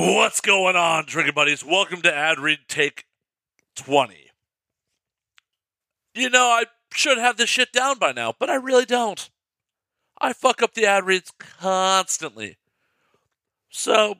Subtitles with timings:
[0.00, 1.64] What's going on, drinking buddies?
[1.64, 3.06] Welcome to Ad Read Take
[3.74, 4.30] 20.
[6.14, 9.28] You know, I should have this shit down by now, but I really don't.
[10.20, 12.58] I fuck up the ad reads constantly.
[13.70, 14.18] So,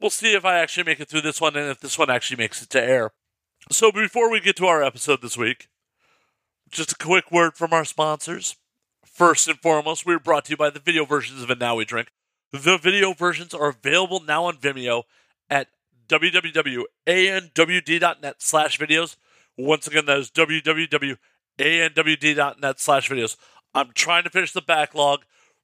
[0.00, 2.38] we'll see if I actually make it through this one and if this one actually
[2.38, 3.12] makes it to air.
[3.70, 5.68] So, before we get to our episode this week,
[6.68, 8.56] just a quick word from our sponsors.
[9.06, 11.84] First and foremost, we're brought to you by the video versions of And Now We
[11.84, 12.08] Drink.
[12.52, 15.04] The video versions are available now on Vimeo
[15.48, 15.68] at
[16.08, 19.16] www.anwd.net slash videos.
[19.56, 23.36] Once again, that is www.anwd.net slash videos.
[23.74, 25.20] I'm trying to finish the backlog.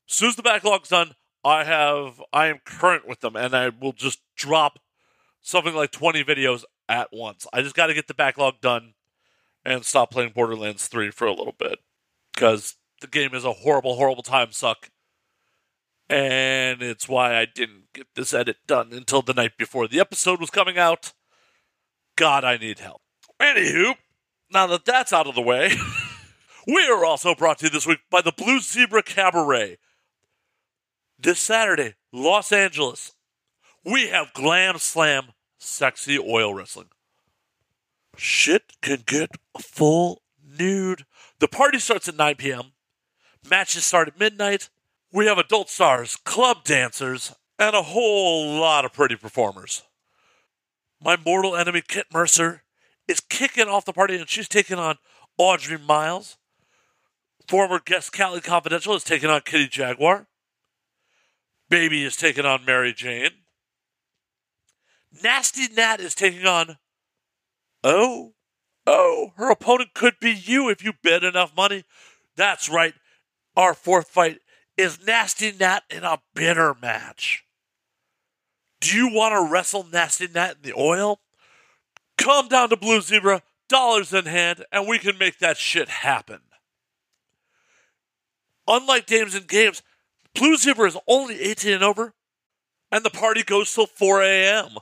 [0.08, 1.14] As soon as the backlog's done,
[1.44, 4.78] I have I am current with them and I will just drop
[5.42, 7.46] something like 20 videos at once.
[7.52, 8.94] I just got to get the backlog done
[9.64, 11.80] and stop playing Borderlands 3 for a little bit
[12.32, 14.88] because the game is a horrible, horrible time suck.
[16.10, 20.40] And it's why I didn't get this edit done until the night before the episode
[20.40, 21.12] was coming out.
[22.16, 23.02] God, I need help.
[23.40, 23.94] Anywho,
[24.50, 25.72] now that that's out of the way,
[26.66, 29.76] we are also brought to you this week by the Blue Zebra Cabaret.
[31.18, 33.12] This Saturday, Los Angeles,
[33.84, 36.88] we have Glam Slam Sexy Oil Wrestling.
[38.16, 41.04] Shit can get full nude.
[41.38, 42.72] The party starts at 9 p.m.
[43.48, 44.70] Matches start at midnight.
[45.12, 49.82] We have adult stars, club dancers, and a whole lot of pretty performers.
[51.02, 52.62] My mortal enemy, Kit Mercer,
[53.06, 54.98] is kicking off the party and she's taking on
[55.38, 56.36] Audrey Miles.
[57.48, 60.26] Former guest Cali Confidential is taking on Kitty Jaguar.
[61.70, 63.30] Baby is taking on Mary Jane.
[65.22, 66.76] Nasty Nat is taking on.
[67.82, 68.34] Oh,
[68.86, 71.84] oh, her opponent could be you if you bet enough money.
[72.36, 72.94] That's right.
[73.56, 74.40] Our fourth fight
[74.78, 77.44] is Nasty Nat in a bitter match.
[78.80, 81.20] Do you want to wrestle Nasty Nat in the oil?
[82.16, 86.40] Come down to Blue Zebra, dollars in hand, and we can make that shit happen.
[88.68, 89.82] Unlike Dames and Games,
[90.34, 92.14] Blue Zebra is only 18 and over,
[92.92, 94.76] and the party goes till 4 a.m.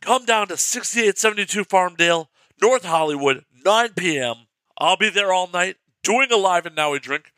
[0.00, 2.28] Come down to 6872 Farmdale,
[2.62, 4.36] North Hollywood, 9 p.m.
[4.78, 7.32] I'll be there all night, doing a live and now we drink,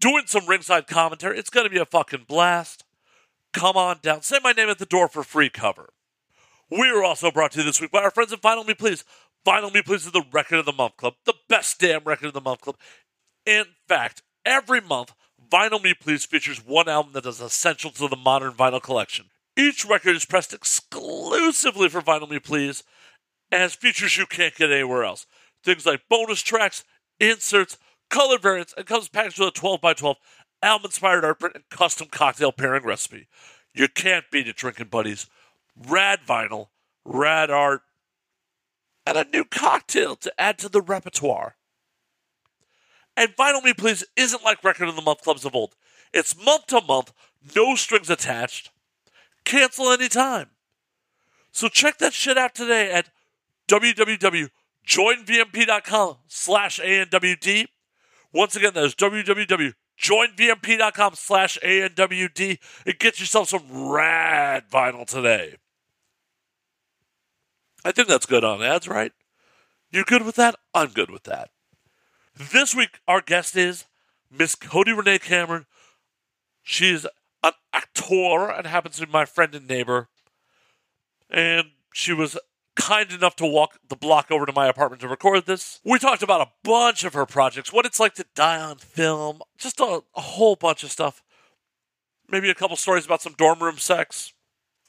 [0.00, 1.38] doing some ringside commentary.
[1.38, 2.84] It's going to be a fucking blast.
[3.52, 4.22] Come on down.
[4.22, 5.90] Say my name at the door for free cover.
[6.70, 9.04] We are also brought to you this week by our friends at Vinyl Me Please.
[9.46, 12.34] Vinyl Me Please is the Record of the Month Club, the best damn Record of
[12.34, 12.76] the Month Club.
[13.44, 15.12] In fact, every month,
[15.50, 19.26] Vinyl Me Please features one album that is essential to the modern vinyl collection.
[19.56, 22.84] Each record is pressed exclusively for Vinyl Me Please
[23.50, 25.26] and has features you can't get anywhere else.
[25.64, 26.84] Things like bonus tracks,
[27.18, 27.78] inserts,
[28.10, 30.16] color variants, and comes packaged with a 12 by 12
[30.62, 33.28] album inspired art print and custom cocktail pairing recipe.
[33.74, 35.26] You can't beat it, drinking buddies.
[35.76, 36.68] Rad vinyl,
[37.04, 37.82] rad art,
[39.06, 41.54] and a new cocktail to add to the repertoire.
[43.16, 45.76] And Vinyl Me Please isn't like Record of the Month clubs of old.
[46.12, 47.12] It's month to month,
[47.56, 48.70] no strings attached.
[49.44, 50.50] Cancel anytime.
[51.52, 53.10] So check that shit out today at
[53.68, 57.66] www.joinvmp.com slash ANWD.
[58.32, 65.56] Once again, that is www.joinvmp.com slash ANWD and get yourself some rad vinyl today.
[67.84, 69.12] I think that's good on ads, right?
[69.90, 70.54] You're good with that?
[70.74, 71.50] I'm good with that.
[72.36, 73.86] This week, our guest is
[74.30, 75.66] Miss Cody Renee Cameron.
[76.62, 77.04] She's
[77.42, 80.08] an actor and happens to be my friend and neighbor.
[81.28, 82.38] And she was
[82.76, 85.80] kind enough to walk the block over to my apartment to record this.
[85.84, 89.40] We talked about a bunch of her projects, what it's like to die on film,
[89.58, 91.22] just a, a whole bunch of stuff.
[92.28, 94.32] Maybe a couple stories about some dorm room sex.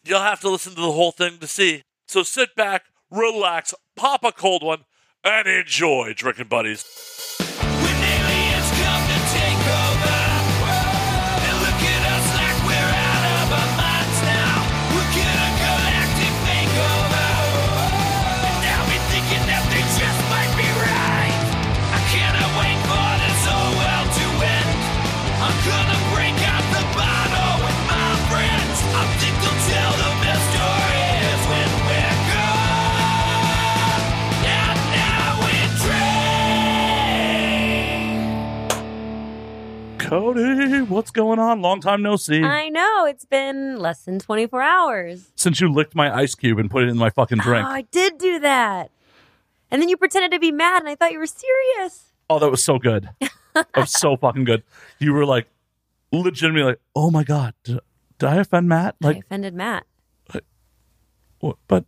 [0.03, 1.83] You'll have to listen to the whole thing to see.
[2.07, 4.85] So sit back, relax, pop a cold one,
[5.23, 7.50] and enjoy, drinking buddies.
[40.11, 41.61] Cody, what's going on?
[41.61, 42.43] Long time no see.
[42.43, 43.05] I know.
[43.05, 45.31] It's been less than 24 hours.
[45.37, 47.65] Since you licked my ice cube and put it in my fucking ah, drink.
[47.65, 48.91] Oh, I did do that.
[49.71, 52.11] And then you pretended to be mad, and I thought you were serious.
[52.29, 53.07] Oh, that was so good.
[53.53, 54.63] that was so fucking good.
[54.99, 55.47] You were like,
[56.11, 57.79] legitimately like, oh my God, did,
[58.19, 58.97] did I offend Matt?
[58.99, 59.85] Like, I offended Matt.
[61.41, 61.85] Wh- But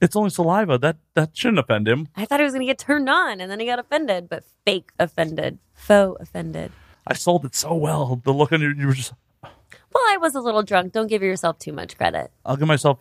[0.00, 0.78] it's only saliva.
[0.78, 2.08] That that shouldn't offend him.
[2.16, 4.44] I thought he was going to get turned on and then he got offended, but
[4.64, 6.72] fake offended, faux offended.
[7.06, 8.20] I sold it so well.
[8.24, 9.12] The look on your you were just.
[9.42, 10.92] Well, I was a little drunk.
[10.92, 12.30] Don't give yourself too much credit.
[12.44, 12.98] I'll give myself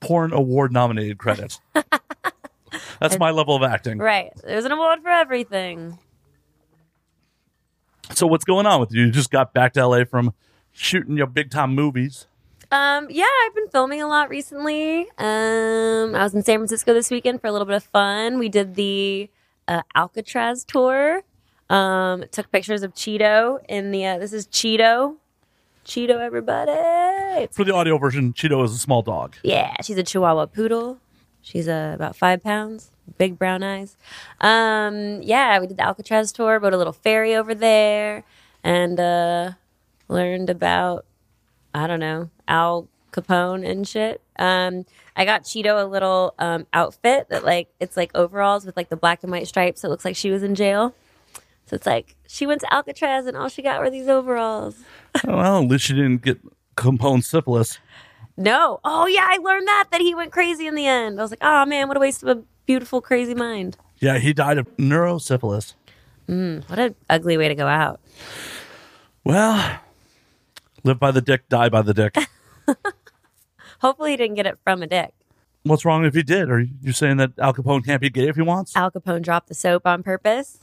[0.00, 1.58] porn award nominated credit.
[3.00, 3.98] That's my level of acting.
[3.98, 4.32] Right.
[4.44, 5.98] There's an award for everything.
[8.14, 9.06] So what's going on with you?
[9.06, 10.32] You just got back to LA from
[10.72, 12.26] shooting your big time movies.
[12.70, 15.02] Um, yeah, I've been filming a lot recently.
[15.18, 18.38] Um, I was in San Francisco this weekend for a little bit of fun.
[18.38, 19.30] We did the
[19.68, 21.22] uh, Alcatraz tour.
[21.68, 24.04] Um, took pictures of Cheeto in the.
[24.06, 25.16] Uh, this is Cheeto.
[25.84, 26.72] Cheeto, everybody.
[27.42, 29.36] It's, For the audio version, Cheeto is a small dog.
[29.42, 30.98] yeah, she's a Chihuahua poodle.
[31.42, 33.96] She's uh, about five pounds, big brown eyes.
[34.40, 36.58] Um, yeah, we did the Alcatraz tour.
[36.58, 38.24] Rode a little ferry over there,
[38.64, 39.52] and uh,
[40.08, 41.04] learned about
[41.74, 44.20] I don't know, Al Capone and shit.
[44.38, 48.88] Um, I got Cheeto a little um, outfit that like it's like overalls with like
[48.88, 49.84] the black and white stripes.
[49.84, 50.94] It looks like she was in jail.
[51.66, 54.76] So it's like she went to Alcatraz and all she got were these overalls.
[55.26, 56.38] Oh, well, at least she didn't get
[56.76, 57.78] Capone syphilis.
[58.36, 61.18] No, oh yeah, I learned that that he went crazy in the end.
[61.18, 63.78] I was like, oh man, what a waste of a beautiful crazy mind.
[63.98, 65.72] Yeah, he died of neurosyphilis.
[66.28, 67.98] Mm, what an ugly way to go out.
[69.24, 69.80] Well,
[70.84, 72.14] live by the dick, die by the dick.
[73.80, 75.14] Hopefully, he didn't get it from a dick.
[75.62, 76.50] What's wrong if he did?
[76.50, 78.76] Are you saying that Al Capone can't be gay if he wants?
[78.76, 80.58] Al Capone dropped the soap on purpose.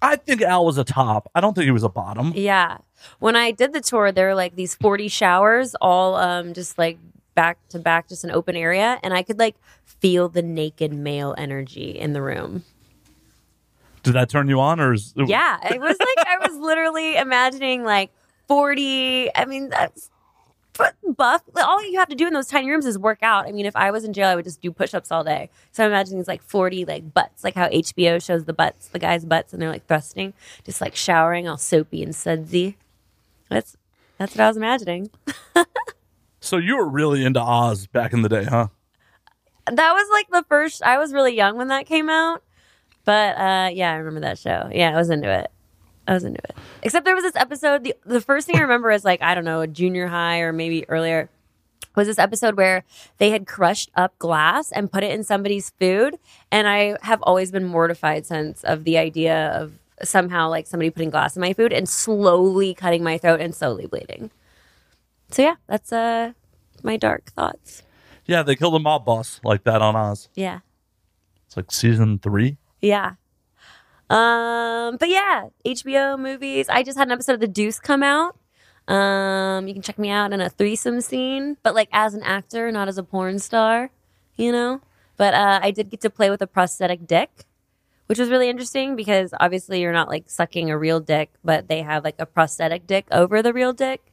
[0.00, 1.30] I think Al was a top.
[1.34, 2.32] I don't think he was a bottom.
[2.34, 2.78] Yeah.
[3.18, 6.98] When I did the tour, there were like these 40 showers, all um, just like
[7.34, 8.98] back to back, just an open area.
[9.02, 12.64] And I could like feel the naked male energy in the room.
[14.02, 15.58] Did that turn you on, or is Yeah.
[15.68, 18.10] It was like, I was literally imagining like
[18.46, 19.34] 40.
[19.34, 20.10] I mean, that's
[20.78, 21.42] but buff.
[21.56, 23.46] All you have to do in those tiny rooms is work out.
[23.46, 25.50] I mean, if I was in jail, I would just do push ups all day.
[25.72, 28.98] So I'm imagining these like 40 like butts, like how HBO shows the butts, the
[28.98, 30.32] guys' butts, and they're like thrusting,
[30.64, 32.78] just like showering all soapy and sudsy.
[33.50, 33.76] That's
[34.16, 35.10] that's what I was imagining.
[36.40, 38.68] So you were really into Oz back in the day, huh?
[39.66, 40.82] That was like the first.
[40.82, 42.42] I was really young when that came out,
[43.04, 44.70] but uh, yeah, I remember that show.
[44.72, 45.50] Yeah, I was into it.
[46.08, 46.56] I was into it.
[46.82, 47.84] Except there was this episode.
[47.84, 50.88] The the first thing I remember is like I don't know, junior high or maybe
[50.88, 51.28] earlier.
[51.94, 52.84] Was this episode where
[53.18, 56.18] they had crushed up glass and put it in somebody's food?
[56.50, 59.72] And I have always been mortified since of the idea of
[60.02, 63.86] somehow like somebody putting glass in my food and slowly cutting my throat and slowly
[63.86, 64.30] bleeding.
[65.30, 66.32] So yeah, that's uh
[66.82, 67.82] my dark thoughts.
[68.24, 70.28] Yeah, they killed a mob boss like that on Oz.
[70.34, 70.60] Yeah.
[71.46, 72.58] It's like season three.
[72.80, 73.14] Yeah.
[74.10, 76.68] Um, but yeah, HBO movies.
[76.68, 78.36] I just had an episode of The Deuce come out.
[78.88, 82.72] Um, you can check me out in a threesome scene, but like as an actor,
[82.72, 83.90] not as a porn star,
[84.36, 84.80] you know?
[85.18, 87.44] But uh, I did get to play with a prosthetic dick,
[88.06, 91.82] which was really interesting because obviously you're not like sucking a real dick, but they
[91.82, 94.12] have like a prosthetic dick over the real dick.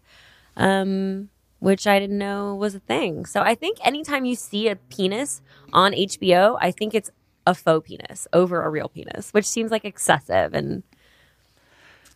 [0.57, 3.25] Um, which I didn't know was a thing.
[3.25, 5.42] So I think anytime you see a penis
[5.74, 7.09] on HBO, I think it's
[7.47, 10.53] a faux penis over a real penis, which seems like excessive.
[10.53, 10.83] And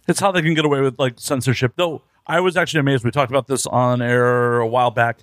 [0.07, 1.73] It's how they can get away with like censorship.
[1.75, 3.03] Though I was actually amazed.
[3.03, 5.19] We talked about this on air a while back.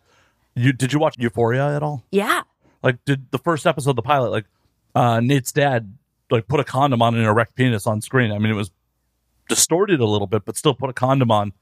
[0.54, 2.04] You did you watch Euphoria at all?
[2.10, 2.42] yeah,
[2.82, 4.44] Like, did the first episode, of the pilot, like
[4.94, 5.96] uh, Nate's dad,
[6.30, 8.32] like put a condom on an erect penis on screen?
[8.32, 8.70] I mean, it was
[9.48, 11.52] distorted a little bit, but still put a condom on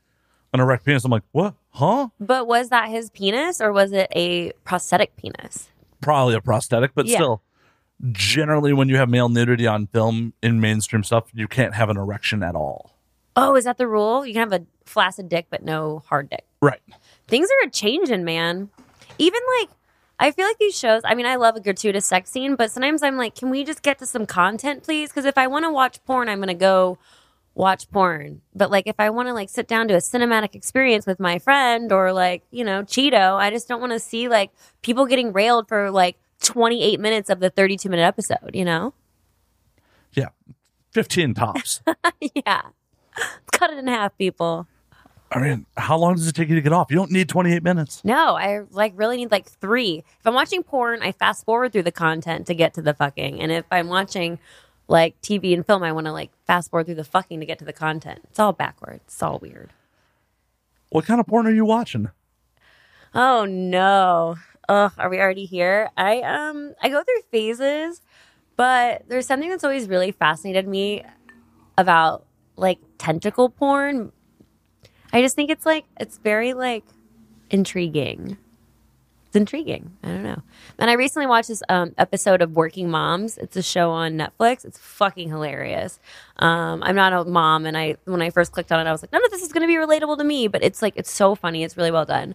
[0.52, 1.04] an erect penis.
[1.04, 1.54] I'm like, what?
[1.70, 2.08] Huh?
[2.20, 5.68] but was that his penis or was it a prosthetic penis?
[6.00, 7.16] Probably a prosthetic, but Yeah.
[7.16, 7.42] still.
[8.12, 11.96] Generally, when you have male nudity on film in mainstream stuff, you can't have an
[11.96, 12.94] erection at all.
[13.36, 14.26] Oh, is that the rule?
[14.26, 16.44] You can have a flaccid dick, but no hard dick.
[16.60, 16.80] Right.
[17.26, 18.70] Things are a changing, man.
[19.18, 19.70] Even like,
[20.18, 23.02] I feel like these shows, I mean, I love a gratuitous sex scene, but sometimes
[23.02, 25.10] I'm like, can we just get to some content, please?
[25.10, 26.98] Because if I want to watch porn, I'm going to go
[27.54, 28.42] watch porn.
[28.54, 31.38] But like, if I want to like sit down to a cinematic experience with my
[31.38, 34.50] friend or like, you know, Cheeto, I just don't want to see like
[34.82, 38.94] people getting railed for like 28 minutes of the 32 minute episode, you know?
[40.12, 40.28] Yeah.
[40.92, 41.80] 15 tops.
[42.34, 42.62] yeah.
[43.52, 44.66] Cut it in half, people.
[45.30, 46.90] I mean, how long does it take you to get off?
[46.90, 48.04] You don't need 28 minutes.
[48.04, 50.04] No, I like really need like three.
[50.20, 53.40] If I'm watching porn, I fast forward through the content to get to the fucking.
[53.40, 54.38] And if I'm watching
[54.86, 57.58] like TV and film, I want to like fast forward through the fucking to get
[57.58, 58.20] to the content.
[58.30, 59.02] It's all backwards.
[59.06, 59.70] It's all weird.
[60.90, 62.10] What kind of porn are you watching?
[63.12, 64.36] Oh no.
[64.68, 65.90] Ugh, are we already here?
[65.96, 68.00] I um I go through phases,
[68.56, 71.04] but there's something that's always really fascinated me
[71.78, 72.24] about
[72.56, 74.12] like tentacle porn.
[75.12, 76.84] I just think it's like it's very like
[77.50, 78.36] intriguing.
[79.26, 79.96] it's intriguing.
[80.02, 80.42] I don't know.
[80.78, 83.36] And I recently watched this um, episode of Working Moms.
[83.38, 84.64] It's a show on Netflix.
[84.64, 86.00] It's fucking hilarious.
[86.38, 89.02] Um, I'm not a mom, and I when I first clicked on it, I was
[89.02, 90.48] like, none of this is going to be relatable to me.
[90.48, 91.64] But it's like it's so funny.
[91.64, 92.34] It's really well done.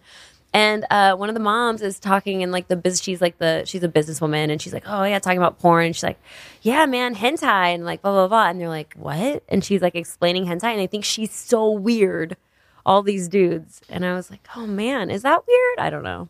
[0.51, 3.01] And uh, one of the moms is talking in like the biz.
[3.01, 5.93] She's like the she's a businesswoman, and she's like, oh yeah, talking about porn.
[5.93, 6.19] She's like,
[6.63, 8.49] yeah, man, hentai, and like blah blah blah.
[8.49, 9.43] And they're like, what?
[9.47, 12.35] And she's like explaining hentai, and I think she's so weird.
[12.85, 15.79] All these dudes, and I was like, oh man, is that weird?
[15.79, 16.29] I don't know.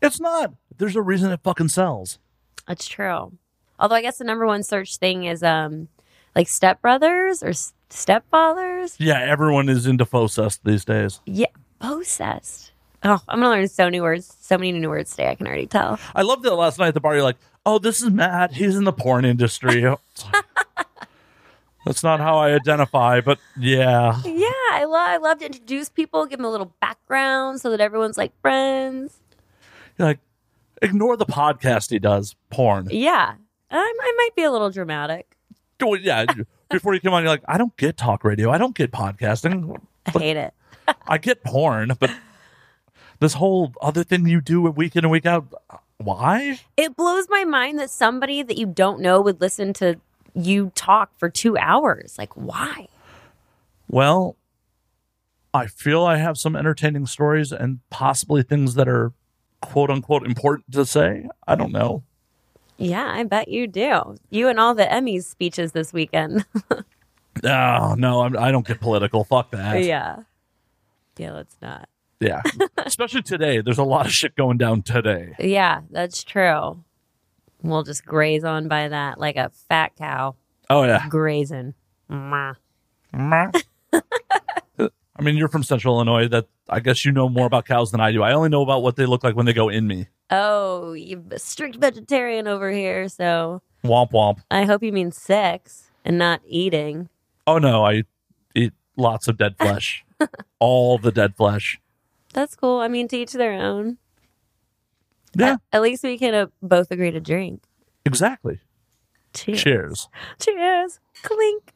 [0.00, 0.54] It's not.
[0.78, 2.18] There's a reason it fucking sells.
[2.66, 3.32] That's true.
[3.78, 5.88] Although I guess the number one search thing is um
[6.34, 7.52] like stepbrothers or
[7.90, 8.96] stepfathers.
[8.98, 11.20] Yeah, everyone is into focest these days.
[11.26, 11.46] Yeah,
[11.80, 12.72] possessed.
[13.04, 15.30] Oh, I'm gonna learn so many words, so many new words today.
[15.30, 15.98] I can already tell.
[16.14, 17.14] I loved it last night at the bar.
[17.14, 18.52] You're like, oh, this is Matt.
[18.52, 19.82] He's in the porn industry.
[21.86, 24.20] That's not how I identify, but yeah.
[24.24, 27.80] Yeah, I love I love to introduce people, give them a little background so that
[27.80, 29.18] everyone's like friends.
[29.96, 30.18] You're like,
[30.82, 32.88] ignore the podcast he does, porn.
[32.90, 33.34] Yeah,
[33.70, 35.36] I, I might be a little dramatic.
[35.82, 36.26] Oh, yeah.
[36.70, 38.50] Before you come on, you're like, I don't get talk radio.
[38.50, 39.80] I don't get podcasting.
[40.06, 40.54] I hate it.
[41.06, 42.10] I get porn, but
[43.20, 45.52] this whole other thing you do a week in and week out,
[45.98, 46.60] why?
[46.76, 49.98] It blows my mind that somebody that you don't know would listen to
[50.34, 52.16] you talk for two hours.
[52.18, 52.88] Like, why?
[53.88, 54.36] Well,
[55.52, 59.12] I feel I have some entertaining stories and possibly things that are
[59.60, 61.28] quote unquote important to say.
[61.46, 62.04] I don't know.
[62.76, 64.14] Yeah, I bet you do.
[64.30, 66.44] You and all the Emmys speeches this weekend.
[67.42, 69.24] Oh, no, I'm, I don't get political.
[69.24, 69.82] Fuck that.
[69.82, 70.22] yeah.
[71.16, 71.88] Yeah, let's not.
[72.20, 72.42] Yeah.
[72.78, 73.60] Especially today.
[73.60, 75.34] There's a lot of shit going down today.
[75.38, 76.82] Yeah, that's true.
[77.62, 80.36] We'll just graze on by that like a fat cow
[80.70, 81.06] Oh, yeah.
[81.08, 81.74] grazing.
[82.10, 82.56] Mwah.
[83.14, 86.28] I mean, you're from Central Illinois.
[86.28, 88.22] That I guess you know more about cows than I do.
[88.22, 90.06] I only know about what they look like when they go in me.
[90.30, 94.40] Oh, you're a strict vegetarian over here, so Womp womp.
[94.50, 97.08] I hope you mean sex and not eating.
[97.46, 98.04] Oh no, I
[98.54, 100.04] eat lots of dead flesh.
[100.60, 101.80] All the dead flesh.
[102.38, 102.78] That's cool.
[102.78, 103.98] I mean, to each their own.
[105.34, 107.64] Yeah, At least we can uh, both agree to drink.
[108.04, 108.60] exactly.
[109.34, 109.60] Cheers.
[109.62, 110.08] Cheers.
[110.38, 111.00] Cheers.
[111.24, 111.74] Clink.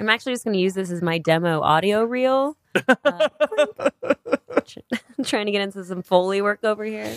[0.00, 2.56] I'm actually just going to use this as my demo audio reel.
[2.74, 3.28] Uh,
[4.64, 4.86] clink.
[5.24, 7.14] Trying to get into some Foley work over here.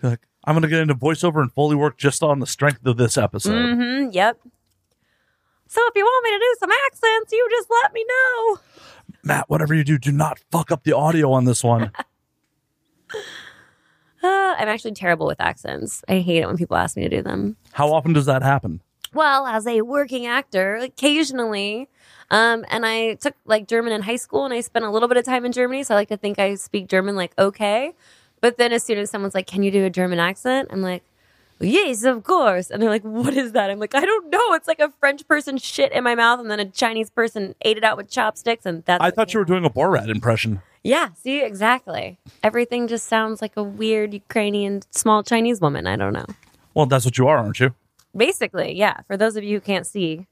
[0.00, 2.96] You're like, I'm gonna get into voiceover and foley work just on the strength of
[2.96, 3.50] this episode.
[3.52, 4.10] Mm-hmm.
[4.12, 4.38] Yep.
[5.66, 8.58] So if you want me to do some accents, you just let me know.
[9.22, 11.92] Matt, whatever you do, do not fuck up the audio on this one.
[14.22, 16.04] Uh, I'm actually terrible with accents.
[16.06, 17.56] I hate it when people ask me to do them.
[17.72, 18.82] How often does that happen?
[19.14, 21.88] Well, as a working actor, occasionally,
[22.30, 25.16] um, and I took like German in high school, and I spent a little bit
[25.16, 27.94] of time in Germany, so I like to think I speak German like okay.
[28.42, 31.02] But then as soon as someone's like, "Can you do a German accent?" I'm like,
[31.60, 34.52] "Yes, of course." And they're like, "What is that?" I'm like, "I don't know.
[34.54, 37.76] It's like a French person shit in my mouth, and then a Chinese person ate
[37.76, 40.62] it out with chopsticks, and that's." I thought you were doing a Borat impression.
[40.82, 42.18] Yeah, see, exactly.
[42.42, 45.86] Everything just sounds like a weird Ukrainian small Chinese woman.
[45.86, 46.26] I don't know.
[46.72, 47.74] Well, that's what you are, aren't you?
[48.16, 49.00] Basically, yeah.
[49.06, 50.26] For those of you who can't see,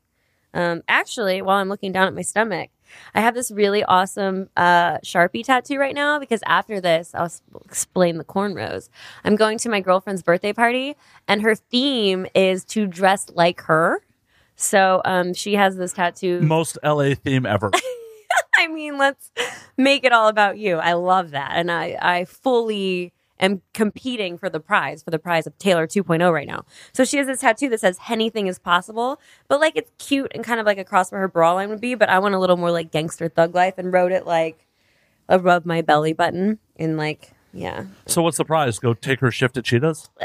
[0.54, 2.70] um, actually, while I'm looking down at my stomach,
[3.14, 7.42] I have this really awesome uh, Sharpie tattoo right now because after this, I'll s-
[7.64, 8.88] explain the cornrows.
[9.24, 14.00] I'm going to my girlfriend's birthday party, and her theme is to dress like her.
[14.56, 16.40] So um, she has this tattoo.
[16.40, 17.70] Most LA theme ever.
[18.58, 19.30] I mean, let's
[19.76, 20.76] make it all about you.
[20.76, 21.52] I love that.
[21.54, 26.32] And I, I fully am competing for the prize, for the prize of Taylor 2.0
[26.32, 26.64] right now.
[26.92, 30.44] So she has this tattoo that says anything is possible, but like it's cute and
[30.44, 31.94] kind of like across where her bra line would be.
[31.94, 34.66] But I want a little more like gangster thug life and wrote it like
[35.28, 37.86] above my belly button in like, yeah.
[38.06, 38.78] so what's the prize?
[38.78, 40.10] Go take her shift at Cheetahs?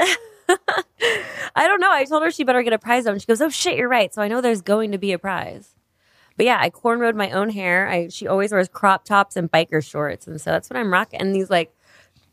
[1.56, 1.92] I don't know.
[1.92, 3.12] I told her she better get a prize though.
[3.12, 4.12] And she goes, Oh shit, you're right.
[4.12, 5.74] So I know there's going to be a prize.
[6.36, 7.88] But yeah, I cornrowed my own hair.
[7.88, 11.20] I she always wears crop tops and biker shorts, and so that's what I'm rocking.
[11.20, 11.72] And these like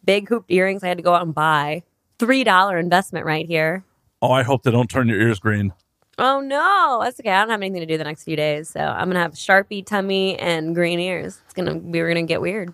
[0.05, 1.84] big hooped earrings I had to go out and buy.
[2.20, 3.84] Three dollar investment right here.
[4.22, 5.74] Oh, I hope they don't turn your ears green.
[6.17, 7.31] Oh no, that's okay.
[7.31, 9.86] I don't have anything to do the next few days, so I'm gonna have sharpie
[9.86, 11.41] tummy and green ears.
[11.46, 12.74] It's gonna we're gonna get weird.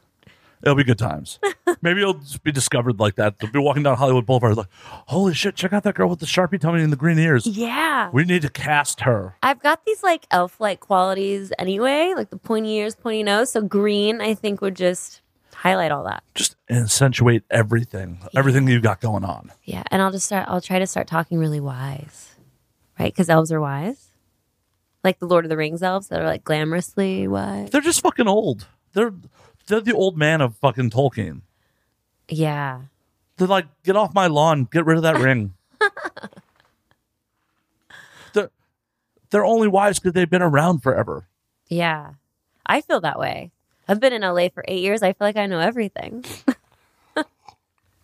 [0.64, 1.40] It'll be good times.
[1.82, 3.38] Maybe you'll just be discovered like that.
[3.38, 6.26] They'll be walking down Hollywood Boulevard like, holy shit, check out that girl with the
[6.26, 7.46] Sharpie tummy and the green ears.
[7.46, 8.10] Yeah.
[8.12, 9.36] We need to cast her.
[9.44, 13.52] I've got these like elf like qualities anyway, like the pointy ears, pointy nose.
[13.52, 15.22] So green, I think, would just
[15.68, 16.24] highlight all that.
[16.36, 19.52] Just accentuate everything, everything you've got going on.
[19.64, 20.48] Yeah, and I'll just start.
[20.48, 22.36] I'll try to start talking really wise,
[23.00, 23.12] right?
[23.14, 24.08] Because elves are wise,
[25.04, 27.70] like the Lord of the Rings elves that are like glamorously wise.
[27.70, 28.68] They're just fucking old.
[28.94, 29.14] They're
[29.68, 31.42] they're the old man of fucking Tolkien.
[32.30, 32.82] Yeah,
[33.38, 35.54] They're like, get off my lawn, get rid of that ring.
[38.34, 38.50] they're,
[39.30, 41.28] they're only wise because they've been around forever.
[41.70, 42.14] Yeah.
[42.66, 43.52] I feel that way.
[43.88, 45.02] I've been in LA for eight years.
[45.04, 46.26] I feel like I know everything.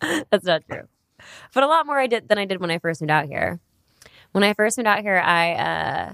[0.00, 0.88] That's not true.
[1.54, 3.60] But a lot more I did than I did when I first moved out here.
[4.32, 6.12] When I first moved out here, I uh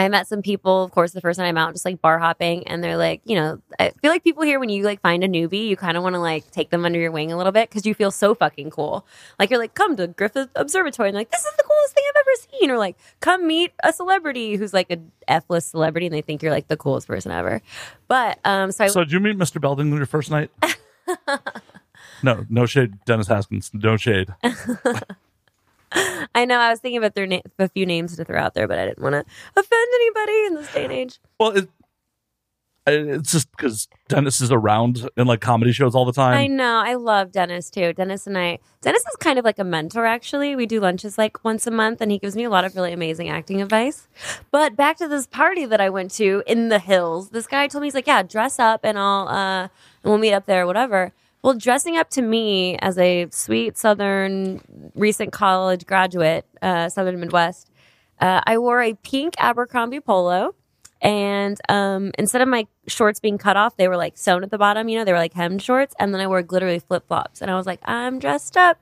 [0.00, 2.66] I met some people, of course, the first time I'm out, just like bar hopping,
[2.66, 5.28] and they're like, you know, I feel like people here when you like find a
[5.28, 7.68] newbie, you kind of want to like take them under your wing a little bit
[7.68, 9.06] because you feel so fucking cool.
[9.38, 12.20] Like you're like, come to Griffith Observatory, and like, this is the coolest thing I've
[12.20, 16.14] ever seen, or like, come meet a celebrity who's like a F list celebrity, and
[16.14, 17.60] they think you're like the coolest person ever.
[18.08, 19.60] But um, so I So, did you meet Mr.
[19.60, 20.50] Belding your first night?
[22.22, 23.70] no, no shade, Dennis Haskins.
[23.74, 24.34] No shade.
[26.34, 28.68] I know I was thinking about their na- a few names to throw out there,
[28.68, 29.24] but I didn't want to
[29.56, 31.18] offend anybody in this day and age.
[31.38, 31.68] Well, it,
[32.86, 36.36] it's just because Dennis is around in like comedy shows all the time.
[36.36, 36.82] I know.
[36.84, 37.92] I love Dennis too.
[37.92, 40.56] Dennis and I, Dennis is kind of like a mentor, actually.
[40.56, 42.92] We do lunches like once a month, and he gives me a lot of really
[42.92, 44.08] amazing acting advice.
[44.50, 47.82] But back to this party that I went to in the hills, this guy told
[47.82, 49.70] me, he's like, yeah, dress up and I'll, uh, and
[50.04, 51.12] we'll meet up there, whatever.
[51.42, 54.60] Well, dressing up to me as a sweet Southern
[54.94, 57.70] recent college graduate, uh, Southern Midwest,
[58.20, 60.54] uh, I wore a pink Abercrombie polo.
[61.00, 64.58] And um, instead of my shorts being cut off, they were like sewn at the
[64.58, 64.90] bottom.
[64.90, 65.94] You know, they were like hemmed shorts.
[65.98, 67.40] And then I wore glittery flip flops.
[67.40, 68.78] And I was like, I'm dressed up.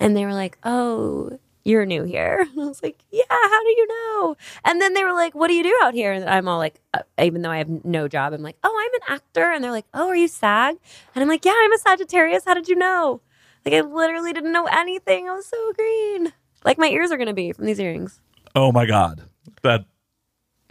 [0.00, 2.38] And they were like, Oh, you're new here.
[2.40, 4.36] And I was like, Yeah, how do you know?
[4.64, 6.12] And then they were like, What do you do out here?
[6.12, 8.94] And I'm all like, uh, Even though I have no job, I'm like, Oh, I'm
[8.94, 9.50] an actor.
[9.52, 10.76] And they're like, Oh, are you SAG?
[11.14, 12.44] And I'm like, Yeah, I'm a Sagittarius.
[12.44, 13.20] How did you know?
[13.64, 15.28] Like, I literally didn't know anything.
[15.28, 16.32] I was so green.
[16.64, 18.20] Like, my ears are going to be from these earrings.
[18.54, 19.22] oh my god,
[19.62, 19.84] that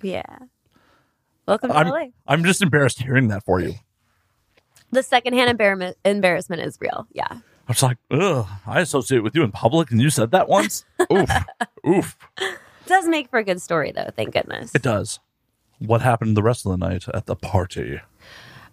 [0.02, 0.24] Yeah.
[1.48, 2.06] Welcome to I'm LA.
[2.28, 3.76] I'm just embarrassed hearing that for you.
[4.92, 7.08] The secondhand embarrassment embarrassment is real.
[7.14, 7.40] Yeah.
[7.72, 10.84] I was like, ugh, I associate with you in public, and you said that once.
[11.12, 11.30] oof,
[11.88, 12.18] oof.
[12.38, 14.76] It does make for a good story though, thank goodness.
[14.76, 15.22] It does.
[15.80, 18.02] What happened the rest of the night at the party?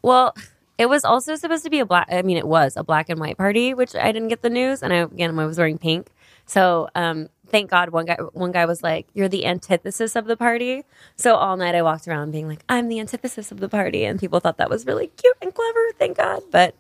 [0.03, 0.35] Well,
[0.79, 3.21] it was also supposed to be a black I mean it was a black and
[3.21, 6.09] white party, which I didn't get the news and I again I was wearing pink.
[6.47, 10.37] So um thank God one guy one guy was like, You're the antithesis of the
[10.37, 10.83] party.
[11.15, 14.19] So all night I walked around being like, I'm the antithesis of the party and
[14.19, 16.43] people thought that was really cute and clever, thank God.
[16.51, 16.75] But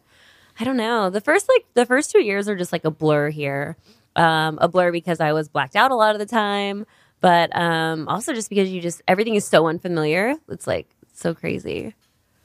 [0.60, 1.10] I don't know.
[1.10, 3.76] The first like the first two years are just like a blur here.
[4.16, 6.84] Um, a blur because I was blacked out a lot of the time,
[7.20, 10.34] but um, also just because you just everything is so unfamiliar.
[10.48, 11.94] It's like so crazy.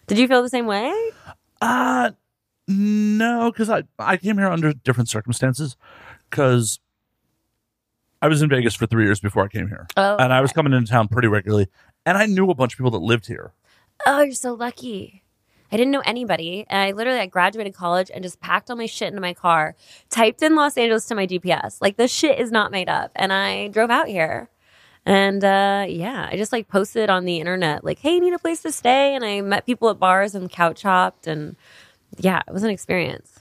[0.08, 0.94] Did you feel the same way?
[1.62, 2.12] Uh
[2.68, 5.76] no, because I I came here under different circumstances.
[6.30, 6.80] Because
[8.22, 10.52] I was in Vegas for three years before I came here, Oh, and I was
[10.52, 11.68] coming into town pretty regularly,
[12.06, 13.54] and I knew a bunch of people that lived here.
[14.06, 15.23] Oh, you're so lucky.
[15.74, 16.68] I didn't know anybody.
[16.70, 19.76] And I literally I graduated college and just packed all my shit into my car,
[20.12, 21.80] typed in Los Angeles to my GPS.
[21.82, 23.12] Like the shit is not made up.
[23.16, 24.50] And I drove out here.
[25.04, 28.62] And uh, yeah, I just like posted on the internet, like, hey, need a place
[28.62, 29.16] to stay.
[29.16, 31.26] And I met people at bars and couch hopped.
[31.26, 31.56] And
[32.20, 33.40] yeah, it was an experience.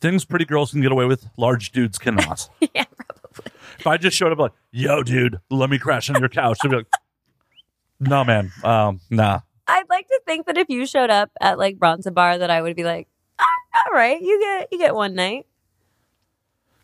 [0.00, 2.48] Things pretty girls can get away with, large dudes cannot.
[2.74, 3.52] yeah, probably.
[3.78, 6.70] if I just showed up like, "Yo, dude, let me crash on your couch," they'd
[6.70, 6.86] be like,
[8.00, 11.78] "No, man, um, nah." I'd like to think that if you showed up at like
[11.78, 13.44] Bronson Bar, that I would be like, "Ah,
[13.86, 15.46] all right, you get you get one night.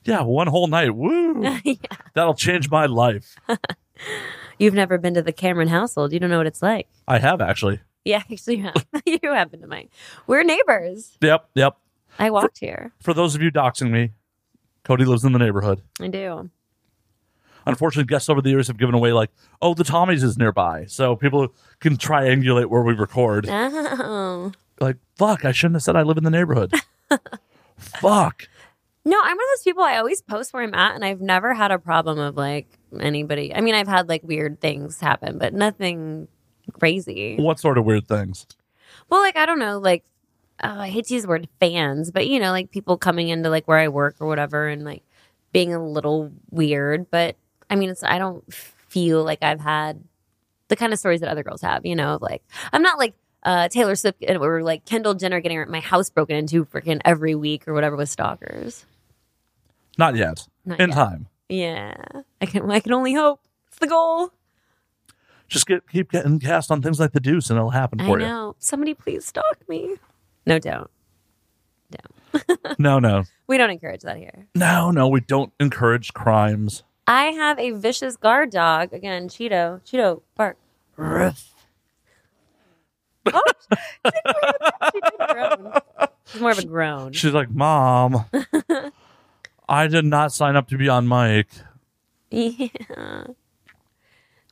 [0.04, 0.94] Yeah, one whole night.
[0.94, 1.42] Woo!
[1.64, 1.74] yeah.
[2.14, 3.37] That'll change my life.
[4.58, 6.12] You've never been to the Cameron household.
[6.12, 6.88] You don't know what it's like.
[7.06, 7.80] I have actually.
[8.04, 8.87] Yeah, actually, you have.
[9.06, 9.88] you have been to mine.
[10.26, 11.16] We're neighbors.
[11.20, 11.76] Yep, yep.
[12.18, 12.92] I walked here.
[13.00, 14.11] For those of you doxing me,
[14.84, 15.82] Cody lives in the neighborhood.
[16.00, 16.50] I do.
[17.68, 21.14] Unfortunately, guests over the years have given away like, "Oh, the Tommy's is nearby," so
[21.14, 21.48] people
[21.81, 23.46] can triangulate where we record.
[24.00, 24.52] Oh.
[24.81, 26.72] Like, fuck, I shouldn't have said I live in the neighborhood.
[27.76, 28.48] fuck.
[29.04, 31.52] No, I'm one of those people I always post where I'm at, and I've never
[31.52, 32.68] had a problem of like
[33.00, 33.54] anybody.
[33.54, 36.28] I mean, I've had like weird things happen, but nothing
[36.78, 37.37] crazy.
[37.37, 38.46] What sort of weird things?
[39.11, 40.04] Well, like I don't know, like
[40.62, 43.50] oh, I hate to use the word fans, but you know, like people coming into
[43.50, 45.02] like where I work or whatever, and like
[45.52, 47.11] being a little weird.
[47.11, 47.37] But
[47.70, 50.02] I mean, it's I don't feel like I've had
[50.68, 51.85] the kind of stories that other girls have.
[51.85, 55.70] You know, of like I'm not like uh, Taylor Swift or like Kendall Jenner getting
[55.70, 58.85] my house broken into freaking every week or whatever with stalkers.
[59.96, 60.46] Not yet.
[60.64, 60.94] Not in yet.
[60.94, 61.26] time.
[61.48, 61.94] Yeah,
[62.40, 62.70] I can.
[62.70, 63.40] I can only hope.
[63.68, 64.31] It's the goal.
[65.48, 68.20] Just get keep getting cast on things like the Deuce, and it'll happen I for
[68.20, 68.26] you.
[68.26, 68.54] know.
[68.59, 69.96] Somebody please stalk me.
[70.46, 70.90] No, don't.
[71.90, 72.59] Don't.
[72.78, 74.46] No, no, We don't encourage that here.
[74.54, 75.09] no, no.
[75.09, 76.83] We don't encourage crimes.
[77.09, 78.92] I have a vicious guard dog.
[78.92, 79.81] Again, Cheeto.
[79.83, 80.59] Cheeto, bark.
[80.99, 81.33] oh,
[83.27, 85.73] she did groan.
[86.27, 87.12] She's more of a groan.
[87.14, 88.27] She's like, "Mom,
[89.68, 91.49] I did not sign up to be on mic.
[92.31, 93.25] Yeah.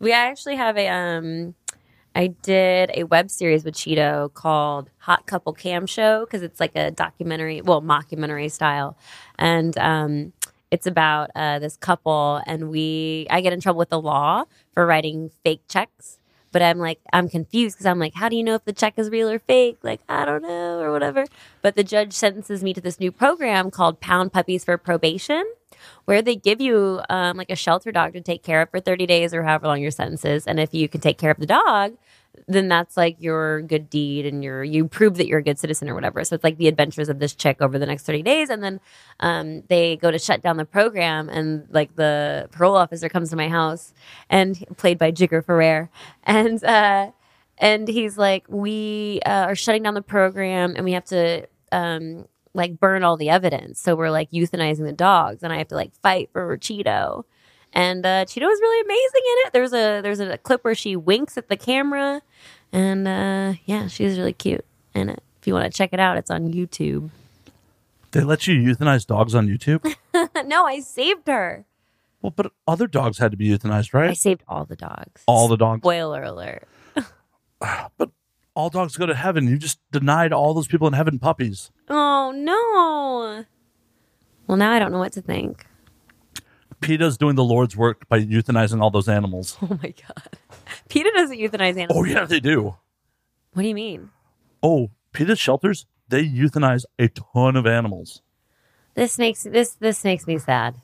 [0.01, 1.55] We actually have a um
[2.15, 6.75] I did a web series with Cheeto called Hot Couple Cam Show because it's like
[6.75, 8.97] a documentary, well, mockumentary style.
[9.39, 10.33] And um
[10.71, 14.87] it's about uh, this couple and we I get in trouble with the law for
[14.87, 16.19] writing fake checks.
[16.53, 18.95] But I'm like, I'm confused because I'm like, how do you know if the check
[18.97, 19.79] is real or fake?
[19.83, 21.27] Like, I don't know, or whatever.
[21.61, 25.45] But the judge sentences me to this new program called Pound Puppies for Probation
[26.05, 29.07] where they give you um, like a shelter dog to take care of for 30
[29.07, 30.47] days or however long your sentence is.
[30.47, 31.97] And if you can take care of the dog,
[32.47, 35.89] then that's like your good deed and your you prove that you're a good citizen
[35.89, 36.25] or whatever.
[36.25, 38.51] So it's like the adventures of this chick over the next 30 days.
[38.51, 38.81] And then
[39.21, 43.37] um, they go to shut down the program and like the parole officer comes to
[43.37, 43.93] my house
[44.31, 45.91] and played by Jigger Ferrer.
[46.25, 47.11] And uh,
[47.59, 52.27] and he's like, we uh, are shutting down the program and we have to um,
[52.57, 53.81] like burn all the evidence.
[53.81, 57.25] So we're like euthanizing the dogs, and I have to like fight for Cheeto.
[57.77, 59.53] And uh, Cheeto was really amazing in it.
[59.53, 62.23] There's a there's a clip where she winks at the camera,
[62.73, 65.23] and uh, yeah, she's really cute in it.
[65.39, 67.11] If you want to check it out, it's on YouTube.
[68.13, 69.95] They let you euthanize dogs on YouTube?
[70.47, 71.67] no, I saved her.
[72.23, 74.09] well, but other dogs had to be euthanized, right?
[74.09, 75.23] I saved all the dogs.
[75.27, 75.83] All the dogs.
[75.83, 76.67] Spoiler alert.
[77.99, 78.11] But
[78.55, 79.49] all dogs go to heaven.
[79.49, 81.71] You just denied all those people in heaven puppies.
[81.91, 83.45] Oh no.
[84.47, 85.67] Well, now I don't know what to think.
[86.81, 89.57] PETA's doing the Lord's work by euthanizing all those animals.
[89.63, 90.39] Oh my god.
[90.89, 91.97] PETA doesn't euthanize animals.
[91.97, 92.77] Oh, yeah, they do.
[93.53, 94.11] What do you mean?
[94.63, 98.23] Oh, PETA's shelters, they euthanize a ton of animals.
[98.95, 100.77] This makes this this makes me sad.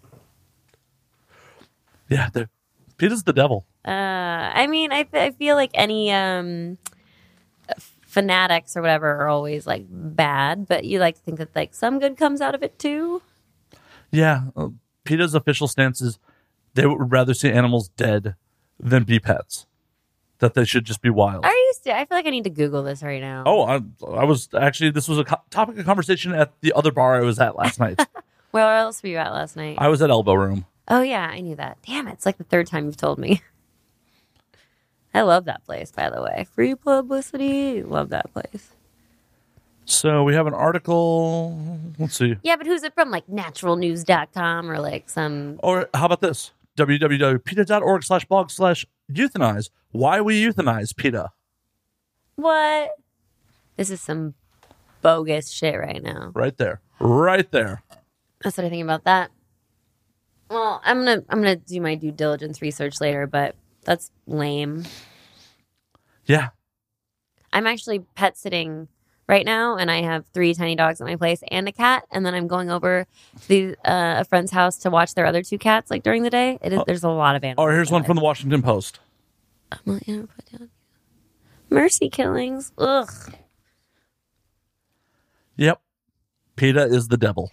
[2.09, 2.51] Yeah, they're,
[2.99, 3.67] PETA's the devil.
[3.87, 6.79] Uh, I mean, I, I feel like any um,
[8.03, 11.99] fanatics or whatever are always like bad, but you like to think that like some
[11.99, 13.23] good comes out of it too.
[14.11, 14.69] Yeah, uh,
[15.05, 16.19] PETA's official stance is
[16.75, 18.35] they would rather see animals dead
[18.79, 19.67] than be pets.
[20.39, 21.45] That they should just be wild.
[21.45, 21.73] Are you?
[21.81, 23.45] St- I feel like I need to Google this right now.
[23.47, 26.91] Oh, I, I was actually this was a co- topic of conversation at the other
[26.91, 28.01] bar I was at last night.
[28.51, 29.77] where else were you at last night?
[29.79, 30.67] I was at Elbow Room.
[30.89, 31.79] oh yeah, I knew that.
[31.87, 32.15] Damn it!
[32.15, 33.41] It's like the third time you've told me.
[35.15, 36.47] I love that place, by the way.
[36.51, 37.83] Free publicity.
[37.85, 38.71] Love that place.
[39.85, 41.79] So we have an article.
[41.99, 42.37] Let's see.
[42.43, 43.11] Yeah, but who's it from?
[43.11, 45.59] Like naturalnews.com or like some.
[45.63, 46.53] Or how about this?
[46.79, 49.71] www.peta.org slash blog slash euthanize.
[49.91, 51.31] Why we euthanize PETA.
[52.37, 52.91] What?
[53.77, 54.35] This is some
[55.03, 56.31] bogus shit right now.
[56.35, 56.81] Right there.
[56.99, 57.83] Right there.
[58.43, 59.31] That's what I think about that.
[60.49, 64.85] Well, I'm gonna I'm gonna do my due diligence research later, but that's lame.
[66.27, 66.51] Yeah.
[67.53, 68.89] I'm actually pet sitting
[69.33, 72.25] right now, and I have three tiny dogs at my place and a cat, and
[72.25, 73.07] then I'm going over
[73.41, 76.29] to the, uh, a friend's house to watch their other two cats like during the
[76.29, 76.59] day.
[76.61, 77.67] It is, there's a lot of animals.
[77.67, 79.01] Oh, here's one from the Washington Post.
[79.87, 80.29] the
[81.71, 82.73] mercy killings.
[82.77, 83.11] Ugh.
[85.57, 85.81] Yep.
[86.57, 87.51] PETA is the devil.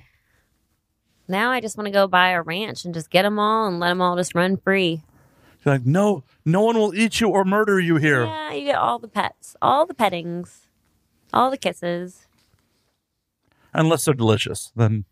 [1.30, 3.80] Now I just want to go buy a ranch and just get them all and
[3.80, 5.02] let them all just run free.
[5.64, 8.26] You're like, no, no one will eat you or murder you here.
[8.26, 10.68] Yeah, you get all the pets, all the pettings,
[11.34, 12.28] all the kisses.
[13.74, 14.72] Unless they're delicious.
[14.76, 15.06] Then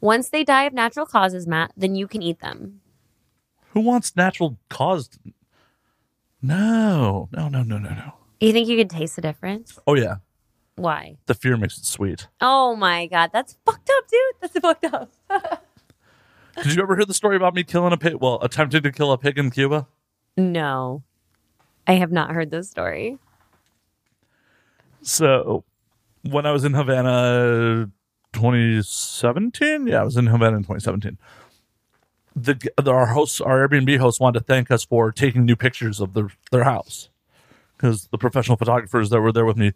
[0.00, 2.80] Once they die of natural causes, Matt, then you can eat them.
[3.72, 5.18] who wants natural caused?
[6.40, 8.12] No, no, no, no, no, no.
[8.40, 9.78] You think you could taste the difference?
[9.86, 10.16] Oh, yeah.
[10.74, 11.16] Why?
[11.26, 12.26] The fear makes it sweet.
[12.40, 14.20] Oh my god, that's fucked up, dude.
[14.40, 15.10] That's fucked up.
[16.62, 18.14] Did you ever hear the story about me killing a pig?
[18.20, 19.86] Well, attempting to kill a pig in Cuba?
[20.36, 21.02] No,
[21.86, 23.18] I have not heard this story.
[25.02, 25.64] So,
[26.22, 27.90] when I was in Havana
[28.32, 31.18] 2017, yeah, I was in Havana in 2017.
[32.34, 36.00] The, the our hosts, our Airbnb hosts, wanted to thank us for taking new pictures
[36.00, 37.10] of their their house
[37.76, 39.72] because the professional photographers that were there with me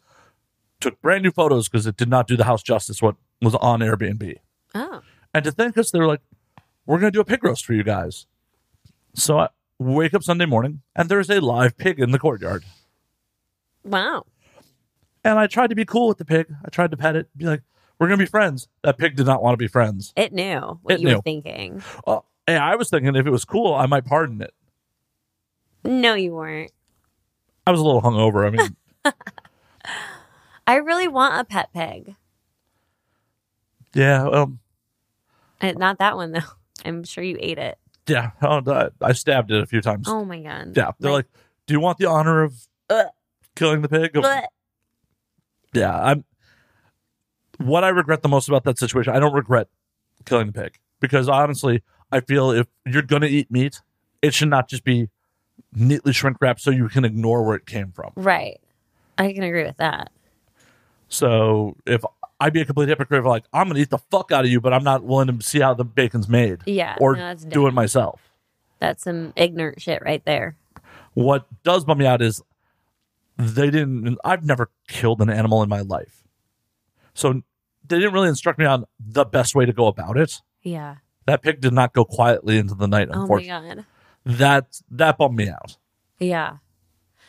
[0.81, 3.81] took brand new photos because it did not do the house justice what was on
[3.81, 4.37] Airbnb.
[4.75, 5.03] Oh,
[5.35, 6.23] And to thank us, they were like,
[6.87, 8.27] "We're going to do a pig roast for you guys."
[9.15, 12.65] So I wake up Sunday morning, and there's a live pig in the courtyard.
[13.85, 14.25] wow.
[15.27, 16.47] And I tried to be cool with the pig.
[16.65, 17.63] I tried to pet it, be like,
[17.99, 20.13] "We're gonna be friends." That pig did not want to be friends.
[20.17, 21.17] It knew what It you knew.
[21.17, 21.83] were thinking.
[22.07, 24.55] Uh, hey, I was thinking if it was cool, I might pardon it.
[25.85, 26.71] No, you weren't.
[27.67, 28.47] I was a little hungover.
[28.47, 28.77] I mean,
[30.67, 32.15] I really want a pet pig.
[33.95, 34.61] yeah, um,
[35.61, 36.41] Uh, Not that one though.
[36.85, 37.79] I'm sure you ate it.
[38.07, 38.31] yeah.
[38.43, 40.07] oh, I- stabbed it a few times.
[40.09, 40.77] Oh my god.
[40.77, 41.27] yeah, they're like,
[41.67, 42.55] "Do you want the honor of
[42.91, 43.07] Ugh.
[43.57, 44.17] killing the pig?"
[45.73, 46.25] Yeah, I'm.
[47.59, 49.69] What I regret the most about that situation, I don't regret
[50.27, 53.81] killing the pig because honestly, I feel if you're gonna eat meat,
[54.21, 55.09] it should not just be
[55.73, 58.13] neatly shrink wrapped so you can ignore where it came from.
[58.15, 58.61] Right.
[59.19, 60.11] I can agree with that.
[61.09, 62.05] So if
[62.41, 64.61] I'd be a complete hypocrite, if like I'm gonna eat the fuck out of you,
[64.61, 66.61] but I'm not willing to see how the bacon's made.
[66.67, 68.21] Yeah, or no, do it myself.
[68.79, 70.57] That's some ignorant shit right there.
[71.15, 72.43] What does bum me out is
[73.37, 74.19] they didn't.
[74.25, 76.25] I've never killed an animal in my life,
[77.15, 77.43] so
[77.87, 80.41] they didn't really instruct me on the best way to go about it.
[80.63, 80.97] Yeah.
[81.27, 83.09] That pig did not go quietly into the night.
[83.13, 83.85] Oh my god.
[84.25, 85.77] that that bummed me out.
[86.19, 86.59] Yeah.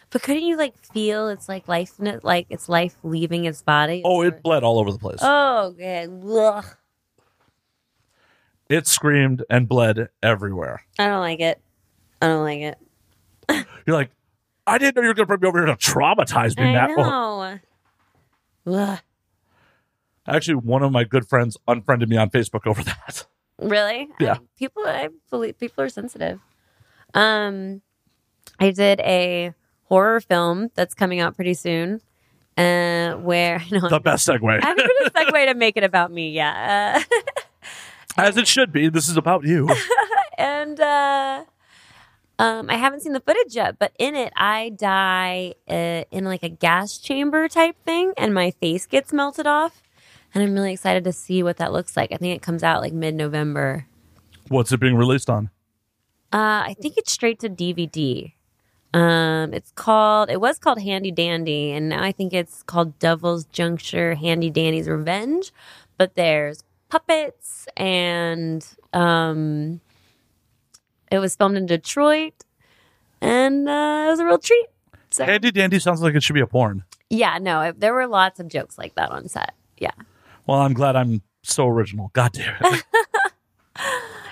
[0.10, 3.62] But couldn't you like feel it's like life, in it like it's life leaving its
[3.62, 4.02] body?
[4.06, 5.20] Oh, it bled all over the place.
[5.22, 6.24] Oh, good.
[6.26, 6.66] Ugh.
[8.70, 10.84] It screamed and bled everywhere.
[11.00, 11.62] I don't like it.
[12.22, 12.78] I don't like it.
[13.86, 14.12] You're like,
[14.68, 16.66] I didn't know you were going to bring me over here to traumatize me.
[16.66, 16.90] I Matt.
[16.98, 17.60] Know.
[18.74, 19.00] Ugh.
[20.28, 23.26] actually, one of my good friends unfriended me on Facebook over that.
[23.60, 24.10] Really?
[24.20, 24.34] Yeah.
[24.34, 26.40] I, people, I believe people are sensitive.
[27.14, 27.82] Um,
[28.60, 29.54] I did a
[29.86, 32.02] horror film that's coming out pretty soon.
[32.58, 36.32] Uh, where no, The best segue, I haven't a segue to make it about me.
[36.32, 37.02] Yeah.
[37.10, 37.18] Uh,
[38.18, 38.90] as it should be.
[38.90, 39.70] This is about you.
[40.38, 41.44] and uh,
[42.40, 46.44] um, I haven't seen the footage yet, but in it, I die uh, in like
[46.44, 49.82] a gas chamber type thing, and my face gets melted off.
[50.34, 52.12] And I'm really excited to see what that looks like.
[52.12, 53.88] I think it comes out like mid November.
[54.50, 55.50] What's it being released on?
[56.32, 58.34] Uh, I think it's straight to DVD.
[58.94, 60.30] Um, it's called.
[60.30, 64.88] It was called Handy Dandy, and now I think it's called Devil's Junction Handy Dandy's
[64.88, 65.52] Revenge.
[65.98, 69.82] But there's puppets, and um,
[71.12, 72.34] it was filmed in Detroit,
[73.22, 74.68] and uh, it was a real treat.
[75.10, 76.84] So Handy Dandy sounds like it should be a porn.
[77.10, 79.54] yeah, no, it, there were lots of jokes like that on set.
[79.78, 79.92] Yeah.
[80.46, 82.10] Well, I'm glad I'm so original.
[82.14, 82.84] God damn it.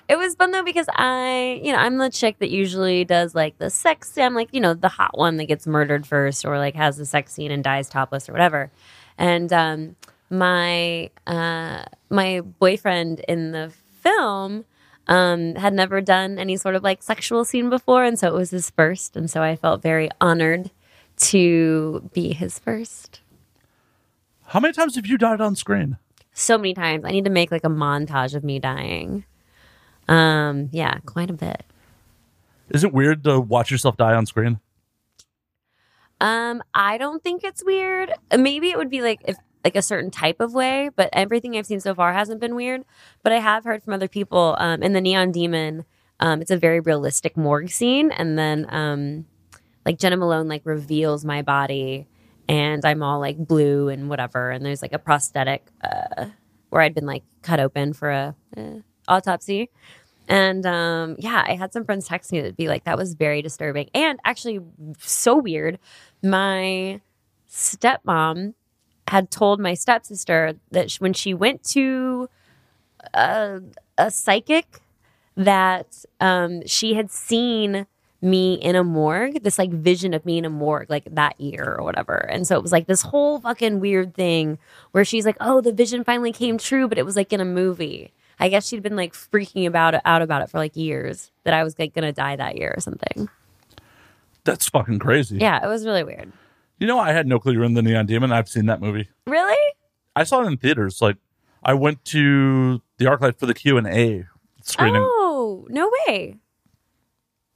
[0.08, 3.58] It was fun though because I, you know, I'm the chick that usually does like
[3.58, 4.16] the sex.
[4.18, 7.08] I'm like, you know, the hot one that gets murdered first or like has the
[7.08, 8.70] sex scene and dies topless or whatever.
[9.18, 9.96] And um,
[10.30, 14.66] my uh, my boyfriend in the film
[15.08, 18.52] um, had never done any sort of like sexual scene before, and so it was
[18.52, 20.72] his first, and so I felt very honored
[21.18, 23.22] to be his first.
[24.48, 25.98] How many times have you died on screen?
[26.34, 29.26] So many times, I need to make like a montage of me dying.
[30.08, 31.64] Um, yeah, quite a bit.
[32.70, 34.60] Is it weird to watch yourself die on screen?
[36.22, 38.12] Um, I don't think it's weird.
[38.36, 41.66] Maybe it would be like if like a certain type of way, but everything I've
[41.66, 42.86] seen so far hasn't been weird.
[43.24, 44.56] But I have heard from other people.
[44.60, 45.86] Um, in the Neon Demon,
[46.20, 49.26] um, it's a very realistic morgue scene, and then um,
[49.84, 52.08] like Jena Malone like reveals my body,
[52.48, 56.28] and I'm all like blue and whatever, and there's like a prosthetic uh,
[56.70, 59.72] where I'd been like cut open for a uh, autopsy.
[60.28, 63.42] And um, yeah, I had some friends text me that'd be like, that was very
[63.44, 63.90] disturbing.
[63.94, 64.60] And actually,
[65.00, 65.78] so weird.
[66.24, 67.00] My
[67.48, 68.56] stepmom
[69.08, 72.30] had told my stepsister that when she went to
[73.14, 73.62] a,
[73.98, 74.82] a psychic,
[75.36, 77.86] that um, she had seen
[78.22, 81.76] me in a morgue, this like vision of me in a morgue, like that year
[81.78, 82.16] or whatever.
[82.16, 84.58] And so it was like this whole fucking weird thing
[84.92, 87.46] where she's like, oh, the vision finally came true, but it was like in a
[87.46, 88.12] movie.
[88.40, 91.54] I guess she'd been like freaking about it, out about it for like years that
[91.54, 93.30] I was like gonna die that year or something.
[94.44, 95.38] That's fucking crazy.
[95.38, 96.32] Yeah, it was really weird.
[96.80, 98.32] You know, I had no clue you were in the Neon Demon.
[98.32, 99.08] I've seen that movie.
[99.28, 99.74] Really?
[100.16, 101.02] I saw it in theaters.
[101.02, 101.18] Like,
[101.64, 104.26] I went to the ArcLight for the Q and A
[104.62, 105.02] screening.
[105.04, 106.38] Oh, no way.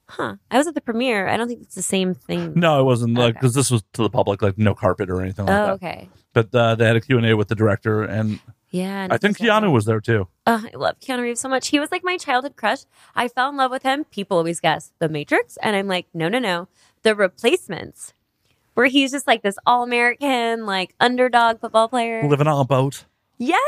[0.07, 0.37] Huh.
[0.49, 1.27] I was at the premiere.
[1.27, 2.53] I don't think it's the same thing.
[2.55, 3.39] No, it wasn't like Okay.
[3.39, 5.71] because this was to the public, like no carpet or anything like Oh, that.
[5.73, 6.09] okay.
[6.33, 8.39] But uh, they had a Q and A with the director, and
[8.71, 9.07] Yeah.
[9.11, 10.27] I think Keanu was there too.
[10.47, 11.67] Oh, I love Keanu Reeves so much.
[11.67, 12.79] He was like my childhood crush.
[13.15, 14.03] I fell in love with him.
[14.05, 15.57] People always guess The Matrix.
[15.61, 16.67] And I'm like, no, no, no.
[17.03, 18.13] The Replacements,
[18.79, 22.25] where he's just like this all American, like underdog football player.
[22.25, 23.03] Living on a boat.
[23.37, 23.59] Yes.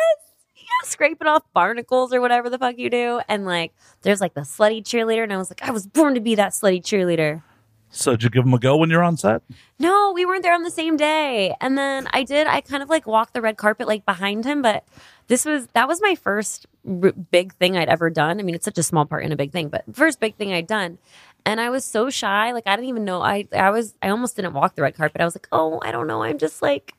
[0.56, 3.20] Yeah, scraping off barnacles or whatever the fuck you do.
[3.28, 5.24] And like, there's like the slutty cheerleader.
[5.24, 7.44] And I was like, I was born to be that slutty cheerleader.
[7.90, 9.42] So did you give him a go when you're on set?
[9.80, 11.54] No, we weren't there on the same day.
[11.60, 14.62] And then I did, I kind of like walked the red carpet like behind him,
[14.62, 14.86] but
[15.28, 18.40] this was, that was my first r- big thing I'd ever done.
[18.40, 20.54] I mean, it's such a small part in a big thing, but first big thing
[20.54, 21.00] I'd done.
[21.46, 22.52] And I was so shy.
[22.52, 23.22] Like, I didn't even know.
[23.22, 25.22] I, I was, I almost didn't walk the red carpet.
[25.22, 26.24] I was like, oh, I don't know.
[26.24, 26.94] I'm just like,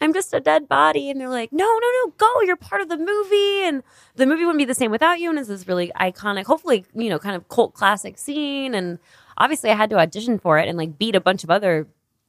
[0.00, 1.10] I'm just a dead body.
[1.10, 2.40] And they're like, no, no, no, go.
[2.42, 3.64] You're part of the movie.
[3.64, 3.82] And
[4.16, 5.30] the movie wouldn't be the same without you.
[5.30, 8.74] And it's this really iconic, hopefully, you know, kind of cult classic scene.
[8.74, 8.98] And
[9.38, 11.86] obviously, I had to audition for it and like beat a bunch of other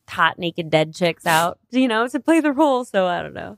[0.10, 2.86] hot, naked, dead chicks out, you know, to play the role.
[2.86, 3.58] So I don't know.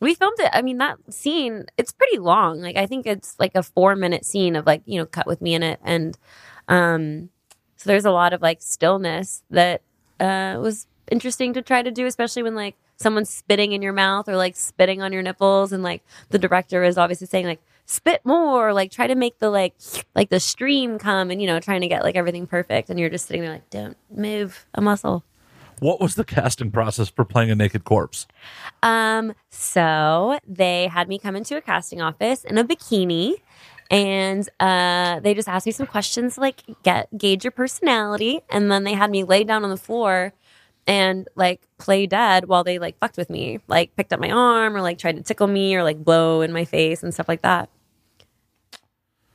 [0.00, 0.50] we filmed it.
[0.52, 2.60] I mean, that scene, it's pretty long.
[2.60, 5.40] Like, I think it's like a four minute scene of like, you know, cut with
[5.40, 5.80] me in it.
[5.84, 6.16] And
[6.68, 7.30] um,
[7.76, 9.82] so there's a lot of like stillness that
[10.20, 14.28] uh, was interesting to try to do, especially when like someone's spitting in your mouth
[14.28, 15.72] or like spitting on your nipples.
[15.72, 19.50] And like the director is obviously saying, like, spit more, like try to make the
[19.50, 19.74] like,
[20.14, 22.88] like the stream come and, you know, trying to get like everything perfect.
[22.88, 25.22] And you're just sitting there like, don't move a muscle.
[25.80, 28.26] What was the casting process for playing a naked corpse?
[28.82, 33.34] Um, so they had me come into a casting office in a bikini
[33.94, 38.82] and uh they just asked me some questions like get gauge your personality and then
[38.82, 40.32] they had me lay down on the floor
[40.86, 44.76] and like play dead while they like fucked with me like picked up my arm
[44.76, 47.42] or like tried to tickle me or like blow in my face and stuff like
[47.42, 47.70] that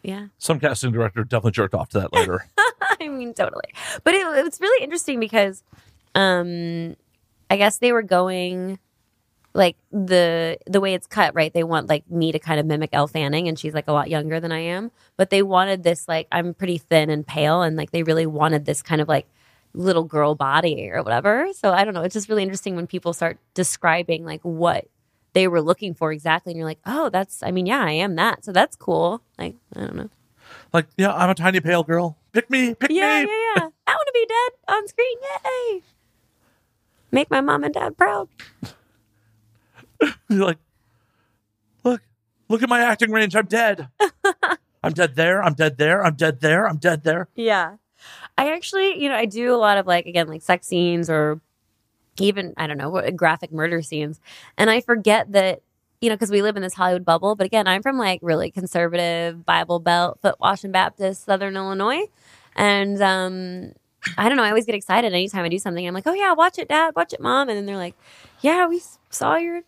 [0.03, 2.45] yeah Some casting director definitely jerked off to that later.
[3.01, 3.73] I mean, totally.
[4.03, 5.63] But it, was really interesting because,
[6.15, 6.95] um,
[7.49, 8.79] I guess they were going
[9.53, 11.53] like the the way it's cut, right?
[11.53, 14.09] They want like me to kind of mimic Elle Fanning, and she's like a lot
[14.09, 14.91] younger than I am.
[15.17, 18.65] But they wanted this like I'm pretty thin and pale, and like they really wanted
[18.65, 19.27] this kind of like
[19.73, 21.47] little girl body or whatever.
[21.53, 22.01] So I don't know.
[22.03, 24.87] It's just really interesting when people start describing like what
[25.33, 27.41] they were looking for exactly, and you're like, oh, that's.
[27.43, 28.45] I mean, yeah, I am that.
[28.45, 29.21] So that's cool.
[29.37, 30.09] Like I don't know.
[30.73, 32.17] like, yeah, I'm a tiny pale girl.
[32.33, 33.29] Pick me, pick Yeah, me.
[33.31, 33.63] yeah, yeah.
[33.63, 33.69] Yeah.
[33.87, 35.17] I want to be dead on screen.
[35.45, 35.81] Yay!
[37.11, 38.29] Make my mom and dad proud.
[40.29, 40.57] You're like,
[41.83, 42.01] look,
[42.47, 43.35] look at my acting range.
[43.35, 43.89] I'm dead.
[44.83, 45.43] I'm dead there.
[45.43, 46.03] I'm dead there.
[46.03, 46.67] I'm dead there.
[46.67, 47.27] I'm dead there.
[47.35, 47.75] Yeah.
[48.37, 51.41] I actually, you know, I do a lot of like, again, like sex scenes or
[52.19, 54.19] even, I don't know, graphic murder scenes.
[54.57, 55.61] And I forget that,
[55.99, 57.35] you know, because we live in this Hollywood bubble.
[57.35, 62.05] But again, I'm from like really conservative Bible Belt, foot washing Baptist, Southern Illinois.
[62.55, 63.73] And um,
[64.17, 65.85] I don't know, I always get excited anytime I do something.
[65.85, 67.49] I'm like, oh yeah, watch it, dad, watch it, mom.
[67.49, 67.95] And then they're like,
[68.41, 69.63] yeah, we saw your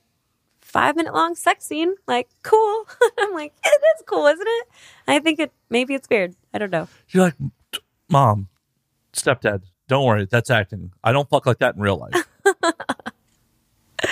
[0.72, 1.96] five minute long sex scene.
[2.08, 2.86] Like, cool.
[3.20, 4.68] I'm like, it is cool, isn't it?
[5.08, 6.36] I think it, maybe it's weird.
[6.54, 6.88] I don't know.
[7.10, 7.36] You're like,
[8.10, 8.48] mom,
[9.14, 10.28] stepdad, don't worry.
[10.30, 10.92] That's acting.
[11.04, 12.28] I don't fuck like that in real life.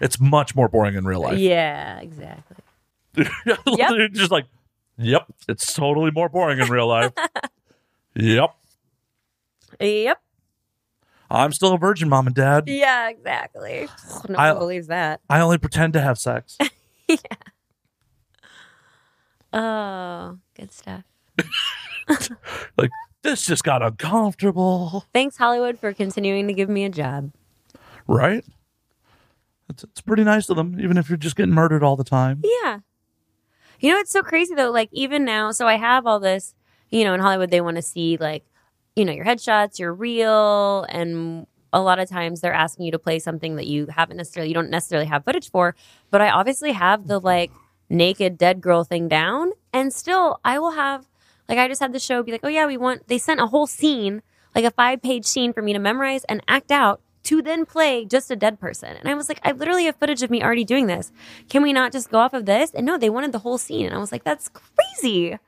[0.00, 1.38] it's much more boring in real life.
[1.38, 2.56] Yeah, exactly.
[3.66, 4.46] You're just like,
[4.98, 7.12] yep, it's totally more boring in real life.
[8.14, 8.54] yep.
[9.80, 10.21] Yep.
[11.34, 12.64] I'm still a virgin, mom and dad.
[12.66, 13.88] Yeah, exactly.
[14.28, 15.20] No I- one believes that.
[15.30, 16.58] I only pretend to have sex.
[17.08, 17.16] Yeah.
[19.52, 21.02] Oh, good stuff.
[22.78, 22.90] like,
[23.22, 25.04] this just got uncomfortable.
[25.12, 27.32] Thanks, Hollywood, for continuing to give me a job.
[28.06, 28.44] Right?
[29.68, 32.40] It's, it's pretty nice of them, even if you're just getting murdered all the time.
[32.42, 32.78] Yeah.
[33.80, 34.70] You know, it's so crazy though.
[34.70, 36.54] Like, even now, so I have all this,
[36.90, 38.44] you know, in Hollywood, they want to see, like,
[38.96, 42.98] you know, your headshots, your reel, and a lot of times they're asking you to
[42.98, 45.74] play something that you haven't necessarily, you don't necessarily have footage for.
[46.10, 47.26] But I obviously have the, mm-hmm.
[47.26, 47.50] like,
[47.88, 49.52] naked dead girl thing down.
[49.72, 51.08] And still, I will have,
[51.48, 53.46] like, I just had the show be like, oh, yeah, we want, they sent a
[53.46, 54.22] whole scene,
[54.54, 58.04] like a five page scene for me to memorize and act out to then play
[58.04, 58.96] just a dead person.
[58.96, 61.12] And I was like, I literally have footage of me already doing this.
[61.48, 62.72] Can we not just go off of this?
[62.72, 63.86] And no, they wanted the whole scene.
[63.86, 65.38] And I was like, that's crazy.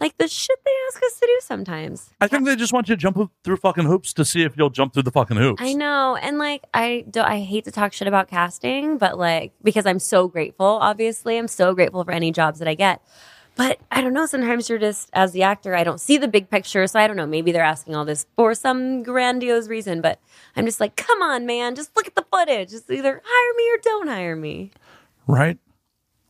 [0.00, 2.10] Like the shit they ask us to do sometimes.
[2.20, 4.70] I think they just want you to jump through fucking hoops to see if you'll
[4.70, 5.62] jump through the fucking hoops.
[5.62, 6.16] I know.
[6.16, 10.00] And like, I do, I hate to talk shit about casting, but like, because I'm
[10.00, 13.00] so grateful, obviously, I'm so grateful for any jobs that I get.
[13.56, 14.26] But I don't know.
[14.26, 16.86] Sometimes you're just, as the actor, I don't see the big picture.
[16.88, 17.26] So I don't know.
[17.26, 20.00] Maybe they're asking all this for some grandiose reason.
[20.00, 20.18] But
[20.56, 21.76] I'm just like, come on, man.
[21.76, 22.70] Just look at the footage.
[22.70, 24.72] Just either hire me or don't hire me.
[25.28, 25.58] Right?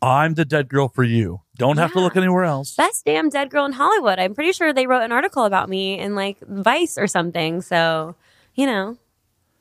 [0.03, 1.41] I'm the dead girl for you.
[1.57, 2.75] Don't have to look anywhere else.
[2.75, 4.19] Best damn dead girl in Hollywood.
[4.19, 7.63] I'm pretty sure they wrote an article about me in like Vice or something.
[7.63, 8.17] So,
[8.55, 8.97] you know,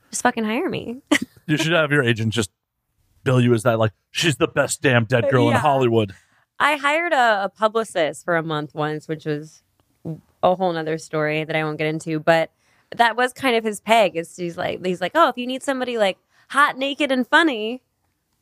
[0.10, 1.02] just fucking hire me.
[1.46, 2.50] you should have your agent just
[3.24, 6.14] bill you as that, like, she's the best damn dead girl in Hollywood.
[6.60, 9.64] I hired a, a publicist for a month once, which was
[10.42, 12.20] a whole nother story that I won't get into.
[12.20, 12.52] But
[12.96, 14.16] that was kind of his peg.
[14.16, 16.18] Is he's like he's like, oh, if you need somebody like
[16.50, 17.82] hot, naked, and funny,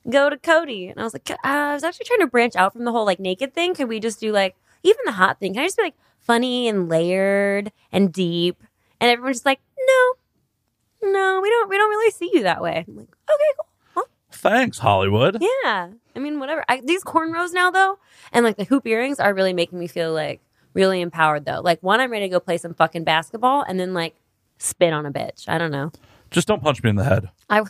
[0.09, 0.87] go to Cody.
[0.87, 3.05] And I was like, uh, I was actually trying to branch out from the whole
[3.05, 3.73] like naked thing.
[3.75, 5.53] Could we just do like even the hot thing?
[5.53, 8.63] Can I just be like funny and layered and deep?
[8.99, 12.85] And everyone's just like, no, no, we don't we don't really see you that way.
[12.87, 14.05] I'm like, okay, cool.
[14.31, 15.37] Thanks, Hollywood.
[15.63, 15.89] yeah.
[16.15, 16.63] I mean, whatever.
[16.67, 17.99] I, these cornrows now, though,
[18.31, 20.41] and like the hoop earrings are really making me feel like
[20.73, 21.61] really empowered, though.
[21.61, 24.15] Like, one, I'm ready to go play some fucking basketball and then like
[24.57, 25.47] spit on a bitch.
[25.47, 25.91] I don't know.
[26.31, 27.29] Just don't punch me in the head.
[27.49, 27.63] I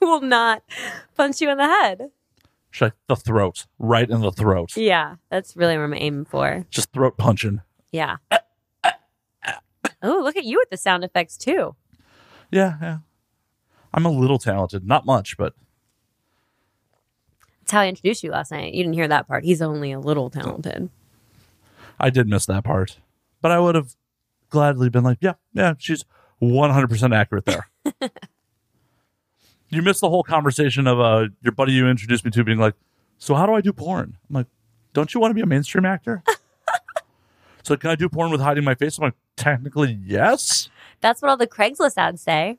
[0.06, 0.62] will not
[1.16, 2.10] punch you in the head.
[3.08, 4.76] The throat, right in the throat.
[4.76, 5.16] Yeah.
[5.30, 6.66] That's really what I'm aiming for.
[6.70, 7.60] Just throat punching.
[7.92, 8.16] Yeah.
[10.02, 11.74] oh, look at you with the sound effects, too.
[12.50, 12.98] Yeah, yeah.
[13.92, 14.86] I'm a little talented.
[14.86, 15.54] Not much, but
[17.60, 18.72] That's how I introduced you last night.
[18.72, 19.44] You didn't hear that part.
[19.44, 20.90] He's only a little talented.
[21.98, 22.98] I did miss that part,
[23.42, 23.94] but I would have
[24.48, 26.04] gladly been like, yeah, yeah, she's
[26.40, 27.68] 100% accurate there.
[29.70, 32.74] you missed the whole conversation of uh, your buddy you introduced me to being like,
[33.18, 34.16] so how do I do porn?
[34.28, 34.46] I'm like,
[34.92, 36.22] don't you want to be a mainstream actor?
[37.62, 38.98] so can I do porn with hiding my face?
[38.98, 40.68] I'm like, technically, yes.
[41.00, 42.58] That's what all the Craigslist ads say.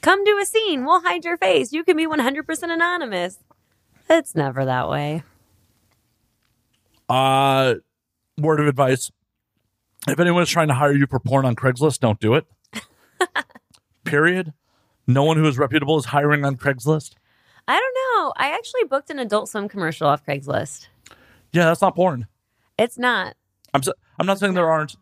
[0.00, 0.84] Come do a scene.
[0.84, 1.72] We'll hide your face.
[1.72, 3.38] You can be 100% anonymous.
[4.10, 5.22] It's never that way.
[7.08, 7.74] Uh,
[8.38, 9.12] word of advice:
[10.08, 12.46] if anyone is trying to hire you for porn on Craigslist, don't do it.
[14.04, 14.54] Period.
[15.06, 17.14] No one who is reputable is hiring on Craigslist.
[17.68, 17.94] I don't
[18.24, 18.32] know.
[18.36, 20.88] I actually booked an Adult Swim commercial off Craigslist.
[21.52, 22.26] Yeah, that's not porn.
[22.78, 23.34] It's not.
[23.74, 23.88] I'm s-
[24.18, 24.96] I'm not saying there aren't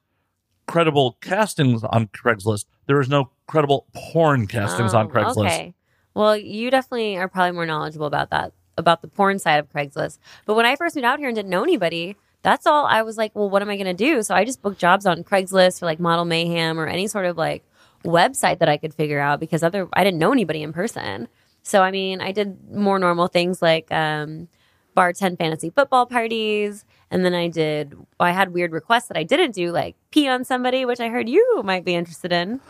[0.66, 2.66] credible castings on Craigslist.
[2.86, 5.46] There is no credible porn castings on Oh, Craigslist.
[5.46, 5.74] Okay.
[6.14, 10.18] Well, you definitely are probably more knowledgeable about that, about the porn side of Craigslist.
[10.44, 13.16] But when I first moved out here and didn't know anybody, that's all I was
[13.16, 14.22] like, well, what am I going to do?
[14.22, 17.36] So I just booked jobs on Craigslist for like Model Mayhem or any sort of
[17.36, 17.62] like
[18.04, 21.28] website that I could figure out because other I didn't know anybody in person.
[21.62, 24.48] So I mean, I did more normal things like um,
[24.96, 27.96] bartend fantasy football parties, and then I did.
[28.18, 31.28] I had weird requests that I didn't do, like pee on somebody, which I heard
[31.28, 32.60] you might be interested in.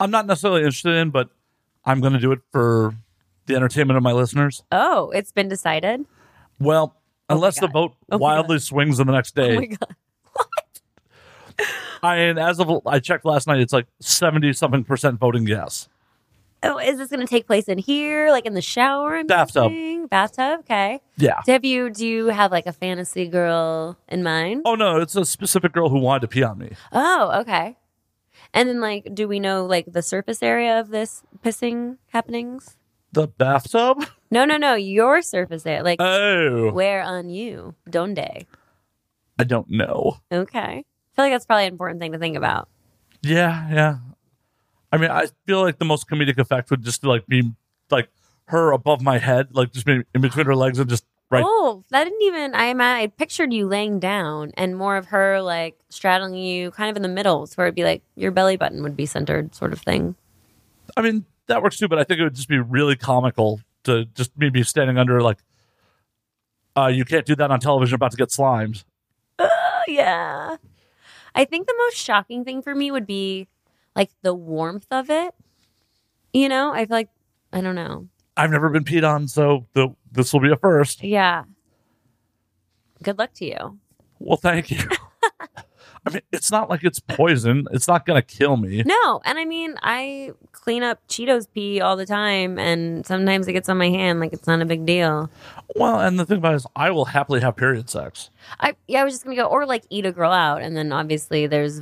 [0.00, 1.30] I'm not necessarily interested in, but
[1.84, 2.94] I'm going to do it for
[3.46, 4.62] the entertainment of my listeners.
[4.72, 6.04] Oh, it's been decided.
[6.58, 6.96] Well,
[7.28, 7.72] unless the God.
[7.72, 9.56] vote Oh wildly swings in the next day.
[9.56, 9.96] Oh my god.
[12.02, 15.88] I and as of I checked last night, it's like seventy something percent voting yes.
[16.64, 19.16] Oh, is this going to take place in here, like in the shower?
[19.16, 19.70] I'm Bathtub.
[19.70, 20.06] guessing?
[20.06, 20.60] Bathtub.
[20.60, 21.00] Okay.
[21.16, 21.42] Yeah.
[21.42, 21.90] So have you?
[21.90, 24.62] Do you have like a fantasy girl in mind?
[24.64, 26.70] Oh no, it's a specific girl who wanted to pee on me.
[26.92, 27.76] Oh, okay.
[28.54, 32.76] And then, like, do we know like the surface area of this pissing happenings?
[33.12, 34.04] The bathtub?
[34.30, 34.74] No, no, no.
[34.74, 37.74] Your surface area, like Oh, where on you?
[37.88, 38.46] Donde?
[39.38, 40.18] I don't know.
[40.32, 40.84] Okay.
[41.12, 42.68] I feel like that's probably an important thing to think about.
[43.22, 43.98] Yeah, yeah.
[44.90, 47.52] I mean, I feel like the most comedic effect would just like be
[47.90, 48.08] like
[48.46, 51.44] her above my head, like just in between her legs and just right.
[51.46, 52.54] Oh, that didn't even.
[52.54, 56.96] I I pictured you laying down and more of her like straddling you, kind of
[56.96, 59.72] in the middle, so where it'd be like your belly button would be centered, sort
[59.72, 60.14] of thing.
[60.96, 64.04] I mean, that works too, but I think it would just be really comical to
[64.14, 65.38] just maybe standing under like,
[66.76, 67.94] uh, you can't do that on television.
[67.94, 68.84] About to get slimed.
[69.38, 70.56] Oh yeah.
[71.34, 73.48] I think the most shocking thing for me would be
[73.96, 75.34] like the warmth of it.
[76.32, 77.08] You know, I feel like
[77.52, 78.08] I don't know.
[78.36, 81.04] I've never been peed on, so the, this will be a first.
[81.04, 81.44] Yeah.
[83.02, 83.78] Good luck to you.
[84.18, 84.78] Well, thank you.
[86.04, 87.66] I mean, it's not like it's poison.
[87.70, 88.82] It's not going to kill me.
[88.84, 93.52] No, and I mean, I clean up Cheetos pee all the time, and sometimes it
[93.52, 94.18] gets on my hand.
[94.18, 95.30] Like it's not a big deal.
[95.76, 98.30] Well, and the thing about it is, I will happily have period sex.
[98.58, 100.92] I yeah, I was just gonna go or like eat a girl out, and then
[100.92, 101.80] obviously there's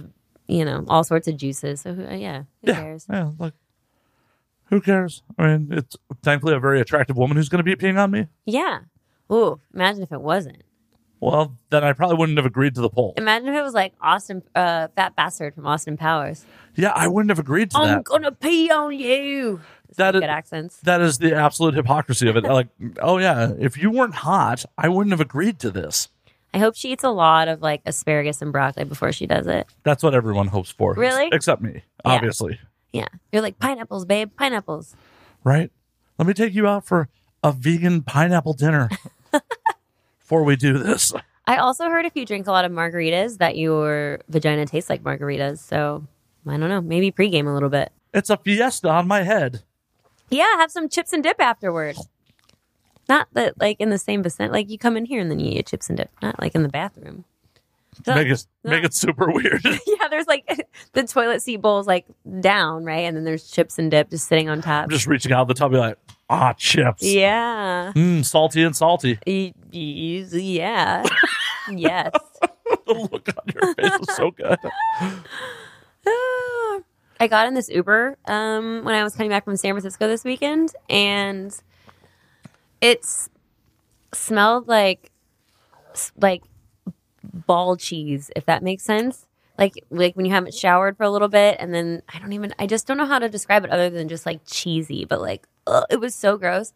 [0.49, 1.81] you know all sorts of juices.
[1.81, 3.07] So who, uh, yeah, who Yeah, cares?
[3.09, 3.31] yeah.
[3.39, 3.55] Like,
[4.67, 5.23] who cares?
[5.39, 8.27] I mean, it's thankfully a very attractive woman who's going to be peeing on me.
[8.45, 8.81] Yeah.
[9.33, 10.63] Ooh, imagine if it wasn't.
[11.21, 13.13] Well, then I probably wouldn't have agreed to the poll.
[13.19, 16.45] Imagine if it was like Austin, uh, Fat Bastard from Austin Powers.
[16.75, 17.97] Yeah, I wouldn't have agreed to that.
[17.97, 19.61] I'm gonna pee on you.
[19.97, 20.79] That Good accents.
[20.85, 22.45] That is the absolute hypocrisy of it.
[22.45, 22.69] like,
[23.03, 26.09] oh yeah, if you weren't hot, I wouldn't have agreed to this.
[26.55, 29.67] I hope she eats a lot of like asparagus and broccoli before she does it.
[29.83, 30.95] That's what everyone hopes for.
[30.95, 31.29] Really?
[31.33, 31.81] Except me, Yeah.
[32.05, 32.59] obviously.
[32.93, 34.97] Yeah, you're like pineapples, babe, pineapples.
[35.45, 35.71] Right?
[36.19, 37.09] Let me take you out for
[37.43, 38.89] a vegan pineapple dinner
[40.31, 41.13] before we do this.
[41.49, 45.03] I also heard if you drink a lot of margaritas that your vagina tastes like
[45.03, 45.59] margaritas.
[45.59, 46.07] So
[46.47, 47.91] I don't know, maybe pregame a little bit.
[48.15, 49.65] It's a fiesta on my head.
[50.31, 51.97] Yeah, have some chips and dip afterward.
[53.09, 54.53] Not that like in the same vicinity.
[54.53, 56.11] Like you come in here and then you eat chips and dip.
[56.23, 57.25] Not like in the bathroom.
[58.07, 59.65] So- Make it make it super weird.
[59.65, 60.49] yeah, there's like
[60.93, 62.07] the toilet seat bowl's like
[62.39, 63.01] down, right?
[63.01, 64.85] And then there's chips and dip just sitting on top.
[64.85, 65.99] I'm just reaching out the top, be like,
[66.31, 67.03] ah, chips.
[67.03, 67.93] yeah.
[67.95, 69.19] Mm, salty and salty.
[69.27, 71.05] Y- y- Yeah.
[71.71, 72.11] yes.
[72.87, 74.59] The look on your face is so good.
[77.23, 80.25] I got in this Uber um, when I was coming back from San Francisco this
[80.25, 81.55] weekend, and
[82.81, 83.29] it's
[84.15, 85.11] smelled like
[86.19, 86.43] like
[87.23, 89.27] ball cheese, if that makes sense.
[89.61, 92.55] Like like when you haven't showered for a little bit, and then I don't even
[92.59, 95.47] I just don't know how to describe it other than just like cheesy, but like
[95.69, 96.73] ugh, it was so gross.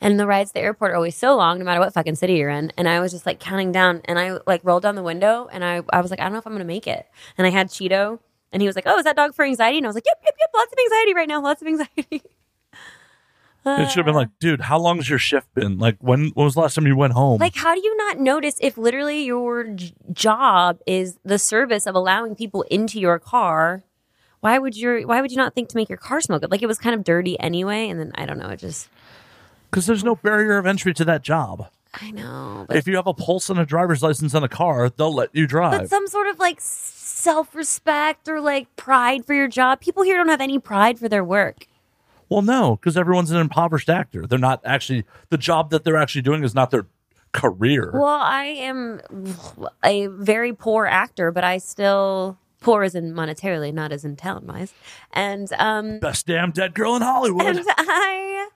[0.00, 2.34] And the rides to the airport are always so long, no matter what fucking city
[2.34, 2.72] you're in.
[2.78, 5.64] And I was just like counting down, and I like rolled down the window, and
[5.64, 7.06] I I was like I don't know if I'm gonna make it.
[7.38, 8.20] And I had Cheeto,
[8.52, 10.20] and he was like, "Oh, is that dog for anxiety?" And I was like, "Yep,
[10.24, 10.50] yep, yep.
[10.54, 11.42] Lots of anxiety right now.
[11.42, 12.22] Lots of anxiety."
[13.66, 15.78] It should have been like, dude, how long has your shift been?
[15.78, 17.40] Like, when, when was the last time you went home?
[17.40, 21.94] Like, how do you not notice if literally your j- job is the service of
[21.94, 23.82] allowing people into your car?
[24.40, 26.50] Why would your Why would you not think to make your car smell good?
[26.50, 28.50] Like it was kind of dirty anyway, and then I don't know.
[28.50, 28.88] It just
[29.70, 31.68] Because there's no barrier of entry to that job.
[31.94, 34.90] I know, but, If you have a pulse and a driver's license and a car,
[34.90, 35.80] they'll let you drive.
[35.82, 39.80] but some sort of like self respect or like pride for your job.
[39.80, 41.66] People here don't have any pride for their work.
[42.34, 44.26] Well, no, because everyone's an impoverished actor.
[44.26, 46.88] They're not actually the job that they're actually doing is not their
[47.30, 47.92] career.
[47.94, 49.00] Well, I am
[49.84, 54.46] a very poor actor, but I still poor as in monetarily, not as in talent
[54.46, 54.74] wise,
[55.12, 56.00] and um.
[56.00, 57.46] Best damn dead girl in Hollywood.
[57.46, 58.48] and I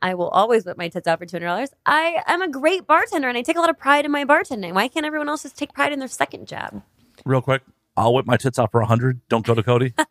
[0.00, 1.68] I will always whip my tits out for two hundred dollars.
[1.84, 4.72] I am a great bartender and I take a lot of pride in my bartending.
[4.72, 6.82] Why can't everyone else just take pride in their second job?
[7.26, 7.60] Real quick,
[7.98, 9.20] I'll whip my tits out for a hundred.
[9.28, 9.92] Don't go to Cody.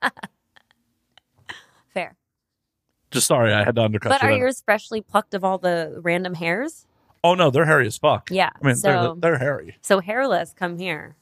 [3.12, 4.28] Just sorry, I had to undercut But you.
[4.28, 4.40] are there.
[4.40, 6.86] yours freshly plucked of all the random hairs?
[7.24, 8.30] oh no, they're hairy as fuck.
[8.32, 9.76] Yeah, I mean so- they're they're hairy.
[9.82, 11.16] So hairless, come here.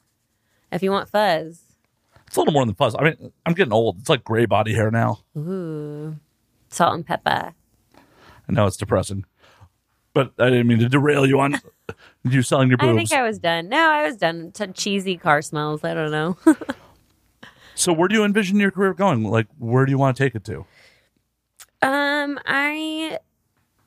[0.72, 1.62] If you want fuzz.
[2.26, 2.94] It's a little more than fuzz.
[2.96, 3.98] I mean, I'm getting old.
[3.98, 5.18] It's like gray body hair now.
[5.36, 6.16] Ooh.
[6.68, 7.54] Salt and pepper.
[7.96, 9.24] I know it's depressing,
[10.14, 11.60] but I didn't mean to derail you on
[12.22, 12.92] you selling your boobs.
[12.92, 13.68] I think I was done.
[13.68, 14.52] No, I was done.
[14.52, 15.82] To cheesy car smells.
[15.82, 16.38] I don't know.
[17.74, 19.24] so where do you envision your career going?
[19.24, 20.64] Like, where do you want to take it to?
[21.82, 23.18] Um, I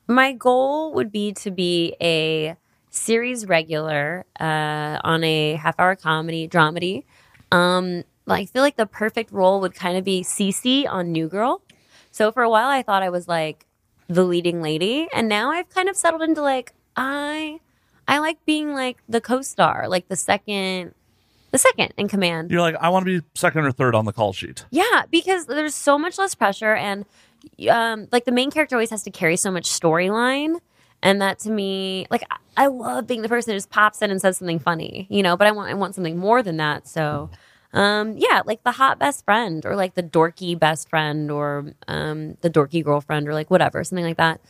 [0.06, 2.56] my goal would be to be a
[2.90, 7.04] series regular uh, on a half hour comedy dramedy.
[7.50, 11.62] Um, I feel like the perfect role would kind of be Cece on New Girl.
[12.10, 13.66] So for a while, I thought I was like
[14.08, 17.60] the leading lady, and now I've kind of settled into like I
[18.06, 20.94] I like being like the co-star, like the second
[21.50, 22.50] the second in command.
[22.50, 24.64] You're like, I want to be second or third on the call sheet.
[24.70, 27.04] Yeah, because there's so much less pressure, and
[27.68, 30.56] um, like the main character always has to carry so much storyline,
[31.02, 32.22] and that to me, like
[32.56, 35.36] I- love being the person that just pops in and says something funny, you know.
[35.36, 36.86] But I want I want something more than that.
[36.88, 37.30] So,
[37.72, 42.36] um, yeah, like the hot best friend, or like the dorky best friend, or um,
[42.42, 44.40] the dorky girlfriend, or like whatever, something like that,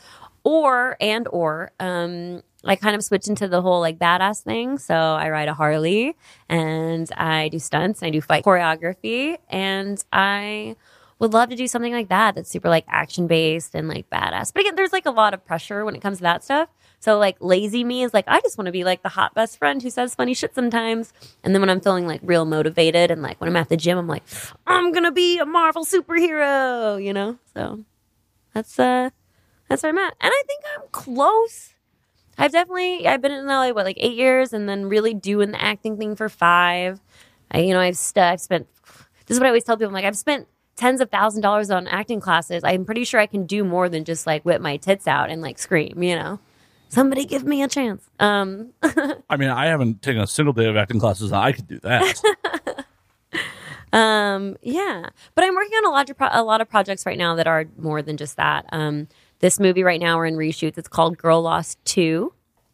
[0.45, 2.43] or and or um.
[2.67, 4.79] I kind of switched into the whole like badass thing.
[4.79, 6.17] So I ride a Harley
[6.49, 10.75] and I do stunts, and I do fight choreography, and I
[11.25, 14.53] would love to do something like that that's super like action based and like badass.
[14.53, 16.69] But again, there's like a lot of pressure when it comes to that stuff.
[17.01, 19.59] So like lazy me is like I just want to be like the hot best
[19.59, 21.13] friend who says funny shit sometimes.
[21.43, 23.97] And then when I'm feeling like real motivated and like when I'm at the gym,
[23.97, 24.23] I'm like,
[24.67, 27.39] I'm gonna be a Marvel superhero, you know?
[27.55, 27.85] So
[28.53, 29.09] that's uh
[29.69, 30.15] that's where I'm at.
[30.21, 31.73] And I think I'm close.
[32.37, 35.63] I've definitely I've been in LA what like eight years, and then really doing the
[35.63, 37.01] acting thing for five.
[37.51, 38.67] I you know I've st- I've spent.
[39.27, 39.89] This is what I always tell people.
[39.89, 42.63] I'm like I've spent tens of thousand dollars on acting classes.
[42.65, 45.43] I'm pretty sure I can do more than just like whip my tits out and
[45.43, 46.03] like scream.
[46.03, 46.41] You know,
[46.89, 48.09] somebody give me a chance.
[48.21, 51.33] Um, I mean, I haven't taken a single day of acting classes.
[51.33, 52.23] I could do that.
[53.93, 57.17] Um, yeah, but I'm working on a lot of pro- a lot of projects right
[57.17, 58.67] now that are more than just that.
[58.73, 59.07] Um,
[59.39, 60.77] this movie right now we're in reshoots.
[60.77, 62.33] It's called Girl Lost Two.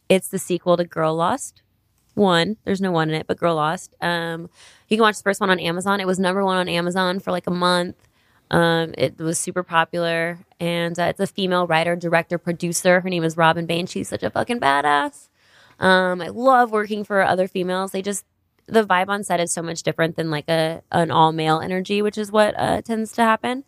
[0.09, 1.61] It's the sequel to Girl Lost
[2.21, 2.57] One.
[2.65, 3.95] There's no one in it, but Girl Lost.
[4.01, 4.51] Um,
[4.89, 6.01] you can watch the first one on Amazon.
[6.01, 7.97] It was number one on Amazon for like a month.
[8.51, 13.01] Um, it was super popular, and uh, it's a female writer, director, producer.
[13.01, 13.87] Her name is Robin Bain.
[13.87, 15.29] She's such a fucking badass.
[15.79, 17.93] Um, I love working for other females.
[17.93, 18.25] They just
[18.67, 22.03] the vibe on set is so much different than like a an all male energy,
[22.03, 23.65] which is what uh, tends to happen.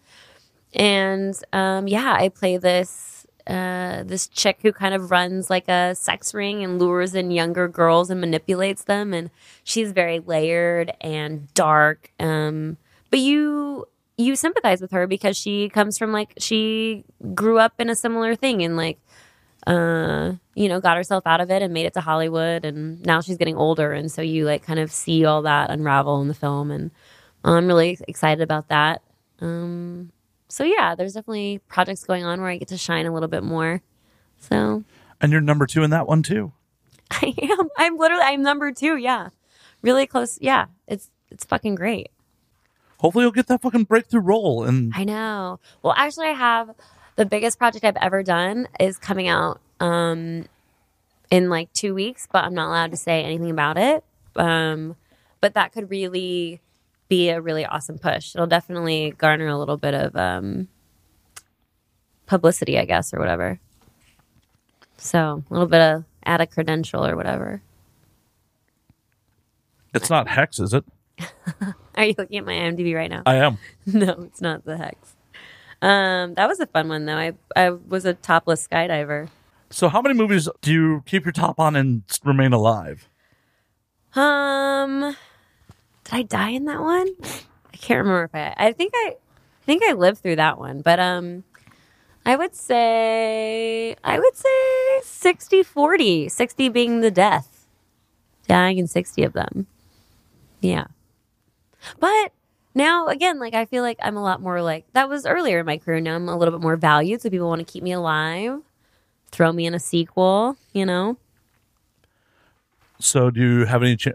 [0.74, 5.94] And um, yeah, I play this uh, this chick who kind of runs like a
[5.94, 9.30] sex ring and lures in younger girls and manipulates them, and
[9.64, 12.10] she's very layered and dark.
[12.20, 12.76] Um,
[13.10, 13.86] but you
[14.18, 18.34] you sympathize with her because she comes from like she grew up in a similar
[18.36, 18.98] thing and like
[19.66, 23.20] uh, you know, got herself out of it and made it to Hollywood, and now
[23.20, 26.34] she's getting older, and so you like kind of see all that unravel in the
[26.34, 26.90] film, and
[27.44, 29.02] I'm really excited about that.
[29.40, 30.12] Um,
[30.52, 33.42] so yeah, there's definitely projects going on where I get to shine a little bit
[33.42, 33.80] more.
[34.38, 34.84] So
[35.18, 36.52] and you're number two in that one too.
[37.10, 37.70] I am.
[37.78, 38.22] I'm literally.
[38.22, 38.96] I'm number two.
[38.98, 39.30] Yeah,
[39.80, 40.38] really close.
[40.42, 42.10] Yeah, it's it's fucking great.
[42.98, 44.64] Hopefully, you'll get that fucking breakthrough role.
[44.64, 45.58] And I know.
[45.82, 46.74] Well, actually, I have
[47.16, 50.44] the biggest project I've ever done is coming out um,
[51.30, 54.04] in like two weeks, but I'm not allowed to say anything about it.
[54.36, 54.96] Um,
[55.40, 56.60] but that could really
[57.12, 58.34] be a really awesome push.
[58.34, 60.66] It'll definitely garner a little bit of um,
[62.24, 63.60] publicity, I guess, or whatever.
[64.96, 67.60] So a little bit of add a credential or whatever.
[69.92, 70.86] it's not Hex, is it?
[71.96, 73.24] Are you looking at my IMDb right now?
[73.26, 73.58] I am.
[73.86, 75.14] no, it's not the hex.
[75.82, 77.18] Um, that was a fun one though.
[77.18, 79.28] I I was a topless skydiver.
[79.68, 83.06] So, how many movies do you keep your top on and remain alive?
[84.14, 85.14] Um,
[86.04, 87.08] did I die in that one?
[87.72, 88.54] I can't remember if I.
[88.56, 90.82] I think I, I think I lived through that one.
[90.82, 91.44] But um,
[92.24, 96.28] I would say I would say 60 40.
[96.28, 97.66] 60 being the death,
[98.46, 99.66] dying in sixty of them.
[100.60, 100.86] Yeah,
[101.98, 102.32] but
[102.74, 105.66] now again, like I feel like I'm a lot more like that was earlier in
[105.66, 106.00] my career.
[106.00, 108.60] Now I'm a little bit more valued, so people want to keep me alive,
[109.30, 110.56] throw me in a sequel.
[110.72, 111.16] You know.
[113.00, 113.96] So, do you have any?
[113.96, 114.08] Ch-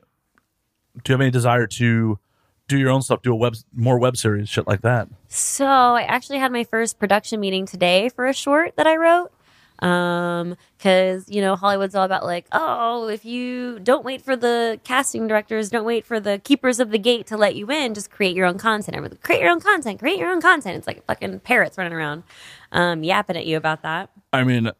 [1.03, 2.19] do you have any desire to
[2.67, 3.21] do your own stuff?
[3.21, 5.07] Do a web more web series, shit like that?
[5.29, 9.31] So I actually had my first production meeting today for a short that I wrote.
[9.79, 14.79] Um, cause you know, Hollywood's all about like, oh, if you don't wait for the
[14.83, 18.09] casting directors, don't wait for the keepers of the gate to let you in, just
[18.09, 18.97] create your own content.
[18.97, 20.77] Everyone, create your own content, create your own content.
[20.77, 22.23] It's like fucking parrots running around,
[22.71, 24.09] um, yapping at you about that.
[24.33, 24.71] I mean,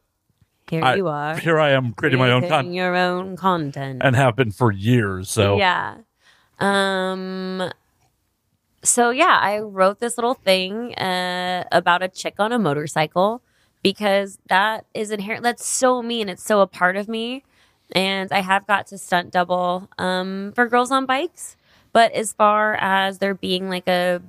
[0.68, 1.38] Here I, you are.
[1.38, 4.02] here I am creating my own content your own content.
[4.04, 5.30] and have been for years.
[5.30, 5.98] So, Yeah.
[6.60, 7.72] Um
[8.84, 13.42] so yeah, I wrote this little thing uh, about a chick on a motorcycle
[13.84, 17.44] because that is inherent that's so me and it's so a part of me.
[17.94, 21.56] And I have got to stunt double um for girls on bikes.
[21.94, 24.22] But as far as there being like a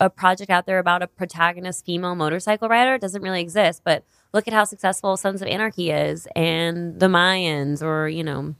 [0.00, 3.82] a project out there about a protagonist female motorcycle rider it doesn't really exist.
[3.84, 8.54] But look at how successful Sons of Anarchy is and the Mayans or, you know,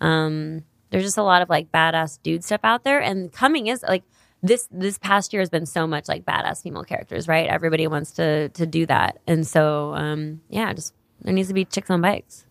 [0.00, 0.64] um,
[0.94, 4.04] there's just a lot of like badass dude stuff out there, and coming is like
[4.44, 4.68] this.
[4.70, 7.48] This past year has been so much like badass female characters, right?
[7.48, 11.64] Everybody wants to to do that, and so um, yeah, just there needs to be
[11.64, 12.44] chicks on bikes.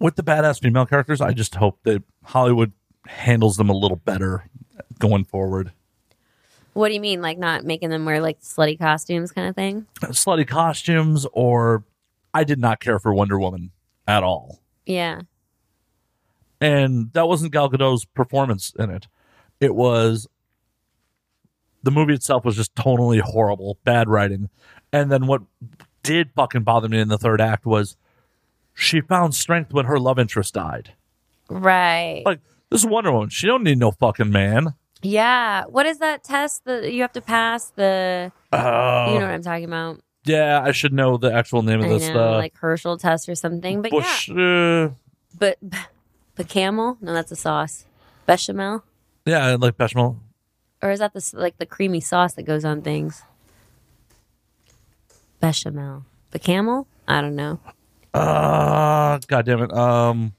[0.00, 2.72] with the badass female characters, I just hope that Hollywood
[3.06, 4.50] handles them a little better
[4.98, 5.70] going forward.
[6.72, 9.86] What do you mean, like not making them wear like slutty costumes, kind of thing?
[10.02, 11.84] Slutty costumes, or
[12.34, 13.70] I did not care for Wonder Woman
[14.08, 14.58] at all.
[14.86, 15.20] Yeah,
[16.60, 19.06] and that wasn't Gal Gadot's performance in it.
[19.60, 20.26] It was
[21.82, 24.48] the movie itself was just totally horrible, bad writing.
[24.92, 25.42] And then what
[26.02, 27.96] did fucking bother me in the third act was
[28.74, 30.94] she found strength when her love interest died.
[31.48, 32.22] right.
[32.24, 32.40] Like
[32.70, 33.28] this is Wonder Woman.
[33.28, 34.74] She don't need no fucking man.
[35.02, 35.64] yeah.
[35.66, 37.70] What is that test that you have to pass?
[37.70, 40.00] The Oh, you know what I'm talking about?
[40.24, 42.08] yeah, I should know the actual name of I this.
[42.08, 43.82] know, uh, like Herschel test or something.
[43.82, 44.30] But yeah, Bush.
[44.30, 44.88] Uh,
[45.38, 45.58] but
[46.36, 46.96] but camel?
[47.00, 47.84] No, that's a sauce.
[48.26, 48.82] Bechamel.
[49.26, 50.16] yeah, I like bechamel.
[50.82, 53.22] or is that the like the creamy sauce that goes on things?
[55.40, 56.86] Bechamel, the camel.
[57.06, 57.60] I don't know,
[58.14, 59.72] Uh, God damn it.
[59.74, 60.32] Um,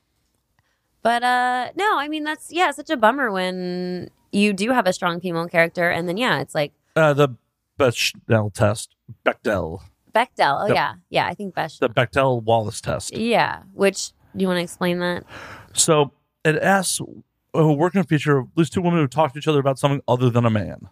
[1.04, 2.00] but uh, no.
[2.00, 5.90] I mean, that's yeah, such a bummer when you do have a strong female character,
[5.92, 7.30] and then yeah, it's like uh, the
[7.78, 8.96] Bechdel test.
[9.24, 9.82] Bechdel.
[10.14, 10.64] Bechdel.
[10.64, 10.76] Oh Yep.
[10.76, 11.28] yeah, yeah.
[11.28, 11.80] I think Bechdel.
[11.80, 13.16] The Bechdel Wallace test.
[13.16, 13.62] yeah.
[13.74, 15.24] Which do you want to explain that?
[15.76, 16.12] So
[16.44, 17.00] it asks
[17.54, 20.02] a working feature of at least two women who talk to each other about something
[20.08, 20.90] other than a man.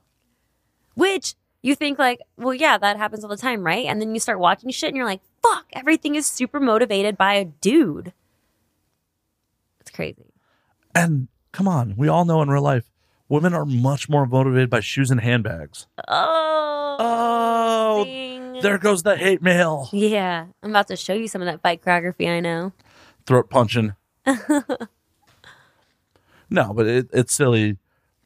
[0.96, 3.86] Which you think like, well, yeah, that happens all the time, right?
[3.86, 7.34] And then you start watching shit, and you're like, fuck, everything is super motivated by
[7.36, 8.14] a dude.
[9.80, 10.34] It's crazy.
[10.94, 12.92] And come on, we all know in real life,
[13.30, 15.88] women are much more motivated by shoes and handbags.
[16.08, 16.98] Oh.
[17.00, 18.62] Oh, ding.
[18.62, 19.90] there goes the hate mail.
[19.92, 22.72] Yeah, I'm about to show you some of that bikeography I know.
[23.26, 23.96] Throat punching.
[26.50, 27.78] No, but it, it's silly.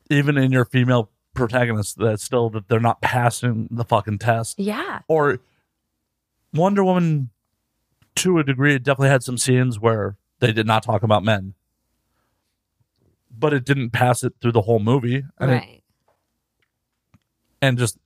[0.09, 4.59] Even in your female protagonists, that still that they're not passing the fucking test.
[4.59, 4.99] Yeah.
[5.07, 5.39] or
[6.53, 7.29] Wonder Woman
[8.15, 11.53] to a degree it definitely had some scenes where they did not talk about men.
[13.37, 15.23] But it didn't pass it through the whole movie.
[15.37, 15.83] And, it-
[17.61, 17.97] and just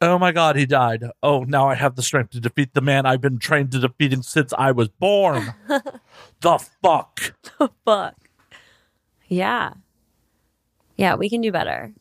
[0.00, 1.04] oh my god, he died.
[1.22, 4.22] Oh, now I have the strength to defeat the man I've been trained to defeating
[4.22, 5.54] since I was born.
[6.40, 7.34] the fuck.
[7.58, 8.16] The fuck.
[9.28, 9.74] Yeah.
[10.96, 11.92] Yeah, we can do better.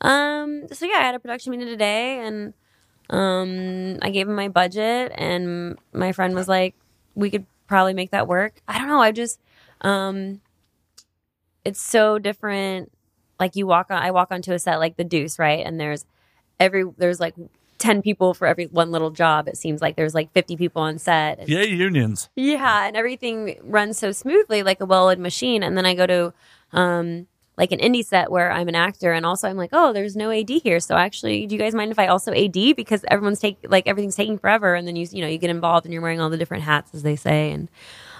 [0.00, 2.54] Um, so yeah, I had a production meeting today and
[3.10, 6.74] um I gave him my budget and my friend was like,
[7.14, 8.60] we could probably make that work.
[8.66, 9.40] I don't know, I just
[9.82, 10.40] um
[11.64, 12.90] it's so different.
[13.38, 15.64] Like you walk on I walk onto a set like the deuce, right?
[15.64, 16.04] And there's
[16.60, 17.34] every there's like
[17.78, 19.48] 10 people for every one little job.
[19.48, 21.40] It seems like there's like 50 people on set.
[21.40, 22.30] And Yay, unions.
[22.36, 25.62] yeah, and everything runs so smoothly like a well-oiled machine.
[25.64, 26.32] And then I go to
[26.72, 27.26] um
[27.58, 30.30] like an indie set where I'm an actor and also I'm like, oh, there's no
[30.30, 30.80] AD here.
[30.80, 34.16] So actually, do you guys mind if I also AD because everyone's take like everything's
[34.16, 36.38] taking forever and then you you know, you get involved and you're wearing all the
[36.38, 37.68] different hats as they say and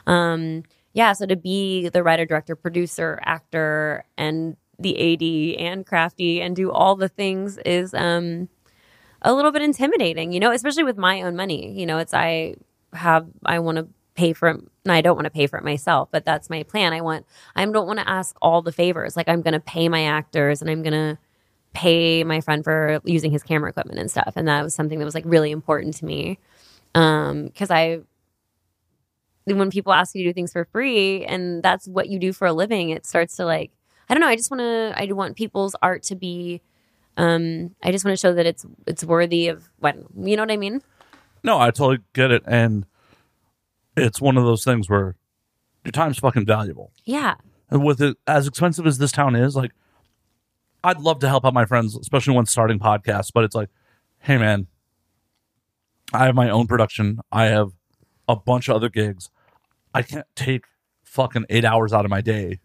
[0.07, 0.64] um
[0.95, 6.57] yeah, so to be the writer, director, producer, actor and the AD and crafty and
[6.57, 8.49] do all the things is um
[9.23, 11.73] a little bit intimidating, you know, especially with my own money.
[11.73, 12.55] You know, it's I
[12.93, 14.61] have I want to pay for it.
[14.85, 16.93] No, I don't want to pay for it myself, but that's my plan.
[16.93, 19.16] I want I don't want to ask all the favors.
[19.16, 21.18] Like I'm going to pay my actors and I'm going to
[21.73, 24.35] pay my friend for using his camera equipment and stuff.
[24.37, 26.39] And that was something that was like really important to me.
[26.95, 28.01] Um, cuz I
[29.45, 32.47] when people ask you to do things for free and that's what you do for
[32.47, 33.73] a living, it starts to like
[34.13, 36.61] I don't know, I just want to I want people's art to be
[37.17, 40.51] um I just want to show that it's it's worthy of when you know what
[40.51, 40.83] I mean?
[41.43, 42.43] No, I totally get it.
[42.47, 42.85] And
[43.97, 45.17] it's one of those things where
[45.83, 46.93] your time's fucking valuable.
[47.07, 47.37] Yeah.
[47.71, 49.71] And with it as expensive as this town is, like
[50.85, 53.71] I'd love to help out my friends, especially when starting podcasts, but it's like,
[54.19, 54.67] hey man,
[56.13, 57.21] I have my own production.
[57.33, 57.71] I have
[58.29, 59.31] a bunch of other gigs.
[59.95, 60.67] I can't take
[61.03, 62.61] fucking eight hours out of my day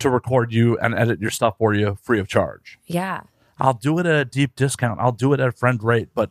[0.00, 2.78] to record you and edit your stuff for you free of charge.
[2.86, 3.22] Yeah.
[3.58, 5.00] I'll do it at a deep discount.
[5.00, 6.30] I'll do it at a friend rate, but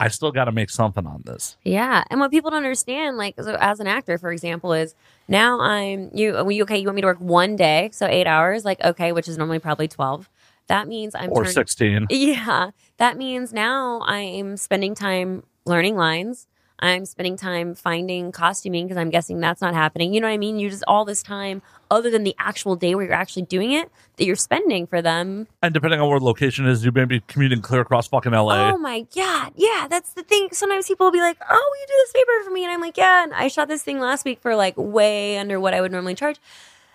[0.00, 1.56] I still got to make something on this.
[1.64, 4.94] Yeah, and what people don't understand, like so as an actor, for example, is
[5.26, 6.36] now I'm you.
[6.36, 9.36] Okay, you want me to work one day, so eight hours, like okay, which is
[9.36, 10.28] normally probably twelve.
[10.68, 12.08] That means I'm Or 16.
[12.10, 16.46] Yeah, that means now I'm spending time learning lines.
[16.80, 20.14] I'm spending time finding costuming because I'm guessing that's not happening.
[20.14, 20.58] You know what I mean?
[20.58, 21.60] You just all this time,
[21.90, 25.48] other than the actual day where you're actually doing it, that you're spending for them.
[25.60, 28.70] And depending on where the location is, you may be commuting clear across fucking LA.
[28.70, 30.48] Oh my god, yeah, that's the thing.
[30.52, 32.80] Sometimes people will be like, "Oh, will you do this favor for me?" And I'm
[32.80, 35.80] like, "Yeah." And I shot this thing last week for like way under what I
[35.80, 36.38] would normally charge,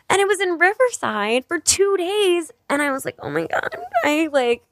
[0.10, 2.52] and it was in Riverside for two days.
[2.70, 3.76] And I was like, "Oh my god,
[4.06, 4.64] I like."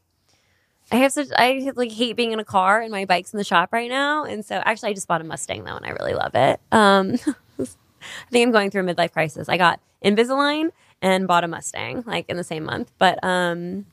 [0.92, 3.44] I have such I like hate being in a car and my bike's in the
[3.44, 4.26] shop right now.
[4.26, 6.60] And so actually I just bought a Mustang though and I really love it.
[6.72, 7.16] Um
[7.60, 9.48] I think I'm going through a midlife crisis.
[9.48, 10.70] I got Invisalign
[11.02, 12.92] and bought a Mustang like in the same month.
[12.98, 13.86] But um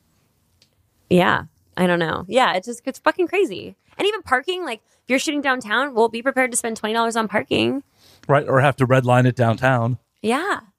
[1.09, 1.45] yeah,
[1.77, 2.25] I don't know.
[2.29, 3.77] Yeah, it's just it's fucking crazy.
[3.97, 7.15] And even parking, like if you're shooting downtown, well be prepared to spend twenty dollars
[7.17, 7.85] on parking.
[8.27, 8.47] Right?
[8.49, 9.99] Or have to redline it downtown.
[10.23, 10.61] Yeah.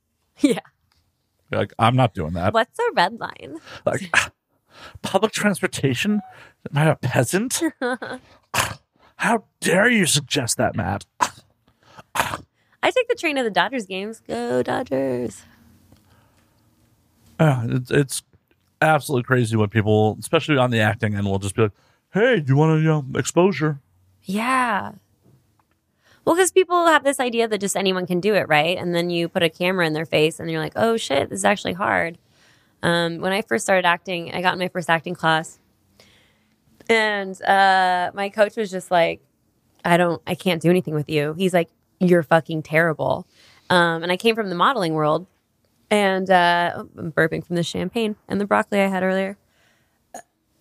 [0.41, 0.59] Yeah.
[1.51, 2.53] Like, I'm not doing that.
[2.53, 3.57] What's a red line?
[3.86, 4.09] Like,
[5.01, 6.21] public transportation?
[6.71, 7.61] Am I a peasant?
[9.15, 11.05] How dare you suggest that, Matt?
[12.15, 14.21] I take the train to the Dodgers games.
[14.27, 15.43] Go Dodgers.
[17.39, 18.23] Uh, it's, it's
[18.82, 21.71] absolutely crazy when people, especially on the acting end, will just be like,
[22.13, 23.80] hey, do you want to, know exposure?
[24.23, 24.93] Yeah.
[26.25, 28.77] Well, because people have this idea that just anyone can do it, right?
[28.77, 31.39] And then you put a camera in their face and you're like, oh shit, this
[31.39, 32.17] is actually hard.
[32.82, 35.59] Um, when I first started acting, I got in my first acting class.
[36.89, 39.21] And uh, my coach was just like,
[39.86, 41.34] I don't, I can't do anything with you.
[41.38, 41.69] He's like,
[41.99, 43.27] you're fucking terrible.
[43.69, 45.27] Um, and I came from the modeling world.
[45.91, 49.38] And uh, I'm burping from the champagne and the broccoli I had earlier.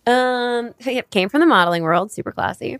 [0.07, 0.73] Um,
[1.11, 2.79] came from the modeling world, super classy.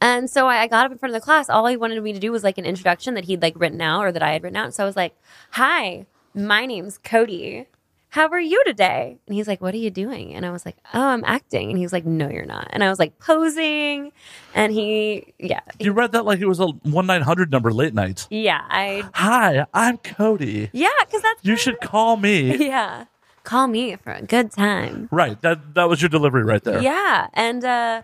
[0.00, 1.50] And so I got up in front of the class.
[1.50, 4.04] All he wanted me to do was like an introduction that he'd like written out
[4.04, 4.74] or that I had written out.
[4.74, 5.14] So I was like,
[5.52, 7.66] "Hi, my name's Cody.
[8.14, 10.76] How are you today?" And he's like, "What are you doing?" And I was like,
[10.94, 14.12] "Oh, I'm acting." And he was like, "No, you're not." And I was like posing.
[14.54, 18.28] And he, yeah, You read that like it was a 1 900 number late night.
[18.30, 20.70] yeah, I, Hi, I'm Cody.
[20.72, 22.56] yeah, because that's You should call me.
[22.68, 23.06] yeah.
[23.42, 25.08] Call me for a good time.
[25.10, 25.40] right.
[25.42, 26.80] That that was your delivery right there.
[26.80, 27.26] Yeah.
[27.34, 28.02] And uh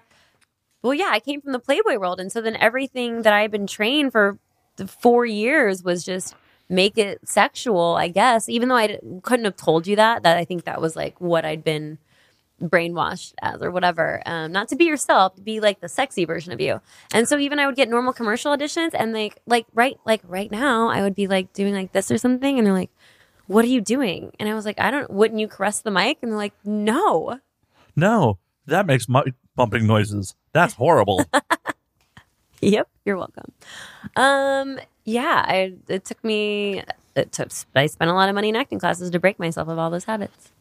[0.82, 3.50] well yeah, I came from the Playboy world and so then everything that I had
[3.52, 4.38] been trained for
[4.76, 6.34] the 4 years was just
[6.70, 8.48] make it sexual, I guess.
[8.48, 11.20] Even though I d- couldn't have told you that, that I think that was like
[11.20, 11.98] what I'd been
[12.62, 14.22] brainwashed as or whatever.
[14.26, 16.80] Um, not to be yourself, to be like the sexy version of you.
[17.12, 20.50] And so even I would get normal commercial auditions and like like right like right
[20.50, 22.90] now I would be like doing like this or something and they're like,
[23.46, 24.32] What are you doing?
[24.38, 26.18] And I was like, I don't wouldn't you caress the mic?
[26.22, 27.40] And they're like, No.
[27.96, 30.34] No, that makes mic bumping noises.
[30.52, 31.24] That's horrible.
[32.62, 33.52] Yep, you're welcome.
[34.16, 34.78] Um,
[35.10, 36.82] yeah, I it took me
[37.16, 39.78] it took I spent a lot of money in acting classes to break myself of
[39.78, 40.52] all those habits.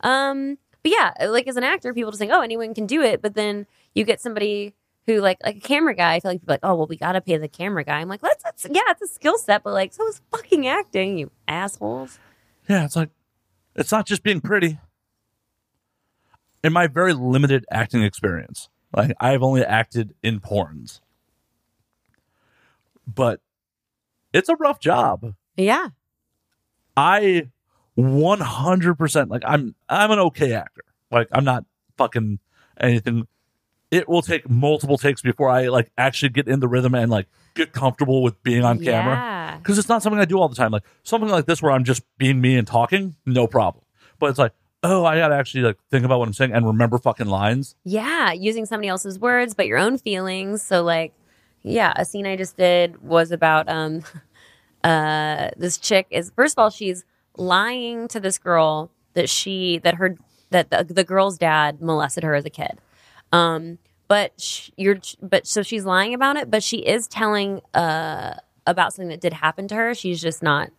[0.00, 3.22] Um, but yeah, like as an actor, people just think, oh, anyone can do it,
[3.22, 4.74] but then you get somebody
[5.06, 6.14] who like like a camera guy.
[6.14, 8.00] I feel like people like, oh, well, we gotta pay the camera guy.
[8.00, 11.18] I'm like, that's, that's yeah, it's a skill set, but like, so is fucking acting,
[11.18, 12.18] you assholes.
[12.68, 13.10] yeah, it's like
[13.76, 14.78] it's not just being pretty.
[16.64, 21.00] In my very limited acting experience, like I've only acted in porns.
[23.06, 23.40] But
[24.32, 25.34] it's a rough job.
[25.56, 25.88] Yeah,
[26.96, 27.48] I
[27.98, 30.82] 100% like I'm I'm an okay actor.
[31.10, 31.64] Like I'm not
[31.96, 32.38] fucking
[32.80, 33.26] anything.
[33.90, 37.26] It will take multiple takes before I like actually get in the rhythm and like
[37.54, 39.14] get comfortable with being on camera.
[39.14, 39.58] Yeah.
[39.62, 40.70] Cuz it's not something I do all the time.
[40.72, 43.84] Like something like this where I'm just being me and talking, no problem.
[44.18, 46.98] But it's like oh, I gotta actually like think about what I'm saying and remember
[46.98, 47.76] fucking lines.
[47.84, 50.62] Yeah, using somebody else's words but your own feelings.
[50.62, 51.12] So like,
[51.62, 54.02] yeah, a scene I just did was about um
[54.84, 57.04] uh this chick is first of all she's
[57.36, 60.16] lying to this girl that she that her
[60.50, 62.78] that the, the girl's dad molested her as a kid.
[63.32, 68.34] Um but sh- you're but so she's lying about it but she is telling uh
[68.66, 69.94] about something that did happen to her.
[69.94, 70.70] She's just not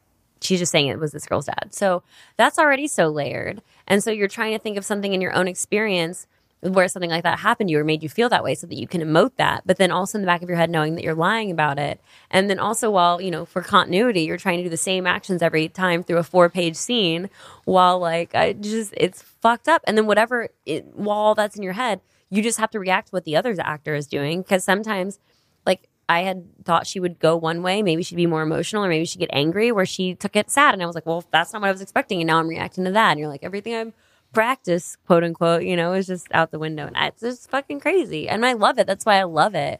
[0.41, 1.69] she's just saying it was this girl's dad.
[1.71, 2.03] So
[2.37, 3.61] that's already so layered.
[3.87, 6.27] And so you're trying to think of something in your own experience
[6.63, 8.77] where something like that happened to you or made you feel that way so that
[8.77, 9.63] you can emote that.
[9.65, 11.99] But then also in the back of your head knowing that you're lying about it.
[12.31, 15.41] And then also while, you know, for continuity, you're trying to do the same actions
[15.41, 17.29] every time through a four page scene
[17.65, 19.81] while like I just it's fucked up.
[19.85, 21.99] And then whatever it, while that's in your head,
[22.29, 24.43] you just have to react to what the other actor is doing.
[24.43, 25.19] Cause sometimes
[25.65, 27.81] like I had thought she would go one way.
[27.81, 30.73] Maybe she'd be more emotional or maybe she'd get angry where she took it sad.
[30.73, 32.21] And I was like, well, that's not what I was expecting.
[32.21, 33.11] And now I'm reacting to that.
[33.11, 33.93] And you're like, everything I've
[34.33, 36.87] practiced, quote unquote, you know, is just out the window.
[36.87, 38.27] And it's just fucking crazy.
[38.27, 38.87] And I love it.
[38.87, 39.79] That's why I love it.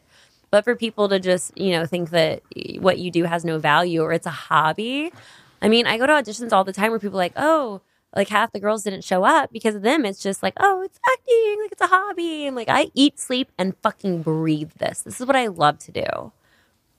[0.50, 2.42] But for people to just, you know, think that
[2.78, 5.12] what you do has no value or it's a hobby.
[5.60, 7.80] I mean, I go to auditions all the time where people are like, oh,
[8.14, 10.04] like half the girls didn't show up because of them.
[10.04, 12.46] It's just like, oh, it's acting, like it's a hobby.
[12.46, 15.02] And like I eat, sleep, and fucking breathe this.
[15.02, 16.32] This is what I love to do.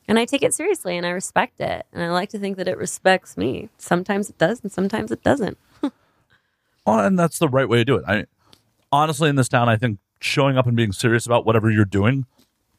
[0.08, 1.86] And I take it seriously and I respect it.
[1.93, 3.70] And I like to think that it respects me.
[3.78, 5.58] Sometimes it does and sometimes it doesn't.
[6.86, 8.03] Oh, and that's the right way to do it.
[8.07, 8.25] I
[8.91, 12.25] honestly, in this town, I think showing up and being serious about whatever you're doing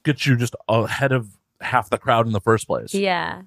[0.02, 2.94] gets you just ahead of half the crowd in the first place.
[2.94, 3.42] Yeah.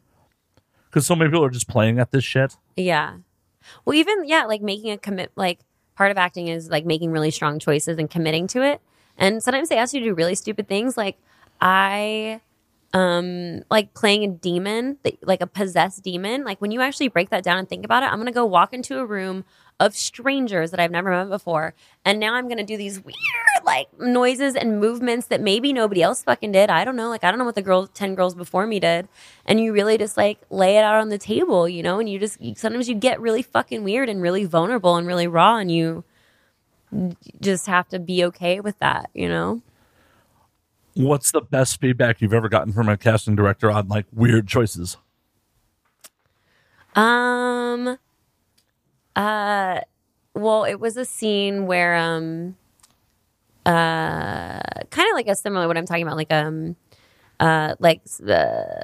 [0.86, 2.58] Because so many people are just playing at this shit.
[2.76, 3.18] Yeah.
[3.86, 5.60] Well, even, yeah, like making a commit, like
[5.96, 8.82] part of acting is like making really strong choices and committing to it.
[9.18, 10.98] And sometimes they ask you to do really stupid things.
[10.98, 11.18] Like,
[11.62, 12.42] I,
[12.94, 16.44] um, like playing a demon, like a possessed demon.
[16.44, 18.46] Like, when you actually break that down and think about it, I'm going to go
[18.46, 19.46] walk into a room
[19.80, 21.74] of strangers that I've never met before.
[22.04, 23.16] And now I'm going to do these weird,
[23.64, 26.70] like, noises and movements that maybe nobody else fucking did.
[26.70, 27.10] I don't know.
[27.10, 29.08] Like, I don't know what the girls, 10 girls before me did.
[29.46, 32.00] And you really just like lay it out on the table, you know?
[32.00, 35.58] And you just, sometimes you get really fucking weird and really vulnerable and really raw.
[35.58, 36.04] And you
[37.40, 39.62] just have to be okay with that, you know?
[40.96, 44.98] What's the best feedback you've ever gotten from a casting director on like weird choices?
[46.96, 47.98] Um
[49.20, 49.82] uh
[50.34, 52.56] well it was a scene where um
[53.66, 56.78] uh kind of like a similar what I'm talking about like um
[57.42, 58.82] uh like uh,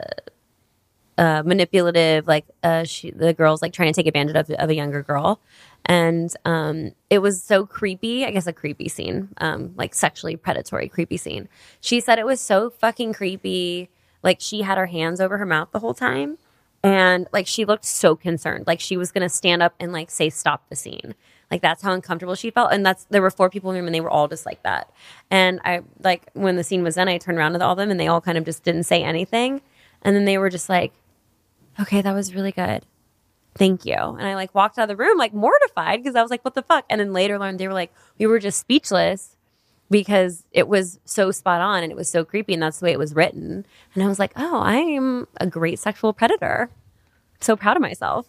[1.18, 4.76] uh manipulative like uh she, the girl's like trying to take advantage of, of a
[4.76, 5.40] younger girl.
[5.86, 10.90] And um it was so creepy i guess a creepy scene um like sexually predatory
[10.90, 11.48] creepy scene.
[11.80, 13.90] She said it was so fucking creepy
[14.22, 16.38] like she had her hands over her mouth the whole time
[16.86, 20.30] and like she looked so concerned like she was gonna stand up and like say
[20.30, 21.16] stop the scene.
[21.50, 22.72] Like that's how uncomfortable she felt.
[22.72, 24.62] And that's there were four people in the room and they were all just like
[24.64, 24.92] that.
[25.32, 27.90] And i like when the scene was done i turned around to all of them
[27.90, 29.62] and they all kind of just didn't say anything.
[30.04, 30.94] And then they were just like
[31.80, 32.86] okay that was really good.
[33.56, 33.96] Thank you.
[33.96, 36.54] And i like walked out of the room like mortified because i was like what
[36.54, 36.86] the fuck?
[36.88, 39.35] And then later learned they were like we were just speechless
[39.90, 42.92] because it was so spot on and it was so creepy and that's the way
[42.92, 43.66] it was written.
[43.94, 46.70] And i was like oh i am a great sexual predator.
[47.42, 48.28] So proud of myself.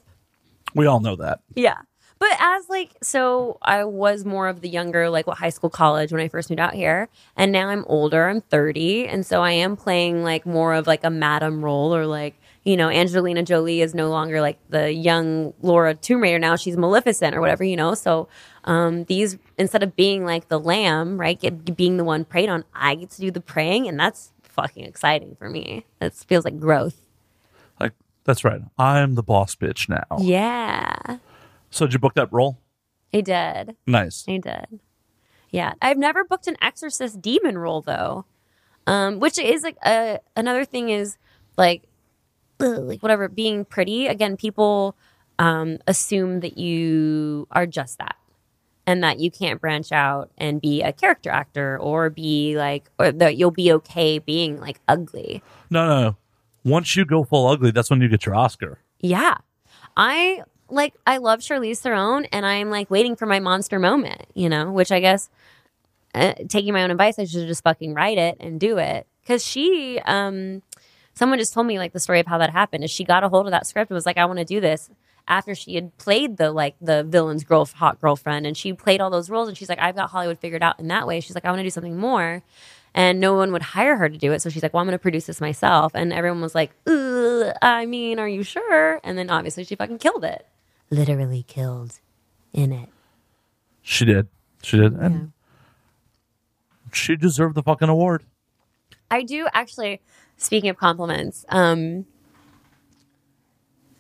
[0.75, 1.41] We all know that.
[1.55, 1.79] yeah.
[2.19, 6.13] But as like so i was more of the younger like what high school college
[6.13, 7.09] when i first moved out here.
[7.37, 11.05] And now i'm older i'm 30 and so i am playing like more of like
[11.05, 12.35] a madam role or like
[12.67, 16.77] you know angelina jolie is no longer like the young laura tomb raider now she's
[16.77, 18.29] maleficent or whatever you know so
[18.65, 22.65] um these instead of being like the lamb right get, being the one preyed on
[22.75, 26.59] i get to do the praying and that's fucking exciting for me it feels like
[26.59, 27.01] growth
[27.81, 27.93] Like
[28.25, 28.61] that's right.
[28.77, 30.19] I'm the boss bitch now.
[30.19, 31.19] yeah
[31.71, 32.59] So did you book that role?
[33.15, 34.25] i did Nice.
[34.29, 34.81] I did.
[35.51, 38.25] Yeah, I've never booked an exorcist demon role though,
[38.87, 41.17] um, which is like a, another thing is
[41.57, 41.85] like,
[42.59, 44.07] like whatever being pretty.
[44.07, 44.97] Again, people
[45.39, 48.17] um, assume that you are just that,
[48.87, 53.13] and that you can't branch out and be a character actor or be like, or
[53.13, 55.43] that you'll be okay being like ugly.
[55.71, 56.17] No, no, no.
[56.65, 58.79] Once you go full ugly, that's when you get your Oscar.
[59.01, 59.37] Yeah.
[59.97, 64.49] I like I love Charlize Theron and I'm like waiting for my monster moment, you
[64.49, 65.31] know, which I guess
[66.15, 69.45] uh, taking my own advice I should just fucking write it and do it cuz
[69.45, 70.63] she um
[71.17, 73.29] someone just told me like the story of how that happened is she got a
[73.29, 74.91] hold of that script and was like I want to do this
[75.29, 79.11] after she had played the like the villain's girl hot girlfriend and she played all
[79.11, 81.45] those roles and she's like I've got Hollywood figured out in that way she's like
[81.45, 82.43] I want to do something more
[82.97, 84.41] and no one would hire her to do it.
[84.41, 87.53] So she's like, "Well, I'm going to produce this myself." And everyone was like, Ugh,
[87.61, 90.47] "I mean, are you sure?" And then obviously she fucking killed it,
[90.91, 92.01] literally killed
[92.55, 92.89] in it.
[93.83, 94.29] She did.
[94.63, 94.95] She did.
[94.95, 95.33] And
[96.91, 98.25] she deserved the fucking award.
[99.11, 100.01] I do actually.
[100.39, 102.05] Speaking of compliments, um,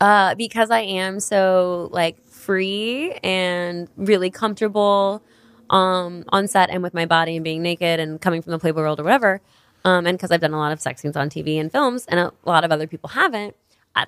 [0.03, 5.23] uh, because I am so like free and really comfortable,
[5.71, 8.83] um, on set and with my body and being naked and coming from the Playboy
[8.83, 9.41] world or whatever,
[9.87, 12.21] um, and because I've done a lot of sex scenes on TV and films, and
[12.21, 13.57] a lot of other people haven't.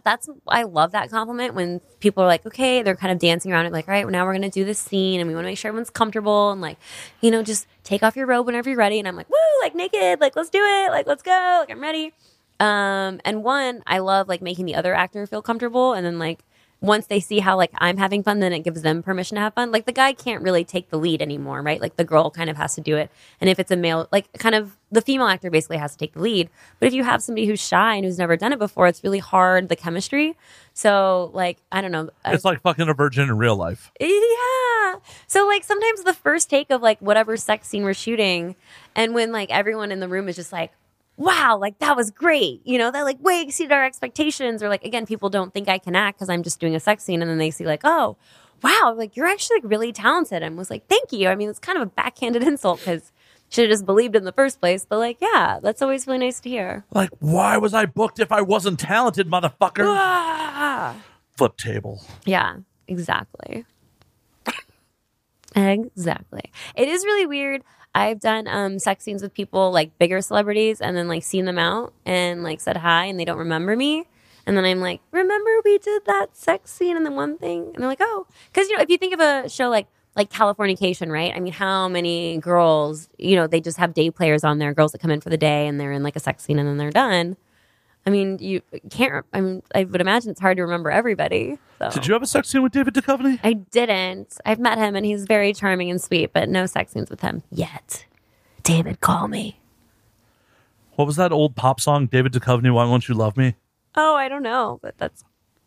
[0.05, 3.67] That's I love that compliment when people are like, okay, they're kind of dancing around
[3.67, 5.51] it, like, all right, well, now we're gonna do this scene, and we want to
[5.51, 6.79] make sure everyone's comfortable, and like,
[7.21, 8.99] you know, just take off your robe whenever you're ready.
[8.99, 11.81] And I'm like, woo, like naked, like let's do it, like let's go, like I'm
[11.81, 12.13] ready.
[12.61, 16.41] Um, and one, I love like making the other actor feel comfortable, and then like
[16.81, 19.55] once they see how like I'm having fun, then it gives them permission to have
[19.55, 19.73] fun.
[19.73, 21.81] Like the guy can't really take the lead anymore, right?
[21.81, 23.11] Like the girl kind of has to do it.
[23.41, 26.13] And if it's a male, like kind of the female actor basically has to take
[26.15, 26.49] the lead.
[26.79, 29.19] But if you have somebody who's shy and who's never done it before, it's really
[29.19, 30.37] hard the chemistry.
[30.73, 32.11] So like I don't know.
[32.25, 33.91] It's like fucking a virgin in real life.
[34.01, 34.97] yeah.
[35.27, 38.55] So like sometimes the first take of like whatever sex scene we're shooting,
[38.95, 40.71] and when like everyone in the room is just like,
[41.19, 42.63] wow, like that was great.
[42.65, 44.63] You know, that like way exceeded our expectations.
[44.63, 47.05] Or like again, people don't think I can act because I'm just doing a sex
[47.05, 48.17] scene, and then they see like, oh,
[48.63, 50.43] wow, like you're actually like, really talented.
[50.43, 51.29] And was like, thank you.
[51.29, 53.13] I mean, it's kind of a backhanded insult because
[53.51, 54.87] should have just believed in the first place.
[54.89, 56.85] But like, yeah, that's always really nice to hear.
[56.93, 59.85] Like, why was I booked if I wasn't talented, motherfucker?
[59.85, 60.97] Ah.
[61.37, 62.03] Flip table.
[62.25, 62.57] Yeah,
[62.87, 63.65] exactly.
[65.57, 66.53] exactly.
[66.75, 67.63] It is really weird.
[67.99, 71.59] I've done um, sex scenes with people like bigger celebrities and then like seen them
[71.59, 74.07] out and like said hi and they don't remember me.
[74.47, 77.71] And then I'm like, remember we did that sex scene and the one thing?
[77.75, 80.31] And they're like, oh, because you know, if you think of a show like like
[80.31, 81.33] Californication, right?
[81.35, 84.93] I mean, how many girls, you know, they just have day players on there, girls
[84.93, 86.77] that come in for the day and they're in like a sex scene and then
[86.77, 87.37] they're done.
[88.09, 89.27] I mean, you can't.
[89.35, 91.59] I mean, I would imagine it's hard to remember everybody.
[91.79, 91.91] So.
[91.91, 93.39] Did you have a sex scene with David Duchovny?
[93.45, 94.39] I didn't.
[94.47, 97.43] I've met him and he's very charming and sweet, but no sex scenes with him
[97.51, 98.07] yet.
[98.63, 99.61] David, call me.
[100.95, 103.57] What was that old pop song, David Duchovny, Why Won't You Love Me?
[103.95, 105.23] Oh, I don't know, but that's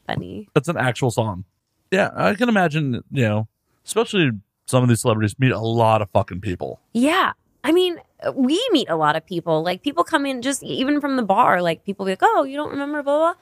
[0.07, 0.49] funny.
[0.55, 1.43] That's an actual song.
[1.91, 3.47] Yeah, I can imagine, you know,
[3.85, 4.31] especially
[4.65, 6.79] some of these celebrities meet a lot of fucking people.
[6.93, 7.33] Yeah.
[7.63, 7.97] I mean,
[8.33, 9.63] we meet a lot of people.
[9.63, 12.55] Like people come in just even from the bar, like people be like, Oh, you
[12.57, 13.33] don't remember blah blah.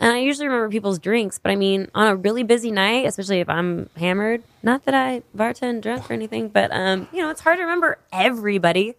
[0.00, 3.40] And I usually remember people's drinks, but I mean, on a really busy night, especially
[3.40, 7.42] if I'm hammered, not that I bartend drunk or anything, but um, you know, it's
[7.42, 8.94] hard to remember everybody.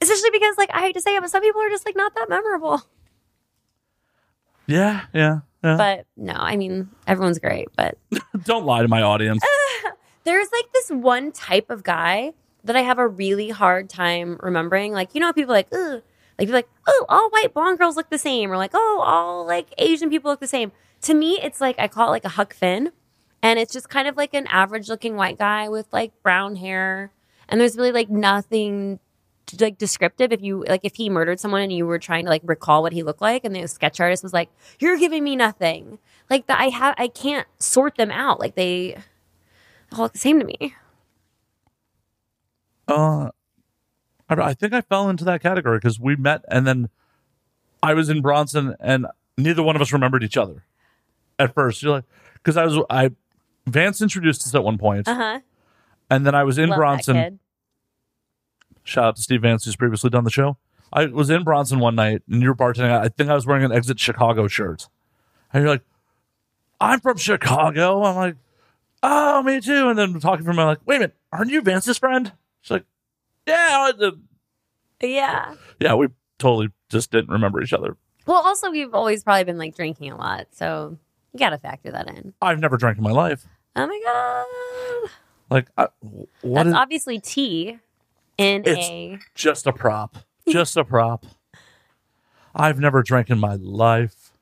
[0.00, 2.14] Especially because like I hate to say it, but some people are just like not
[2.14, 2.82] that memorable.
[4.66, 5.76] Yeah, yeah, yeah.
[5.76, 7.98] But no, I mean, everyone's great, but
[8.44, 9.42] Don't lie to my audience.
[10.24, 12.32] there's like this one type of guy
[12.68, 14.92] that I have a really hard time remembering.
[14.92, 16.02] Like, you know, people like, ugh,
[16.38, 19.46] like people like, oh, all white blonde girls look the same, or like, oh, all
[19.46, 20.70] like Asian people look the same.
[21.02, 22.92] To me, it's like I call it like a Huck Finn,
[23.42, 27.10] and it's just kind of like an average looking white guy with like brown hair,
[27.48, 29.00] and there's really like nothing
[29.58, 30.30] like descriptive.
[30.30, 32.92] If you like if he murdered someone and you were trying to like recall what
[32.92, 35.98] he looked like and the sketch artist was like you're giving me nothing.
[36.28, 38.38] Like that i have i can't sort them out.
[38.38, 38.98] Like they
[39.92, 40.74] all look the same to me
[42.88, 43.30] Uh,
[44.28, 46.88] I, I think I fell into that category because we met and then
[47.82, 50.64] I was in Bronson and neither one of us remembered each other
[51.38, 51.82] at first.
[51.82, 53.10] You're like, because I was, I,
[53.66, 55.40] Vance introduced us at one point, uh-huh
[56.10, 57.38] and then I was in Love Bronson.
[58.82, 60.56] Shout out to Steve Vance, who's previously done the show.
[60.92, 62.90] I was in Bronson one night and you were bartending.
[62.90, 64.88] I think I was wearing an Exit Chicago shirt.
[65.52, 65.82] And you're like,
[66.80, 68.02] I'm from Chicago.
[68.04, 68.36] I'm like,
[69.02, 69.90] oh, me too.
[69.90, 72.32] And then talking from, I'm like, wait a minute, aren't you Vance's friend?
[72.68, 72.84] She's like,
[73.46, 73.90] yeah.
[74.00, 74.10] I-
[75.00, 76.08] yeah Yeah, we
[76.38, 77.96] totally just didn't remember each other.
[78.26, 80.98] well also we've always probably been like drinking a lot so
[81.32, 83.46] you gotta factor that in I've never drank in my life.
[83.76, 85.10] oh my god
[85.50, 85.88] Like, I,
[86.42, 87.78] what that's is obviously tea
[88.36, 90.16] in It's- a just a prop?
[90.48, 91.24] Just a prop.
[92.54, 94.32] I've never drank in my life.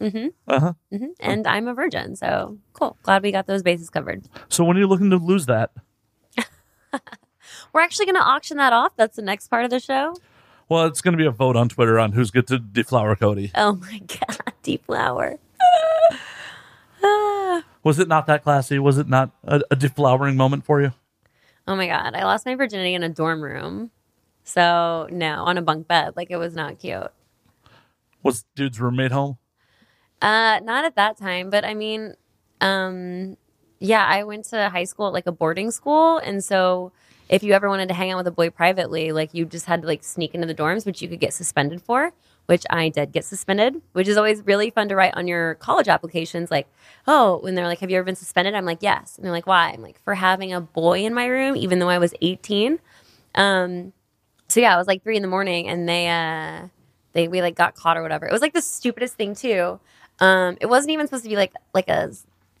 [0.00, 0.32] Mhm.
[0.46, 0.72] Uh huh.
[0.92, 4.76] mhm, and i'm a virgin so cool glad we got those bases covered So when
[4.76, 5.70] are you looking to lose that?
[7.72, 10.14] we're actually gonna auction that off that's the next part of the show
[10.68, 13.50] Well, it's going to be a vote on Twitter on who's good to deflower Cody.
[13.54, 15.38] oh my god deflower.
[17.84, 18.78] Was it not that classy?
[18.78, 20.92] Was it not a, a deflowering moment for you?
[21.66, 23.90] Oh my god, I lost my virginity in a dorm room.
[24.44, 26.14] So no, on a bunk bed.
[26.16, 27.10] Like it was not cute.
[28.22, 29.38] Was dude's roommate home?
[30.20, 32.14] Uh not at that time, but I mean,
[32.60, 33.36] um
[33.80, 36.92] yeah, I went to high school at like a boarding school and so
[37.28, 39.82] if you ever wanted to hang out with a boy privately, like you just had
[39.82, 42.12] to like sneak into the dorms, which you could get suspended for,
[42.46, 45.88] which I did get suspended, which is always really fun to write on your college
[45.88, 46.50] applications.
[46.50, 46.66] Like,
[47.06, 48.54] oh, when they're like, have you ever been suspended?
[48.54, 49.16] I'm like, yes.
[49.16, 49.70] And they're like, why?
[49.70, 52.78] I'm like, for having a boy in my room, even though I was 18.
[53.34, 53.92] Um,
[54.48, 56.68] so yeah, it was like three in the morning and they, uh,
[57.12, 58.26] they, we like got caught or whatever.
[58.26, 59.78] It was like the stupidest thing too.
[60.20, 62.12] Um, it wasn't even supposed to be like, like a,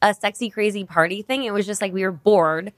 [0.02, 1.44] a sexy, crazy party thing.
[1.44, 2.72] It was just like we were bored.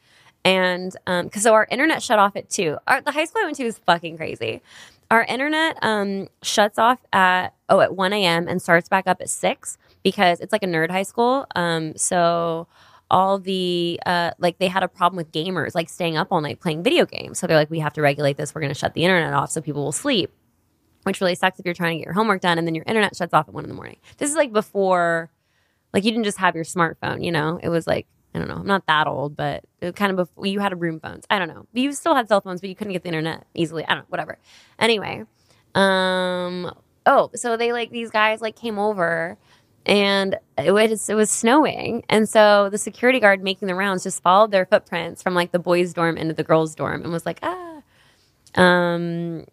[0.44, 2.78] And um, cause so our internet shut off at two.
[2.86, 4.62] Our, the high school I went to is fucking crazy.
[5.10, 8.48] Our internet um, shuts off at oh at one a.m.
[8.48, 11.46] and starts back up at six because it's like a nerd high school.
[11.56, 12.68] Um, so
[13.10, 16.60] all the uh, like they had a problem with gamers like staying up all night
[16.60, 17.38] playing video games.
[17.38, 18.54] So they're like, we have to regulate this.
[18.54, 20.32] We're going to shut the internet off so people will sleep.
[21.02, 23.16] Which really sucks if you're trying to get your homework done and then your internet
[23.16, 23.96] shuts off at one in the morning.
[24.18, 25.30] This is like before,
[25.92, 27.24] like you didn't just have your smartphone.
[27.24, 28.56] You know, it was like I don't know.
[28.56, 31.24] I'm not that old, but it kind of before you had room phones.
[31.30, 31.66] I don't know.
[31.72, 33.84] You still had cell phones, but you couldn't get the internet easily.
[33.84, 34.06] I don't know.
[34.08, 34.38] Whatever.
[34.78, 35.24] Anyway,
[35.74, 36.72] um,
[37.06, 39.36] oh, so they like these guys like came over,
[39.84, 44.22] and it was it was snowing, and so the security guard making the rounds just
[44.22, 47.40] followed their footprints from like the boys' dorm into the girls' dorm, and was like
[47.42, 47.82] ah,
[48.54, 49.44] um.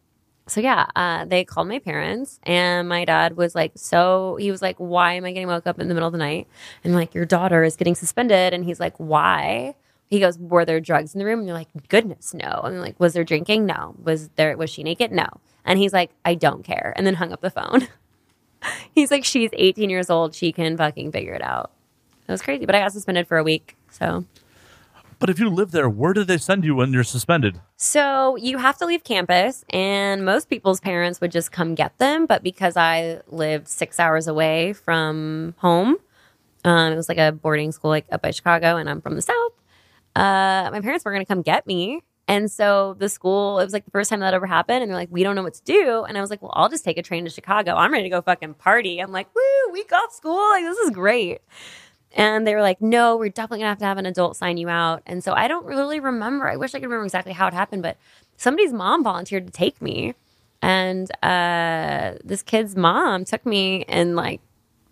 [0.48, 4.62] So yeah, uh, they called my parents, and my dad was like, "So he was
[4.62, 6.48] like, why am I getting woke up in the middle of the night?"
[6.84, 9.76] And like, your daughter is getting suspended, and he's like, "Why?"
[10.10, 12.82] He goes, "Were there drugs in the room?" And they're like, "Goodness, no." And they're
[12.82, 13.66] like, "Was there drinking?
[13.66, 15.12] No." Was there was she naked?
[15.12, 15.28] No.
[15.66, 17.88] And he's like, "I don't care," and then hung up the phone.
[18.95, 20.34] he's like, "She's 18 years old.
[20.34, 21.72] She can fucking figure it out."
[22.28, 23.76] It was crazy, but I got suspended for a week.
[23.89, 24.26] So
[25.20, 27.59] But if you live there, where do they send you when you're suspended?
[27.76, 32.28] So you have to leave campus, and most people's parents would just come get them.
[32.28, 35.97] But because I lived six hours away from home,
[36.63, 39.22] um, it was like a boarding school, like up by Chicago, and I'm from the
[39.22, 39.53] south.
[40.15, 43.59] Uh, my parents were going to come get me, and so the school.
[43.59, 45.43] It was like the first time that ever happened, and they're like, "We don't know
[45.43, 47.74] what to do." And I was like, "Well, I'll just take a train to Chicago.
[47.74, 50.49] I'm ready to go fucking party." I'm like, "Woo, week off school!
[50.49, 51.39] Like this is great."
[52.18, 54.68] And they were like, no, we're definitely gonna have to have an adult sign you
[54.68, 55.03] out.
[55.05, 56.49] And so I don't really remember.
[56.49, 57.95] I wish I could remember exactly how it happened, but
[58.38, 60.15] somebody's mom volunteered to take me.
[60.61, 64.41] And uh, this kid's mom took me and like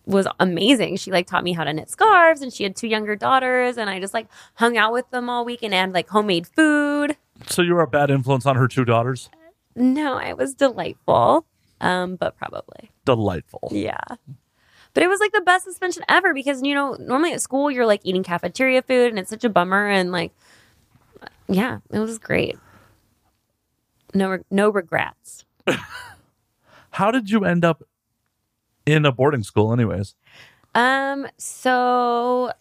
[0.05, 0.97] was amazing.
[0.97, 3.89] She like taught me how to knit scarves and she had two younger daughters and
[3.89, 7.17] I just like hung out with them all week and had like homemade food.
[7.47, 9.30] So you were a bad influence on her two daughters?
[9.76, 11.47] No, I was delightful.
[11.82, 12.91] Um, but probably.
[13.03, 13.69] Delightful.
[13.71, 13.97] Yeah.
[14.96, 17.86] But it was like the best suspension ever because you know normally at school you're
[17.86, 20.32] like eating cafeteria food and it's such a bummer and like
[21.48, 22.58] yeah it was great.
[24.14, 25.46] No no regrets.
[26.91, 27.84] How did you end up
[28.86, 30.16] in a boarding school, anyways?
[30.74, 32.54] Um so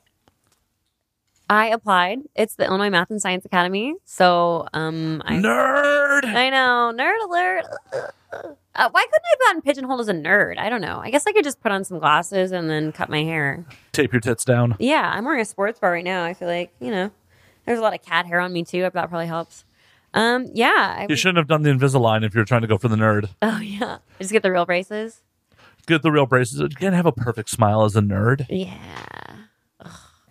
[1.48, 2.18] I applied.
[2.34, 3.94] It's the Illinois Math and Science Academy.
[4.04, 6.24] So um I Nerd!
[6.24, 7.64] I know nerd alert.
[8.76, 10.58] Uh, why couldn't I have gotten pigeonholed as a nerd?
[10.58, 11.00] I don't know.
[11.02, 13.64] I guess I could just put on some glasses and then cut my hair.
[13.92, 14.76] Tape your tits down.
[14.78, 16.24] Yeah, I'm wearing a sports bra right now.
[16.24, 17.10] I feel like, you know,
[17.66, 18.80] there's a lot of cat hair on me too.
[18.82, 19.64] That probably helps.
[20.12, 20.96] Um, yeah.
[20.98, 23.28] I You shouldn't have done the Invisalign if you're trying to go for the nerd.
[23.42, 23.98] oh, yeah.
[24.18, 25.20] Just get the real braces.
[25.86, 26.60] Get the real braces.
[26.60, 28.46] You can't have a perfect smile as a nerd.
[28.48, 29.36] Yeah.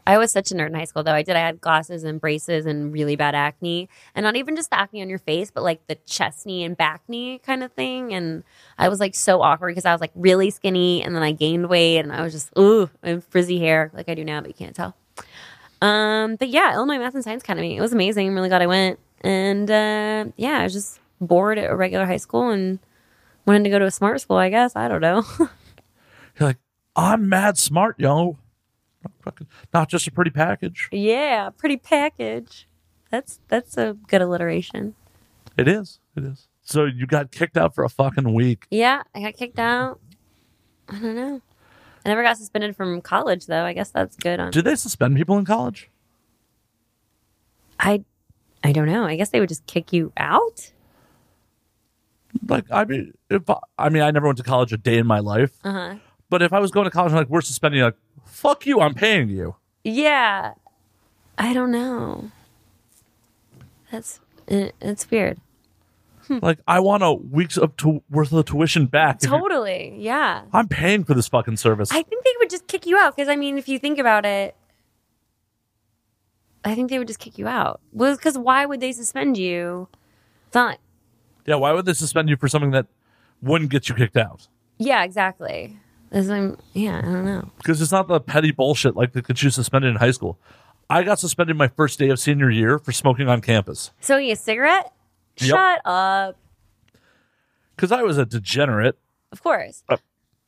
[0.06, 1.14] I was such a nerd in high school, though.
[1.14, 1.36] I did.
[1.36, 3.90] I had glasses and braces and really bad acne.
[4.16, 6.78] And not even just the acne on your face, but like the chest knee and
[6.78, 8.14] bacne kind of thing.
[8.14, 8.44] And
[8.78, 11.70] I was like so awkward because I was like really skinny and then I gained
[11.70, 14.54] weight and I was just, ooh, and frizzy hair like I do now, but you
[14.54, 14.96] can't tell.
[15.82, 17.78] Um, but yeah, Illinois Math and Science Academy.
[17.78, 18.28] It was amazing.
[18.28, 19.00] I'm really glad I went.
[19.22, 22.80] And uh, yeah, I was just bored at a regular high school and
[23.46, 24.76] wanted to go to a smart school, I guess.
[24.76, 25.24] I don't know.
[25.40, 26.58] You're like,
[26.96, 28.38] I'm mad smart, yo.
[29.74, 30.90] Not just a pretty package.
[30.92, 32.68] yeah, pretty package.
[33.10, 34.96] That's that's a good alliteration.
[35.58, 36.00] It is.
[36.16, 36.48] It is.
[36.64, 38.66] So you got kicked out for a fucking week.
[38.72, 40.00] Yeah, I got kicked out.
[40.90, 41.42] I don't know.
[42.06, 43.64] I never got suspended from college though.
[43.64, 45.90] I guess that's good on Did they suspend people in college?
[47.80, 48.04] I
[48.64, 49.04] I don't know.
[49.04, 50.72] I guess they would just kick you out.
[52.48, 55.06] Like, I mean, if I, I mean, I never went to college a day in
[55.06, 55.52] my life.
[55.64, 55.96] Uh-huh.
[56.34, 58.82] But if I was going to college, and like we're suspending, you, like, fuck you,
[58.82, 59.56] I'm paying you.
[59.84, 60.54] Yeah.
[61.38, 62.32] I don't know.
[63.92, 65.40] That's it, it's weird.
[66.26, 66.40] Hmm.
[66.42, 69.20] Like, I want a week's of tu- worth of tuition back.
[69.20, 69.96] Totally.
[70.00, 70.42] Yeah.
[70.52, 71.92] I'm paying for this fucking service.
[71.92, 74.26] I think they would just kick you out because I mean, if you think about
[74.26, 74.56] it,
[76.66, 77.80] I think they would just kick you out.
[77.92, 79.88] Well, because why would they suspend you?
[80.48, 80.80] It's not.
[81.46, 82.88] Yeah, why would they suspend you for something that
[83.44, 84.48] wouldn't get you kicked out?
[84.80, 85.78] yeah, exactly.
[86.14, 87.50] As I'm, yeah, I don't know.
[87.58, 90.40] Because it's not the petty bullshit like that gets you suspended in high school.
[90.90, 94.34] I got suspended my first day of senior year for smoking on campus So, you
[94.34, 94.94] a cigarette?
[95.38, 95.50] Yep.
[95.50, 96.38] Shut up.
[97.76, 98.98] because I was a degenerate.
[99.32, 99.84] of course.
[99.90, 99.98] Uh.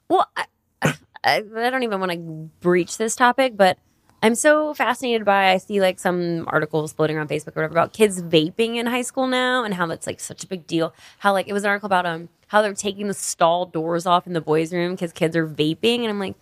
[0.08, 0.46] well, I,
[0.84, 0.94] I,
[1.24, 2.18] I don't even want to
[2.62, 3.80] breach this topic, but
[4.26, 5.52] I'm so fascinated by.
[5.52, 9.04] I see like some articles floating around Facebook or whatever about kids vaping in high
[9.04, 10.96] school now, and how that's like such a big deal.
[11.20, 14.26] How like it was an article about um how they're taking the stall doors off
[14.26, 16.34] in the boys' room because kids are vaping, and I'm like,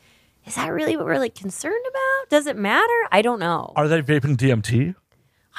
[0.46, 2.30] is that really what we're like concerned about?
[2.30, 3.08] Does it matter?
[3.12, 3.74] I don't know.
[3.76, 4.96] Are they vaping DMT?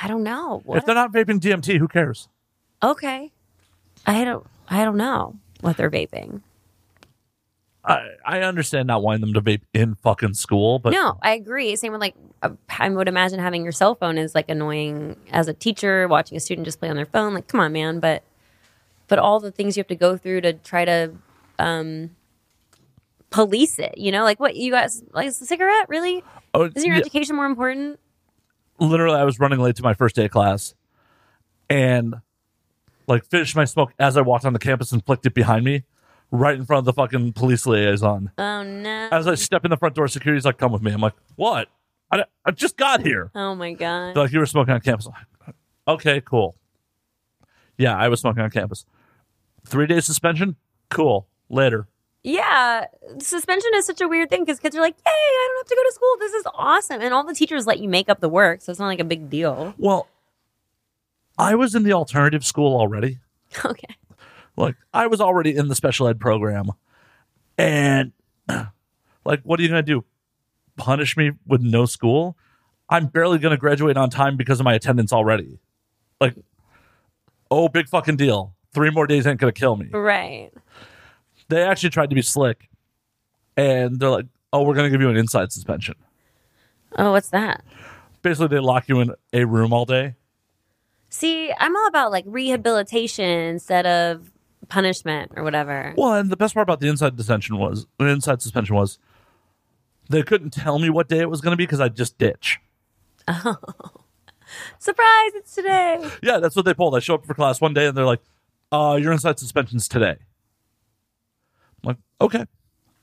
[0.03, 0.63] I don't know.
[0.67, 2.31] If they're not vaping DMT, who cares?
[2.83, 3.33] Okay,
[4.07, 4.47] I don't.
[4.71, 6.41] I don't know what they're vaping.
[7.85, 11.77] I, I understand not wanting them to vape in fucking school, but no, I agree.
[11.77, 15.53] Same with like, I would imagine having your cell phone is like annoying as a
[15.53, 17.35] teacher, watching a student just play on their phone.
[17.35, 18.01] Like, come on, man.
[18.01, 18.23] But,
[19.07, 21.13] but all the things you have to go through to try to,
[21.59, 22.11] um,
[23.31, 26.23] police it, you know, like what you guys, like a cigarette, really?
[26.55, 27.99] oh, Isn't your yeah, education more important?
[28.79, 30.75] literally, I was running late to my first day of class,
[31.69, 32.15] and
[33.09, 35.83] like finished my smoke as I walked on the campus and flicked it behind me,
[36.31, 38.31] right in front of the fucking police liaison.
[38.39, 39.09] Oh no.
[39.13, 41.69] As I step in the front door, security's like, "Come with me." I'm like, "What?
[42.11, 44.15] I, I just got here." Oh my god.
[44.15, 45.55] They're like, "You were smoking on campus." Like,
[45.89, 46.57] okay, cool.
[47.77, 48.87] Yeah, I was smoking on campus.
[49.67, 50.57] Three days suspension.
[50.91, 51.27] Cool.
[51.49, 51.89] Later.
[52.23, 52.87] Yeah,
[53.19, 55.77] suspension is such a weird thing because kids are like, "Yay, I don't have to
[55.77, 56.17] go to school.
[56.21, 58.81] This is awesome!" And all the teachers let you make up the work, so it's
[58.81, 59.75] not like a big deal.
[59.77, 60.09] Well,
[61.37, 63.19] I was in the alternative school already.
[63.65, 63.97] okay.
[64.57, 66.71] Like I was already in the special ed program,
[67.59, 68.13] and
[69.25, 70.05] like, what are you gonna do?
[70.77, 72.37] Punish me with no school?
[72.89, 75.59] I'm barely gonna graduate on time because of my attendance already.
[76.21, 76.37] Like,
[77.51, 78.55] oh, big fucking deal.
[78.73, 79.89] Three more days ain't gonna kill me.
[79.91, 80.51] Right.
[81.49, 82.69] They actually tried to be slick,
[83.57, 85.97] and they're like, oh, we're gonna give you an inside suspension.
[86.97, 87.65] Oh, what's that?
[88.23, 90.15] Basically, they lock you in a room all day.
[91.11, 94.31] See, I'm all about like rehabilitation instead of
[94.75, 95.95] punishment or whatever.
[95.97, 98.99] Well, and the best part about the inside detention was the inside suspension was
[100.11, 102.59] they couldn't tell me what day it was going to be because I just ditch.
[103.29, 103.57] Oh,
[104.79, 106.11] Surprise, it's today.
[106.23, 106.95] Yeah, that's what they pulled.
[106.95, 108.21] I show up for class one day and they're like,
[108.71, 110.17] "Uh, your inside suspension's today."
[111.83, 112.45] I'm like, okay.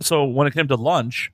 [0.01, 1.31] So when it came to lunch,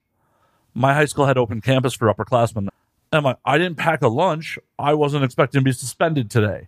[0.74, 2.58] my high school had open campus for upperclassmen.
[2.58, 2.70] And
[3.12, 4.60] I'm like, I didn't pack a lunch.
[4.78, 6.68] I wasn't expecting to be suspended today.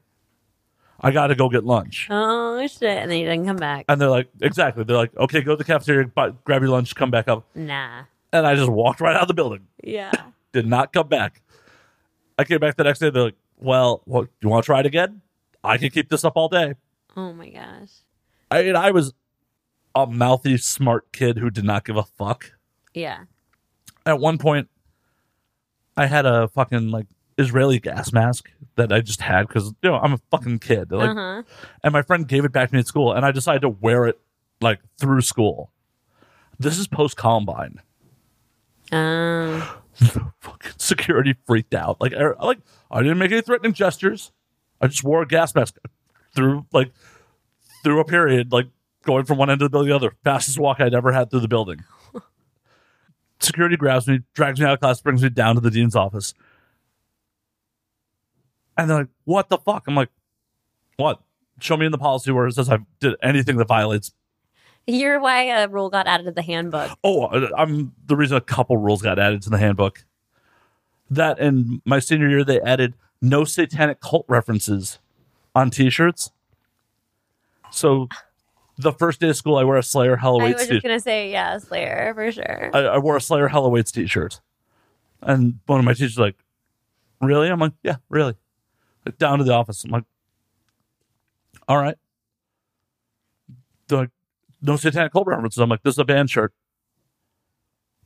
[1.01, 2.07] I got to go get lunch.
[2.09, 2.83] Oh shit!
[2.83, 3.85] And then you didn't come back.
[3.87, 4.83] And they're like, exactly.
[4.83, 7.45] They're like, okay, go to the cafeteria, buy, grab your lunch, come back up.
[7.55, 8.03] Nah.
[8.33, 9.67] And I just walked right out of the building.
[9.83, 10.11] Yeah.
[10.51, 11.41] Did not come back.
[12.37, 13.09] I came back the next day.
[13.09, 15.21] They're like, well, what, you want to try it again?
[15.63, 16.75] I can keep this up all day.
[17.15, 17.89] oh my gosh.
[18.51, 19.13] I mean, I was
[19.95, 22.53] a mouthy, smart kid who did not give a fuck.
[22.93, 23.25] Yeah.
[24.05, 24.69] At one point,
[25.97, 27.07] I had a fucking like
[27.37, 28.49] Israeli gas mask
[28.79, 30.91] that I just had because you know I'm a fucking kid.
[30.91, 31.43] Like, Uh huh.
[31.83, 34.05] and my friend gave it back to me at school, and I decided to wear
[34.07, 34.19] it
[34.61, 35.71] like through school.
[36.59, 37.81] This is post Columbine.
[38.91, 39.63] Um.
[40.39, 41.99] fucking security freaked out.
[41.99, 44.31] Like, I, like I didn't make any threatening gestures.
[44.81, 45.75] I just wore a gas mask
[46.33, 46.91] through like
[47.83, 48.67] through a period, like
[49.03, 50.15] going from one end of the building to the other.
[50.23, 51.83] Fastest walk I'd ever had through the building.
[53.39, 56.33] security grabs me, drags me out of class, brings me down to the dean's office,
[58.79, 60.09] and they're like, "What the fuck?" I'm like,
[60.97, 61.21] "What?
[61.59, 64.13] Show me in the policy where it says I did anything that violates."
[64.87, 66.91] You're why a rule got added to the handbook.
[67.03, 70.05] Oh, uh, I'm the reason a couple rules got added to the handbook.
[71.11, 74.99] That in my senior year, they added no satanic cult references
[75.53, 76.31] on T-shirts.
[77.71, 78.07] So,
[78.77, 80.99] the first day of school, I wear a Slayer Hell I was T- just gonna
[80.99, 82.71] say yeah, Slayer for sure.
[82.73, 84.39] I, I wore a Slayer Hell Awaits T-shirt,
[85.21, 86.37] and one of my teachers was like,
[87.21, 88.35] "Really?" I'm like, "Yeah, really."
[89.05, 90.03] Like, down to the office, I'm like,
[91.67, 91.95] "All right."
[93.87, 94.09] They're like,
[94.61, 96.53] "No satanic cult references." I'm like, "This is a band shirt."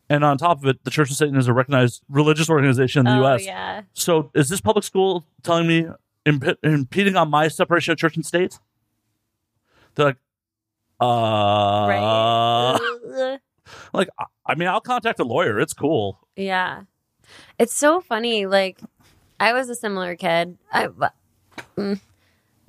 [0.10, 3.06] And on top of it, the Church of Satan is a recognized religious organization in
[3.06, 3.46] the oh U.S.
[3.46, 3.82] yeah.
[3.94, 5.88] So, is this public school telling me
[6.26, 8.60] imp- impeding on my separation of church and state?
[9.96, 10.18] They're like,
[11.00, 13.40] uh, Right.
[13.94, 15.58] Like I- I mean, I'll contact a lawyer.
[15.60, 16.20] It's cool.
[16.36, 16.82] Yeah.
[17.58, 18.46] It's so funny.
[18.46, 18.80] Like,
[19.44, 20.58] I was a similar kid.
[20.72, 20.88] I,
[21.76, 22.00] mm,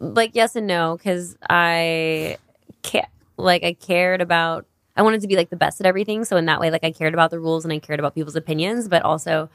[0.01, 2.39] like, yes and no, because I,
[2.83, 3.07] ca-
[3.37, 6.25] like, I cared about, I wanted to be, like, the best at everything.
[6.25, 8.35] So, in that way, like, I cared about the rules and I cared about people's
[8.35, 8.89] opinions.
[8.89, 9.49] But also,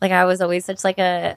[0.00, 1.36] like, I was always such, like, a,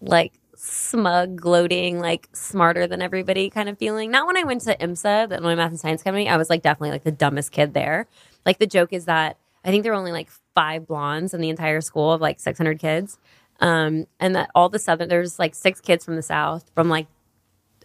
[0.00, 4.10] like, smug, gloating, like, smarter than everybody kind of feeling.
[4.10, 6.28] Not when I went to IMSA, the Illinois Math and Science Company.
[6.28, 8.08] I was, like, definitely, like, the dumbest kid there.
[8.44, 11.50] Like, the joke is that I think there were only like five blondes in the
[11.50, 13.18] entire school of like 600 kids.
[13.60, 17.06] Um, and that all the southern, there's like six kids from the south, from like,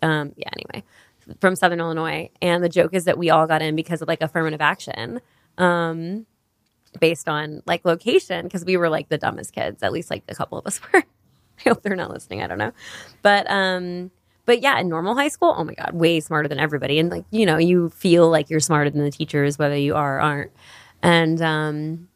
[0.01, 0.83] um, yeah, anyway,
[1.39, 4.21] from Southern Illinois, and the joke is that we all got in because of like
[4.21, 5.21] affirmative action,
[5.57, 6.25] um,
[6.99, 9.81] based on like location because we were like the dumbest kids.
[9.83, 11.03] At least like a couple of us were.
[11.65, 12.41] I hope they're not listening.
[12.41, 12.73] I don't know,
[13.21, 14.11] but um,
[14.45, 17.25] but yeah, in normal high school, oh my god, way smarter than everybody, and like
[17.31, 20.51] you know, you feel like you're smarter than the teachers, whether you are or aren't,
[21.01, 22.09] and um,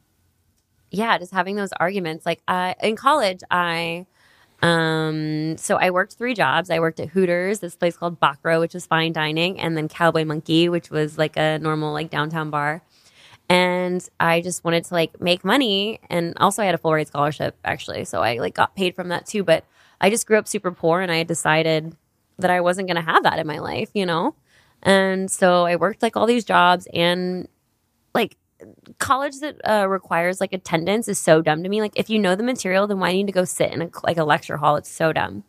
[0.91, 2.25] yeah, just having those arguments.
[2.25, 4.05] Like I in college, I
[4.61, 6.69] um so I worked three jobs.
[6.69, 10.25] I worked at Hooters, this place called Bacaro, which was fine dining, and then Cowboy
[10.25, 12.81] Monkey, which was like a normal like downtown bar.
[13.49, 17.07] And I just wanted to like make money and also I had a full ride
[17.07, 18.03] scholarship actually.
[18.05, 19.63] So I like got paid from that too, but
[20.01, 21.95] I just grew up super poor and I had decided
[22.39, 24.35] that I wasn't going to have that in my life, you know?
[24.83, 27.47] And so I worked like all these jobs and
[28.99, 31.81] college that uh, requires like attendance is so dumb to me.
[31.81, 34.17] Like if you know the material, then why need to go sit in a, like
[34.17, 34.75] a lecture hall?
[34.75, 35.43] It's so dumb.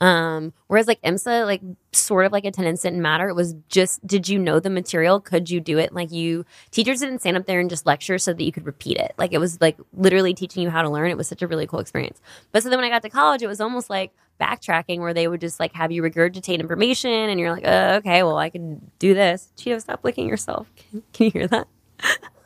[0.00, 1.60] Um, whereas like IMSA, like
[1.92, 3.28] sort of like attendance didn't matter.
[3.28, 5.20] It was just, did you know the material?
[5.20, 5.92] Could you do it?
[5.92, 8.96] Like you, teachers didn't stand up there and just lecture so that you could repeat
[8.96, 9.12] it.
[9.18, 11.10] Like it was like literally teaching you how to learn.
[11.10, 12.18] It was such a really cool experience.
[12.50, 15.28] But so then when I got to college, it was almost like backtracking where they
[15.28, 18.90] would just like have you regurgitate information and you're like, uh, okay, well I can
[18.98, 19.52] do this.
[19.58, 20.72] Cheeto, stop licking yourself.
[20.76, 21.68] Can, can you hear that?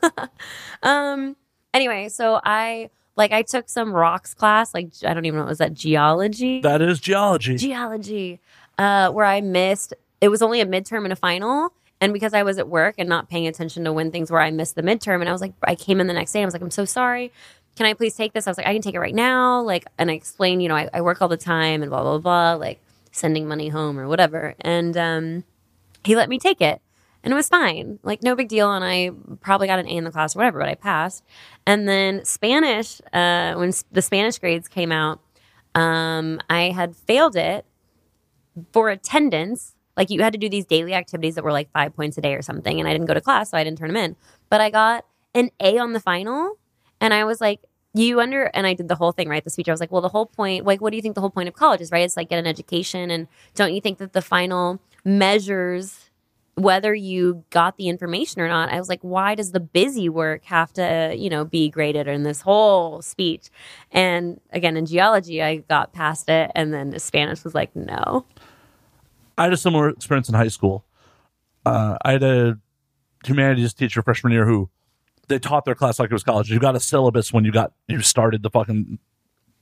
[0.83, 1.35] um,
[1.73, 5.59] anyway, so I, like I took some rocks class, like I don't even know, was
[5.59, 6.61] that geology?
[6.61, 7.57] That is geology.
[7.57, 8.39] geology
[8.77, 9.93] uh, where I missed.
[10.21, 13.07] It was only a midterm and a final, and because I was at work and
[13.07, 15.21] not paying attention to when things were, I missed the midterm.
[15.21, 16.39] And I was like, I came in the next day.
[16.39, 17.31] And I was like, I'm so sorry.
[17.75, 18.47] Can I please take this?
[18.47, 19.61] I was like, I can take it right now.
[19.61, 22.17] Like, and I explained, you know, I, I work all the time and blah blah
[22.19, 22.79] blah, like
[23.11, 24.55] sending money home or whatever.
[24.61, 25.43] And um,
[26.03, 26.81] he let me take it.
[27.25, 28.71] And it was fine, like no big deal.
[28.71, 29.09] And I
[29.41, 31.23] probably got an A in the class or whatever, but I passed.
[31.65, 35.19] And then Spanish, uh, when the Spanish grades came out,
[35.73, 37.65] um, I had failed it
[38.71, 39.73] for attendance.
[39.97, 42.35] Like you had to do these daily activities that were like five points a day
[42.35, 44.15] or something, and I didn't go to class, so I didn't turn them in.
[44.49, 46.57] But I got an A on the final,
[47.01, 47.61] and I was like,
[47.93, 49.43] "You under?" And I did the whole thing, right?
[49.43, 49.67] The speech.
[49.67, 51.49] I was like, "Well, the whole point, like, what do you think the whole point
[51.49, 52.03] of college is, right?
[52.03, 56.04] It's like get an education, and don't you think that the final measures?"
[56.55, 58.69] Whether you got the information or not.
[58.69, 62.23] I was like, why does the busy work have to, you know, be graded in
[62.23, 63.49] this whole speech?
[63.91, 66.51] And again, in geology, I got past it.
[66.55, 68.25] And then Spanish was like, no.
[69.37, 70.85] I had a similar experience in high school.
[71.65, 72.57] Uh, I had a
[73.25, 74.69] humanities teacher freshman year who
[75.27, 76.49] they taught their class like it was college.
[76.49, 78.99] You got a syllabus when you got you started the fucking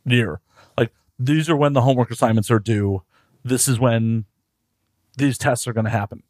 [0.06, 0.42] year.
[0.78, 3.04] Like these are when the homework assignments are due.
[3.44, 4.26] This is when
[5.18, 6.24] these tests are going to happen.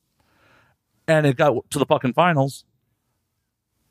[1.08, 2.66] And it got to the fucking finals.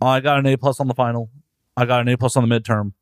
[0.01, 1.31] I got an A plus on the final.
[1.77, 2.93] I got an A plus on the midterm.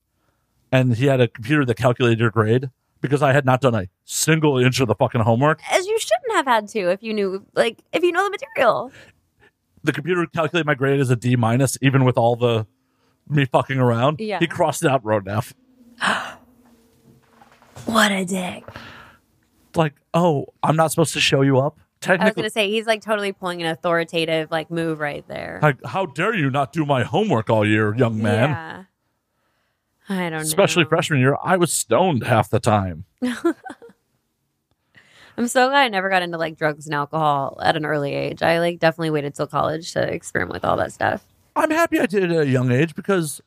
[0.73, 2.71] And he had a computer that calculated your grade
[3.01, 5.61] because I had not done a single inch of the fucking homework.
[5.71, 8.93] As you shouldn't have had to if you knew, like, if you know the material.
[9.83, 12.67] the computer calculated my grade as a D minus, even with all the
[13.29, 14.21] me fucking around.
[14.21, 14.39] Yeah.
[14.39, 15.55] He crossed it out, an F.
[17.87, 18.63] What a dick.
[19.75, 21.79] Like, oh, I'm not supposed to show you up.
[22.07, 25.59] I was going to say, he's like totally pulling an authoritative, like, move right there.
[25.63, 28.51] like, how dare you not do my homework all year, young man?
[28.51, 28.85] Yeah.
[30.09, 30.89] I don't Especially know.
[30.89, 33.05] freshman year, I was stoned half the time.
[35.37, 38.43] I'm so glad I never got into like drugs and alcohol at an early age.
[38.43, 41.25] I like definitely waited till college to experiment with all that stuff.
[41.55, 43.41] I'm happy I did it at a young age because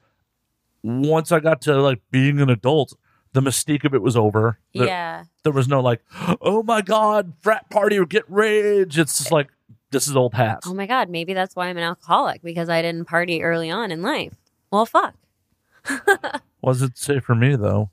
[0.83, 2.93] once I got to like being an adult,
[3.33, 4.59] the mystique of it was over.
[4.73, 5.23] There, yeah.
[5.43, 6.01] there was no like,
[6.41, 8.97] oh my god, frat party or get rage.
[8.97, 9.49] It's just like
[9.91, 10.59] this is old hat.
[10.65, 13.91] Oh my God, maybe that's why I'm an alcoholic because I didn't party early on
[13.91, 14.35] in life.
[14.71, 15.15] Well, fuck.
[16.61, 17.89] Was it safe for me though?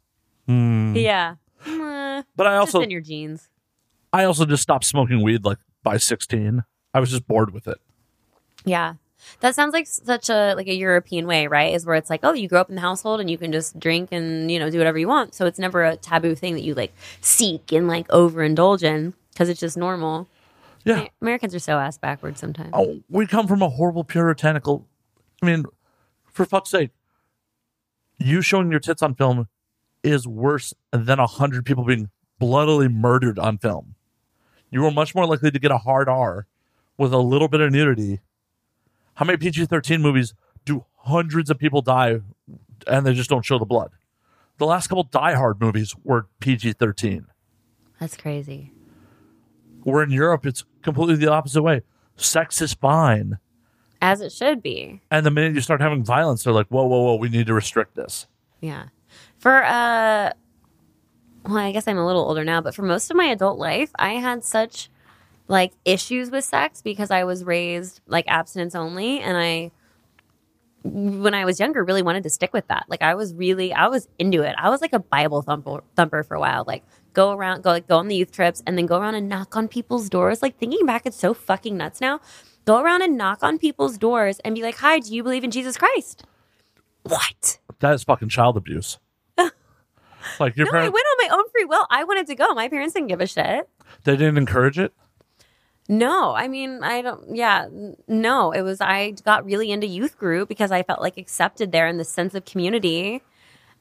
[0.47, 0.95] Hmm.
[0.95, 1.37] Yeah.
[1.67, 3.49] Mm, But I just also in your genes.
[4.13, 6.65] I also just stopped smoking weed like by 16.
[6.93, 7.79] I was just bored with it.
[8.65, 8.95] Yeah.
[9.41, 11.75] That sounds like such a like a European way, right?
[11.75, 13.79] Is where it's like, oh, you grow up in the household and you can just
[13.79, 15.35] drink and you know do whatever you want.
[15.35, 19.49] So it's never a taboo thing that you like seek and like overindulge in because
[19.49, 20.29] it's just normal.
[20.85, 21.07] Yeah.
[21.21, 22.71] Americans are so ass backwards sometimes.
[22.73, 24.87] Oh, we come from a horrible puritanical.
[25.43, 25.65] I mean,
[26.33, 26.91] for fuck's sake,
[28.19, 29.49] you showing your tits on film
[30.03, 33.95] is worse than a hundred people being bloodily murdered on film.
[34.71, 36.47] You are much more likely to get a hard R
[36.97, 38.21] with a little bit of nudity.
[39.21, 40.33] How many PG 13 movies
[40.65, 42.21] do hundreds of people die
[42.87, 43.91] and they just don't show the blood?
[44.57, 47.27] The last couple Die Hard movies were PG 13.
[48.01, 48.73] That's crazy.
[49.83, 51.83] Where in Europe, it's completely the opposite way.
[52.17, 53.37] Sex is fine.
[54.01, 55.03] As it should be.
[55.11, 57.53] And the minute you start having violence, they're like, whoa, whoa, whoa, we need to
[57.53, 58.27] restrict this.
[58.63, 58.85] Yeah.
[59.37, 60.33] For uh
[61.45, 63.91] well, I guess I'm a little older now, but for most of my adult life,
[63.99, 64.90] I had such
[65.51, 69.73] like issues with sex because I was raised like abstinence only and I
[70.83, 72.87] when I was younger really wanted to stick with that.
[72.89, 74.55] Like I was really I was into it.
[74.57, 76.65] I was like a Bible thumper thumper for a while.
[76.67, 79.29] Like go around go like go on the youth trips and then go around and
[79.29, 80.41] knock on people's doors.
[80.41, 82.21] Like thinking back it's so fucking nuts now.
[82.65, 85.51] Go around and knock on people's doors and be like, "Hi, do you believe in
[85.51, 86.25] Jesus Christ?"
[87.03, 87.59] What?
[87.81, 88.99] That is fucking child abuse.
[90.39, 91.87] like your No, I went on my own free will.
[91.91, 92.53] I wanted to go.
[92.55, 93.69] My parents didn't give a shit.
[94.05, 94.93] they didn't encourage it.
[95.91, 97.67] No, I mean, I don't, yeah,
[98.07, 98.53] no.
[98.53, 101.99] It was, I got really into youth group because I felt like accepted there in
[101.99, 103.23] the sense of community.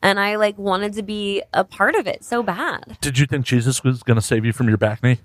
[0.02, 2.98] And I like wanted to be a part of it so bad.
[3.00, 5.20] Did you think Jesus was going to save you from your bacne?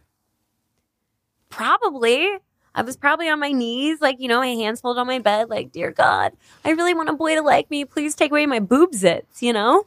[1.48, 2.28] Probably.
[2.74, 5.48] I was probably on my knees, like, you know, my hands folded on my bed,
[5.48, 6.32] like, dear God,
[6.66, 7.86] I really want a boy to like me.
[7.86, 9.86] Please take away my boobsits, you know?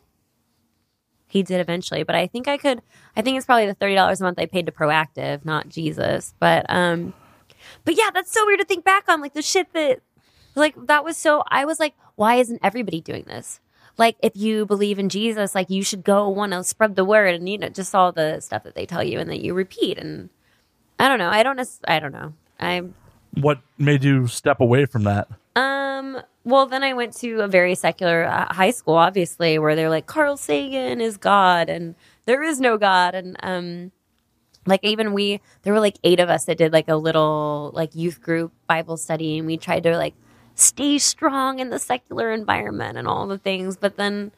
[1.27, 2.81] He did eventually, but I think I could,
[3.15, 6.33] I think it's probably the $30 a month I paid to Proactiv, not Jesus.
[6.39, 7.13] But, um,
[7.83, 9.99] but yeah, that's so weird to think back on, like, the shit that,
[10.55, 13.59] like, that was so, I was like, why isn't everybody doing this?
[13.97, 17.35] Like, if you believe in Jesus, like, you should go want to spread the word
[17.35, 19.97] and, you know, just all the stuff that they tell you and that you repeat.
[19.97, 20.29] And
[20.99, 21.29] I don't know.
[21.29, 22.33] I don't, I don't know.
[22.59, 22.83] I
[23.33, 25.27] What made you step away from that?
[25.55, 29.89] um well then I went to a very secular uh, high school obviously where they're
[29.89, 31.93] like Carl Sagan is God and
[32.25, 33.91] there is no God and um
[34.65, 37.93] like even we there were like eight of us that did like a little like
[37.93, 40.15] youth group Bible study and we tried to like
[40.55, 44.31] stay strong in the secular environment and all the things but then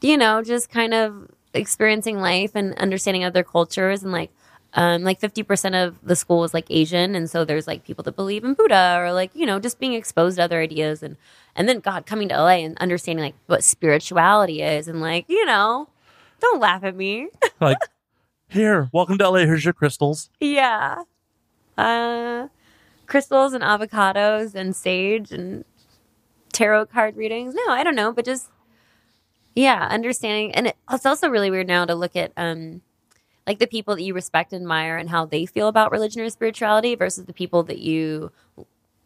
[0.00, 4.30] you know just kind of experiencing life and understanding other cultures and like
[4.76, 7.14] um, like 50% of the school is like Asian.
[7.14, 9.94] And so there's like people that believe in Buddha or like, you know, just being
[9.94, 11.02] exposed to other ideas.
[11.02, 11.16] And,
[11.56, 15.46] and then God coming to LA and understanding like what spirituality is and like, you
[15.46, 15.88] know,
[16.40, 17.28] don't laugh at me.
[17.58, 17.78] Like,
[18.50, 19.38] here, welcome to LA.
[19.38, 20.28] Here's your crystals.
[20.40, 21.04] yeah.
[21.78, 22.48] Uh,
[23.06, 25.64] crystals and avocados and sage and
[26.52, 27.54] tarot card readings.
[27.54, 28.50] No, I don't know, but just,
[29.54, 30.54] yeah, understanding.
[30.54, 32.82] And it, it's also really weird now to look at, um,
[33.46, 36.30] like the people that you respect and admire and how they feel about religion or
[36.30, 38.32] spirituality versus the people that you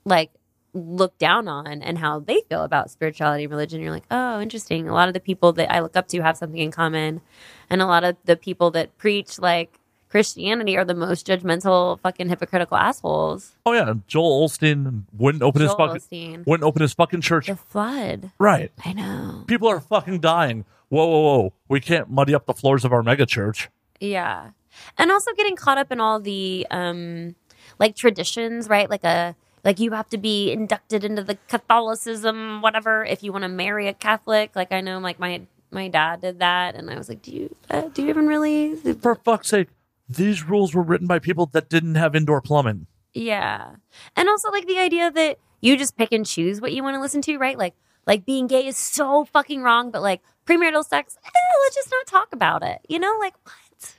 [0.04, 0.30] like
[0.72, 3.80] look down on and how they feel about spirituality and religion.
[3.80, 4.88] You're like, oh, interesting.
[4.88, 7.20] A lot of the people that I look up to have something in common.
[7.68, 12.28] And a lot of the people that preach like Christianity are the most judgmental, fucking
[12.28, 13.52] hypocritical assholes.
[13.64, 16.46] Oh yeah, Joel Olstein wouldn't open his fucking Osteen.
[16.46, 17.46] wouldn't open his fucking church.
[17.46, 18.30] The flood.
[18.38, 18.72] Right.
[18.84, 19.44] I know.
[19.46, 20.64] People are fucking dying.
[20.88, 21.52] Whoa, whoa, whoa.
[21.68, 23.68] We can't muddy up the floors of our mega church.
[24.00, 24.50] Yeah.
[24.98, 27.36] And also getting caught up in all the um
[27.78, 28.88] like traditions, right?
[28.88, 33.42] Like a like you have to be inducted into the Catholicism, whatever, if you want
[33.42, 34.56] to marry a Catholic.
[34.56, 37.54] Like I know like my my dad did that and I was like, Do you
[37.70, 39.68] uh, do you even really For fuck's sake,
[40.08, 42.86] these rules were written by people that didn't have indoor plumbing.
[43.12, 43.76] Yeah.
[44.16, 47.00] And also like the idea that you just pick and choose what you want to
[47.00, 47.58] listen to, right?
[47.58, 47.74] Like
[48.06, 51.30] like being gay is so fucking wrong, but like premarital sex, eh,
[51.64, 52.80] let's just not talk about it.
[52.88, 53.54] You know, like what?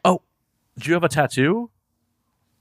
[0.05, 0.21] Oh,
[0.77, 1.69] do you have a tattoo?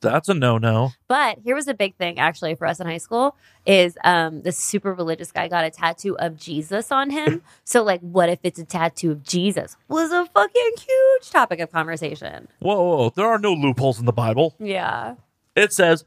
[0.01, 0.93] That's a no no.
[1.09, 3.37] But here was a big thing actually for us in high school
[3.67, 7.43] is um this super religious guy got a tattoo of Jesus on him.
[7.65, 9.77] so like what if it's a tattoo of Jesus?
[9.89, 12.49] Was a fucking huge topic of conversation.
[12.61, 14.55] Whoa, whoa, whoa, there are no loopholes in the Bible.
[14.59, 15.17] Yeah.
[15.55, 16.05] It says,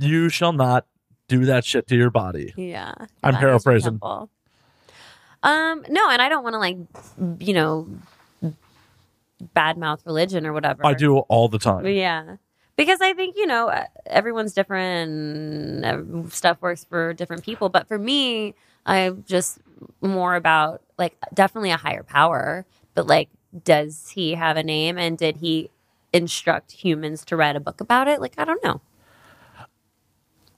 [0.00, 0.86] you shall not
[1.28, 2.54] do that shit to your body.
[2.56, 2.94] Yeah.
[3.22, 4.00] I'm paraphrasing.
[5.42, 6.78] Um no, and I don't want to like
[7.40, 7.88] you know
[9.54, 10.84] badmouth religion or whatever.
[10.86, 11.86] I do all the time.
[11.86, 12.36] Yeah.
[12.76, 17.68] Because I think, you know, uh, everyone's different and uh, stuff works for different people.
[17.68, 18.54] But for me,
[18.84, 19.58] I'm just
[20.00, 22.66] more about like definitely a higher power.
[22.94, 23.28] But like,
[23.62, 25.70] does he have a name and did he
[26.12, 28.20] instruct humans to write a book about it?
[28.20, 28.80] Like, I don't know.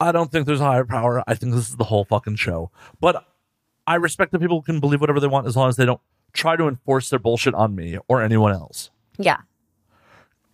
[0.00, 1.22] I don't think there's a higher power.
[1.26, 2.70] I think this is the whole fucking show.
[3.00, 3.26] But
[3.86, 6.00] I respect that people can believe whatever they want as long as they don't
[6.36, 8.90] try to enforce their bullshit on me or anyone else.
[9.18, 9.38] Yeah.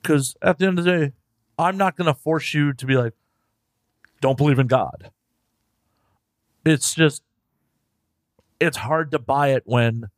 [0.01, 1.13] Because at the end of the day,
[1.59, 3.13] I'm not going to force you to be like,
[4.21, 5.11] don't believe in God.
[6.65, 7.23] It's just,
[8.61, 10.09] it's hard to buy it when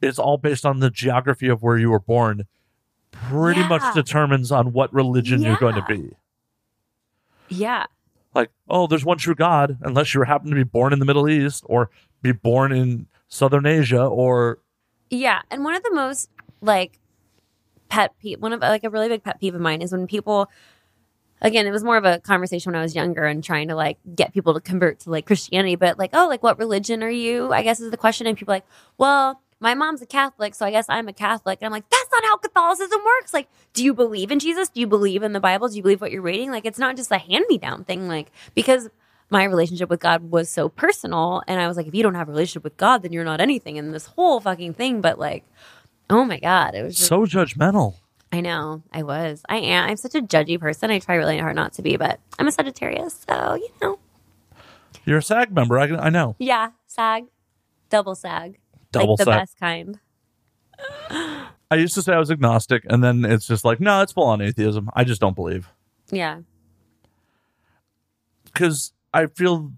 [0.00, 2.46] it's all based on the geography of where you were born,
[3.10, 3.68] pretty Yeah.
[3.68, 6.10] much determines on what religion you're going to be.
[7.48, 7.86] Yeah.
[8.34, 11.28] like, oh, there's one true God, unless you happen to be born in the Middle
[11.28, 11.90] East or
[12.22, 14.58] be born in Southern Asia or
[15.10, 16.28] Yeah, and one of the most
[16.60, 16.98] like
[17.88, 20.50] pet peeve, one of like a really big pet peeve of mine is when people.
[21.40, 23.96] Again, it was more of a conversation when I was younger and trying to like
[24.12, 27.52] get people to convert to like Christianity, but like, oh, like what religion are you?
[27.52, 28.64] I guess is the question, and people like,
[28.98, 31.58] well, my mom's a Catholic, so I guess I'm a Catholic.
[31.60, 33.34] And I'm like, that's not how Catholicism works.
[33.34, 34.68] Like, do you believe in Jesus?
[34.68, 35.68] Do you believe in the Bible?
[35.68, 36.50] Do you believe what you're reading?
[36.50, 38.08] Like, it's not just a hand me down thing.
[38.08, 38.88] Like, because
[39.30, 41.42] my relationship with God was so personal.
[41.46, 43.40] And I was like, if you don't have a relationship with God, then you're not
[43.40, 45.00] anything in this whole fucking thing.
[45.00, 45.44] But like,
[46.10, 47.96] oh my God, it was just, So judgmental.
[48.32, 49.42] I know I was.
[49.48, 49.88] I am.
[49.88, 50.90] I'm such a judgy person.
[50.90, 53.24] I try really hard not to be, but I'm a Sagittarius.
[53.28, 53.98] So, you know.
[55.04, 55.78] You're a SAG member.
[55.78, 56.36] I, I know.
[56.38, 57.24] Yeah, sag.
[57.88, 58.58] Double sag.
[58.92, 59.98] Double like the best kind.
[61.70, 64.24] I used to say I was agnostic, and then it's just like, no, it's full
[64.24, 64.90] on atheism.
[64.94, 65.68] I just don't believe
[66.10, 66.40] Yeah.
[68.44, 69.72] because I feel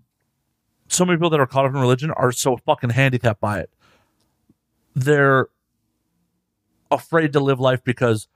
[0.88, 3.70] so many people that are caught up in religion are so fucking handicapped by it.
[4.94, 5.48] They're
[6.90, 8.26] afraid to live life because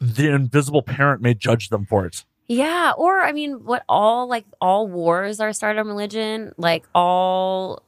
[0.00, 2.24] the invisible parent may judge them for it.
[2.48, 7.82] Yeah, or I mean, what all like all wars are started on religion, like all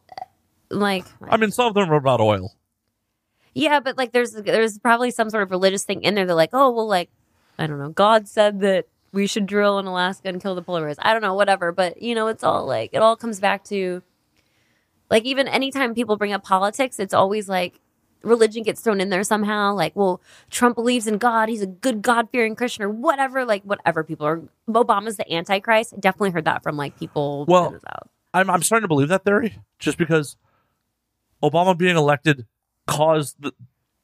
[0.70, 2.54] like I mean, some of them are about oil.
[3.54, 6.26] yeah, but like there's there's probably some sort of religious thing in there.
[6.26, 7.10] They're like, oh well, like
[7.58, 10.82] I don't know, God said that we should drill in Alaska and kill the polar
[10.82, 10.96] bears.
[11.00, 11.72] I don't know, whatever.
[11.72, 14.02] But you know, it's all like it all comes back to
[15.10, 17.80] like even anytime people bring up politics, it's always like
[18.22, 19.74] religion gets thrown in there somehow.
[19.74, 20.20] Like, well,
[20.50, 21.48] Trump believes in God.
[21.48, 23.44] He's a good God fearing Christian or whatever.
[23.44, 24.42] Like, whatever people are.
[24.68, 25.94] Obama's the Antichrist.
[25.96, 27.44] I definitely heard that from like people.
[27.46, 28.10] Well, sending this out.
[28.34, 30.36] I'm I'm starting to believe that theory just because
[31.42, 32.46] Obama being elected
[32.86, 33.52] caused the,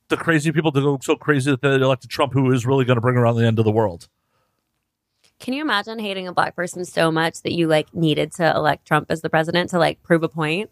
[0.08, 2.96] the crazy people to go so crazy that they elected Trump, who is really going
[2.96, 4.08] to bring around the end of the world.
[5.44, 8.86] Can you imagine hating a black person so much that you like needed to elect
[8.86, 10.70] Trump as the president to like prove a point?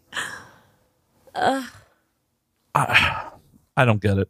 [1.35, 1.69] I
[3.77, 4.29] don't get it.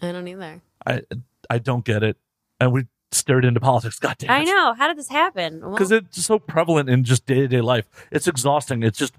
[0.00, 0.62] I don't either.
[0.86, 1.02] I
[1.50, 2.16] I don't get it.
[2.60, 3.98] And we stared into politics.
[3.98, 4.32] God damn it.
[4.32, 4.74] I know.
[4.74, 5.60] How did this happen?
[5.60, 7.88] Well, Because it's so prevalent in just day to day life.
[8.12, 8.84] It's exhausting.
[8.84, 9.14] It's just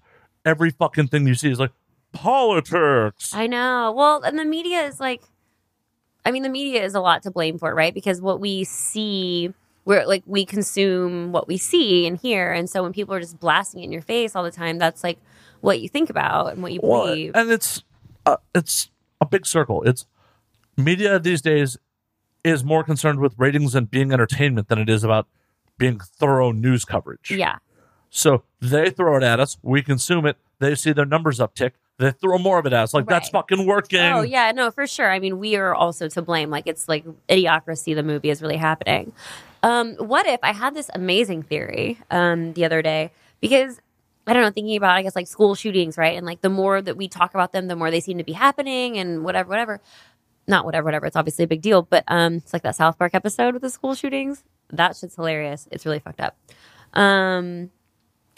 [0.45, 1.74] every fucking thing you see is like
[2.14, 3.34] politics.
[3.34, 3.94] I know.
[3.94, 5.22] Well, and the media is like,
[6.26, 7.94] I mean, the media is a lot to blame for it, right?
[7.94, 9.54] Because what we see,
[9.86, 12.52] we're like, we consume what we see and hear.
[12.52, 15.04] And so when people are just blasting it in your face all the time, that's
[15.04, 15.20] like
[15.62, 17.32] what you think about and what you Well, believe.
[17.36, 17.84] and it's
[18.26, 18.90] uh, it's
[19.20, 19.84] a big circle.
[19.84, 20.06] It's
[20.78, 21.78] media these days
[22.44, 25.28] is more concerned with ratings and being entertainment than it is about
[25.78, 27.32] being thorough news coverage.
[27.32, 27.58] yeah.
[28.10, 32.12] So they throw it at us, we consume it, they see their numbers uptick, they
[32.12, 32.94] throw more of it at us.
[32.94, 34.00] Like that's fucking working.
[34.02, 35.10] Oh yeah, no, for sure.
[35.12, 36.50] I mean, we are also to blame.
[36.52, 37.96] Like it's like idiocracy.
[37.96, 39.14] The movie is really happening.
[39.64, 43.11] Um, what if I had this amazing theory um, the other day?
[43.41, 43.80] Because
[44.27, 46.15] I don't know, thinking about I guess like school shootings, right?
[46.15, 48.34] And like the more that we talk about them, the more they seem to be
[48.34, 49.81] happening, and whatever, whatever.
[50.45, 51.06] Not whatever, whatever.
[51.06, 53.69] It's obviously a big deal, but um, it's like that South Park episode with the
[53.69, 54.44] school shootings.
[54.72, 55.69] That shit's hilarious.
[55.72, 56.38] It's really fucked up.
[56.94, 57.72] Um,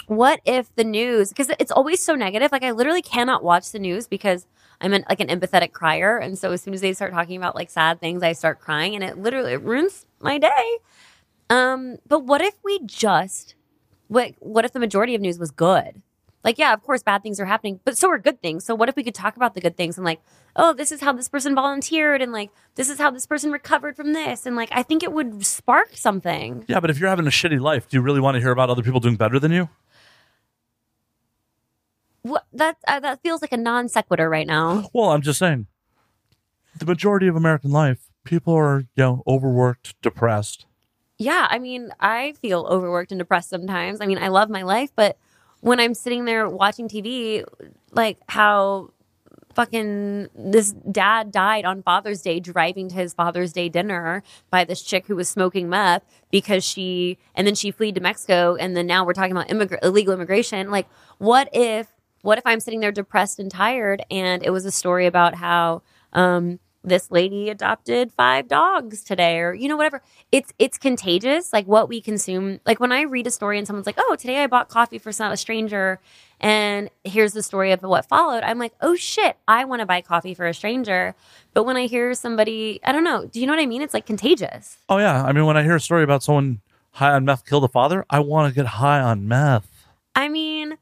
[0.07, 3.79] what if the news because it's always so negative like i literally cannot watch the
[3.79, 4.45] news because
[4.81, 7.55] i'm an, like an empathetic crier and so as soon as they start talking about
[7.55, 10.77] like sad things i start crying and it literally it ruins my day
[11.49, 13.55] um but what if we just
[14.07, 16.01] what what if the majority of news was good
[16.43, 18.89] like yeah of course bad things are happening but so are good things so what
[18.89, 20.19] if we could talk about the good things and like
[20.55, 23.95] oh this is how this person volunteered and like this is how this person recovered
[23.95, 27.27] from this and like i think it would spark something Yeah, but if you're having
[27.27, 29.51] a shitty life, do you really want to hear about other people doing better than
[29.51, 29.69] you?
[32.21, 35.67] what that uh, that feels like a non sequitur right now Well, I'm just saying.
[36.77, 40.65] The majority of American life, people are, you know, overworked, depressed.
[41.17, 44.01] Yeah, I mean, I feel overworked and depressed sometimes.
[44.01, 45.17] I mean, I love my life, but
[45.61, 47.43] when I'm sitting there watching TV,
[47.91, 48.91] like how
[49.55, 54.81] fucking this dad died on Father's Day driving to his Father's Day dinner by this
[54.81, 58.85] chick who was smoking meth because she, and then she fled to Mexico, and then
[58.85, 59.49] now we're talking about
[59.81, 60.69] illegal immigration.
[60.69, 60.87] Like,
[61.17, 61.87] what if,
[62.21, 65.81] what if I'm sitting there depressed and tired, and it was a story about how,
[66.11, 70.01] um, this lady adopted five dogs today or you know whatever.
[70.31, 71.51] It's it's contagious.
[71.51, 74.43] Like what we consume like when i read a story and someone's like oh today
[74.43, 75.99] i bought coffee for some a stranger
[76.39, 80.01] and here's the story of what followed i'm like oh shit i want to buy
[80.01, 81.15] coffee for a stranger.
[81.53, 83.81] But when i hear somebody i don't know do you know what i mean?
[83.81, 84.77] It's like contagious.
[84.89, 87.63] Oh yeah, I mean when I hear a story about someone high on meth killed
[87.63, 89.67] a father, I want to get high on meth.
[90.15, 90.77] i mean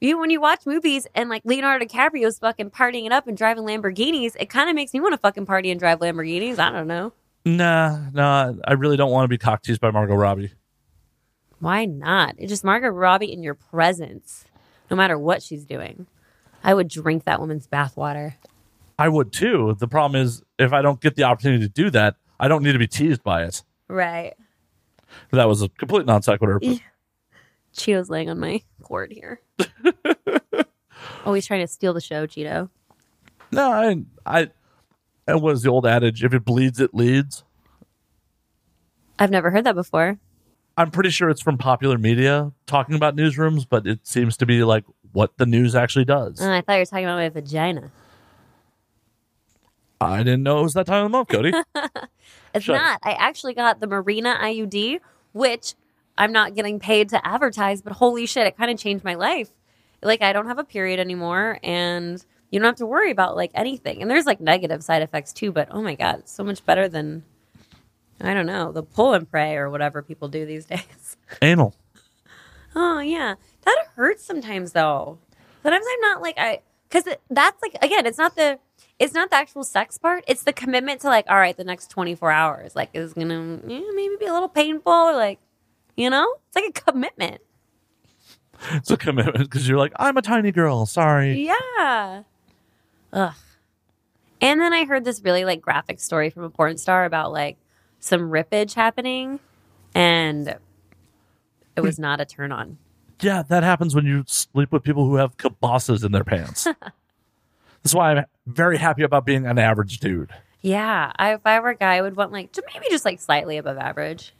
[0.00, 3.64] you when you watch movies and like Leonardo DiCaprio's fucking partying it up and driving
[3.64, 6.58] Lamborghinis, it kind of makes me want to fucking party and drive Lamborghinis.
[6.58, 7.12] I don't know.
[7.44, 10.52] Nah, nah, I really don't want to be cock teased by Margot Robbie.
[11.60, 12.34] Why not?
[12.38, 14.44] It's just Margot Robbie in your presence,
[14.90, 16.06] no matter what she's doing.
[16.62, 18.34] I would drink that woman's bathwater.
[18.98, 19.76] I would too.
[19.78, 22.72] The problem is if I don't get the opportunity to do that, I don't need
[22.72, 23.62] to be teased by it.
[23.88, 24.34] Right.
[25.30, 26.60] That was a complete non sequitur.
[27.76, 29.40] Cheeto's laying on my cord here.
[31.24, 32.70] Always trying to steal the show, Cheeto.
[33.52, 34.40] No, I, I,
[35.28, 37.44] it was the old adage: if it bleeds, it leads.
[39.18, 40.18] I've never heard that before.
[40.76, 44.62] I'm pretty sure it's from popular media talking about newsrooms, but it seems to be
[44.62, 46.40] like what the news actually does.
[46.40, 47.90] Uh, I thought you were talking about my vagina.
[50.00, 51.52] I didn't know it was that time of the month, Cody.
[52.54, 52.82] It's Shut up.
[52.82, 53.00] not.
[53.02, 55.00] I actually got the Mirena IUD,
[55.32, 55.74] which
[56.18, 59.50] I'm not getting paid to advertise, but holy shit, it kind of changed my life.
[60.02, 63.50] Like I don't have a period anymore and you don't have to worry about like
[63.54, 64.02] anything.
[64.02, 66.88] And there's like negative side effects too, but oh my god, it's so much better
[66.88, 67.24] than
[68.20, 71.16] I don't know, the pull and pray or whatever people do these days.
[71.42, 71.74] Anal.
[72.74, 75.18] Oh yeah, that hurts sometimes though.
[75.62, 78.58] Sometimes I'm not like I because that's like again, it's not the
[78.98, 80.24] it's not the actual sex part.
[80.26, 83.80] It's the commitment to like, all right, the next 24 hours like is gonna yeah,
[83.94, 85.38] maybe be a little painful or like,
[85.96, 87.40] you know, it's like a commitment.
[88.72, 90.86] It's a commitment because you're like, I'm a tiny girl.
[90.86, 91.46] Sorry.
[91.46, 92.22] Yeah.
[93.12, 93.34] Ugh.
[94.40, 97.56] And then I heard this really like graphic story from a porn star about like
[98.00, 99.40] some rippage happening,
[99.94, 100.56] and
[101.74, 102.78] it was not a turn on.
[103.20, 106.64] Yeah, that happens when you sleep with people who have kibosses in their pants.
[107.82, 110.30] That's why I'm very happy about being an average dude.
[110.60, 113.20] Yeah, I, if I were a guy, I would want like to maybe just like
[113.20, 114.34] slightly above average.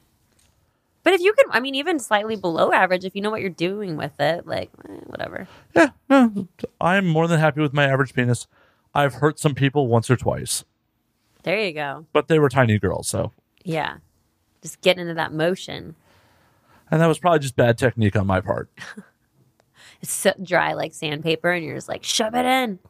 [1.06, 3.48] But if you can, I mean, even slightly below average, if you know what you're
[3.48, 5.46] doing with it, like eh, whatever.
[5.76, 6.48] Yeah, no,
[6.80, 8.48] I'm more than happy with my average penis.
[8.92, 10.64] I've hurt some people once or twice,
[11.44, 12.06] There you go.
[12.12, 13.30] but they were tiny girls, so
[13.62, 13.98] Yeah,
[14.62, 15.94] just getting into that motion.
[16.90, 18.68] and that was probably just bad technique on my part.
[20.02, 22.80] It's so dry like sandpaper, and you're just like shove it in.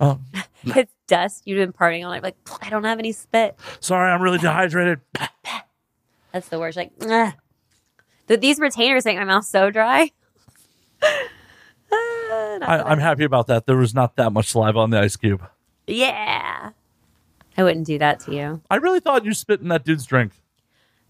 [0.00, 0.18] Oh,
[0.64, 1.42] It's dust.
[1.46, 2.22] You've been partying all night.
[2.24, 3.56] Like I don't have any spit.
[3.80, 5.00] sorry, I'm really dehydrated.
[6.32, 6.76] That's the worst.
[6.76, 7.32] Like, Ugh.
[8.28, 10.10] Th- these retainers make my mouth so dry.
[11.94, 13.66] Ah, I, I'm happy about that.
[13.66, 15.46] There was not that much saliva on the ice cube.
[15.86, 16.70] Yeah.
[17.58, 18.62] I wouldn't do that to you.
[18.70, 20.32] I really thought you spit in that dude's drink.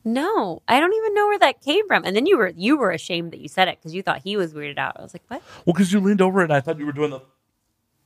[0.04, 2.04] No, I don't even know where that came from.
[2.04, 4.36] And then you were you were ashamed that you said it because you thought he
[4.36, 4.96] was weirded out.
[4.98, 5.40] I was like, what?
[5.64, 7.20] Well, because you leaned over and I thought you were doing the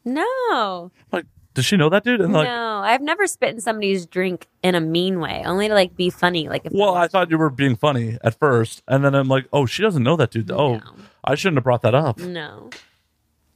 [0.05, 1.24] No, like.
[1.57, 2.20] Does she know that dude?
[2.20, 5.43] And like, no, I've never spit in somebody's drink in a mean way.
[5.47, 6.51] Only to like be funny.
[6.51, 9.47] Like if well, I thought you were being funny at first, and then I'm like,
[9.55, 10.51] oh, she doesn't know that dude.
[10.51, 10.83] Oh, No.
[11.24, 12.19] I shouldn't have brought that up.
[12.19, 12.69] no,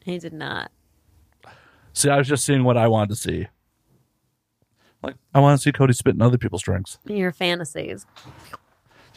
[0.03, 0.73] he did not.
[1.93, 3.49] See, I was just seeing what I wanted to see.
[5.03, 6.97] Like, I want to see Cody spit in other people's drinks.
[7.05, 8.07] Your fantasies.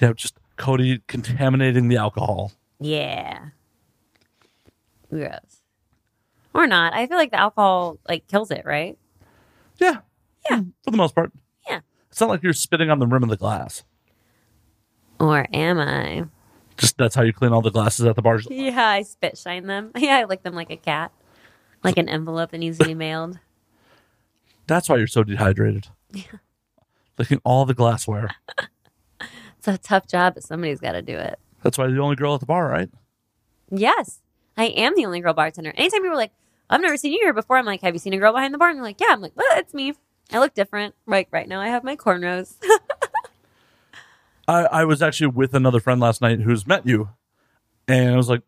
[0.01, 2.51] Yeah, just Cody contaminating the alcohol.
[2.81, 3.39] Yeah.
[5.10, 5.61] Gross.
[6.53, 6.93] Or not.
[6.93, 8.97] I feel like the alcohol like kills it, right?
[9.77, 9.97] Yeah,
[10.49, 10.57] Yeah.
[10.59, 11.31] Mm, for the most part.
[11.67, 11.80] Yeah.
[12.11, 13.84] It's not like you're spitting on the rim of the glass.
[15.19, 16.25] Or am I?
[16.77, 18.47] Just that's how you clean all the glasses at the bars.
[18.49, 19.91] Yeah, I spit shine them.
[19.97, 21.11] Yeah, I lick them like a cat.
[21.84, 23.39] Like an envelope that needs to be mailed.
[24.67, 25.88] That's why you're so dehydrated.
[26.15, 26.23] Yeah.
[27.17, 28.30] Licking all the glassware.
[29.57, 31.39] It's a tough job, but somebody's got to do it.
[31.63, 32.89] That's why you're the only girl at the bar, right?
[33.71, 34.21] Yes,
[34.57, 35.71] I am the only girl bartender.
[35.75, 36.31] Anytime people are like,
[36.73, 38.57] I've never seen you here before, I'm like, Have you seen a girl behind the
[38.57, 38.69] bar?
[38.69, 39.07] And they're like, Yeah.
[39.11, 39.93] I'm like, Well, it's me.
[40.31, 40.95] I look different.
[41.05, 42.55] Like right now, I have my cornrows.
[44.47, 47.09] I, I was actually with another friend last night who's met you,
[47.87, 48.41] and I was like,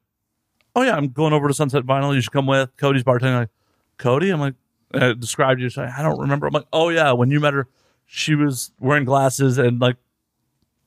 [0.76, 2.14] "Oh yeah, I'm going over to Sunset Vinyl.
[2.14, 3.40] You should come with." Cody's bartending.
[3.40, 3.50] Like,
[3.98, 4.56] Cody, I'm like,
[4.94, 5.70] uh, described you.
[5.76, 6.48] Like, I don't remember.
[6.48, 7.68] I'm like, "Oh yeah, when you met her,
[8.06, 9.96] she was wearing glasses and like,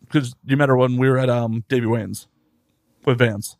[0.00, 2.26] because you met her when we were at um Davey Wayne's
[3.04, 3.56] with Vans.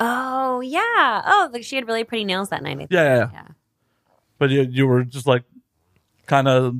[0.00, 1.22] Oh yeah.
[1.26, 2.74] Oh, like she had really pretty nails that night.
[2.74, 2.90] I think.
[2.92, 3.30] Yeah, yeah, yeah.
[3.32, 3.48] Yeah.
[4.38, 5.44] But you you were just like,
[6.26, 6.76] kind of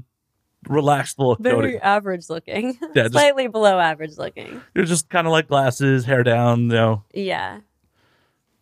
[0.68, 1.76] relaxed look, Very Cody.
[1.78, 2.76] average looking.
[2.94, 4.60] Yeah, just- Slightly below average looking.
[4.74, 6.62] You're just kind of like glasses, hair down.
[6.62, 7.60] You know, Yeah.